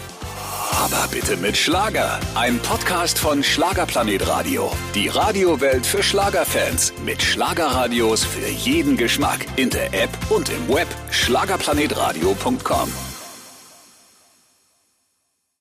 Aber 0.82 1.06
bitte 1.10 1.36
mit 1.36 1.56
Schlager. 1.56 2.18
Ein 2.34 2.58
Podcast 2.58 3.18
von 3.18 3.42
Schlagerplanet 3.42 4.26
Radio. 4.26 4.70
Die 4.94 5.08
Radiowelt 5.08 5.86
für 5.86 6.02
Schlagerfans. 6.02 6.92
Mit 7.04 7.22
Schlagerradios 7.22 8.24
für 8.24 8.48
jeden 8.48 8.96
Geschmack. 8.96 9.46
In 9.56 9.70
der 9.70 9.92
App 9.94 10.10
und 10.30 10.48
im 10.48 10.74
Web. 10.74 10.88
Schlagerplanetradio.com. 11.10 13.13